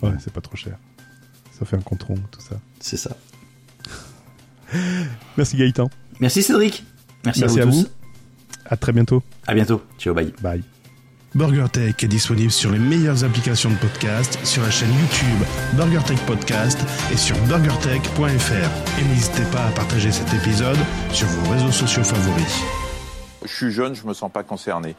Ouais, 0.00 0.12
c'est 0.20 0.32
pas 0.32 0.40
trop 0.40 0.56
cher. 0.56 0.78
Ça 1.58 1.64
fait 1.66 1.76
un 1.76 1.80
compte 1.82 2.02
rond, 2.02 2.18
tout 2.30 2.40
ça. 2.40 2.56
C'est 2.80 2.96
ça. 2.96 3.16
Merci 5.36 5.56
Gaëtan. 5.56 5.90
Merci 6.20 6.42
Cédric. 6.42 6.84
Merci, 7.24 7.40
Merci 7.40 7.60
à 7.60 7.62
à 7.62 7.66
vous. 7.66 7.84
À 8.66 8.76
très 8.76 8.92
bientôt. 8.92 9.22
À 9.46 9.54
bientôt. 9.54 9.82
Ciao, 9.98 10.14
bye. 10.14 10.32
Bye. 10.42 10.62
BurgerTech 11.34 12.04
est 12.04 12.08
disponible 12.08 12.50
sur 12.50 12.70
les 12.70 12.78
meilleures 12.78 13.24
applications 13.24 13.70
de 13.70 13.76
podcast, 13.76 14.38
sur 14.44 14.62
la 14.62 14.70
chaîne 14.70 14.90
YouTube 14.90 15.46
BurgerTech 15.74 16.18
Podcast 16.26 16.78
et 17.10 17.16
sur 17.16 17.36
burgertech.fr. 17.46 19.00
Et 19.00 19.04
n'hésitez 19.04 19.44
pas 19.50 19.64
à 19.64 19.70
partager 19.70 20.12
cet 20.12 20.32
épisode 20.34 20.76
sur 21.10 21.26
vos 21.28 21.52
réseaux 21.52 21.72
sociaux 21.72 22.04
favoris. 22.04 22.60
Je 23.44 23.52
suis 23.52 23.72
jeune, 23.72 23.94
je 23.94 24.06
me 24.06 24.12
sens 24.12 24.30
pas 24.30 24.42
concerné. 24.42 24.94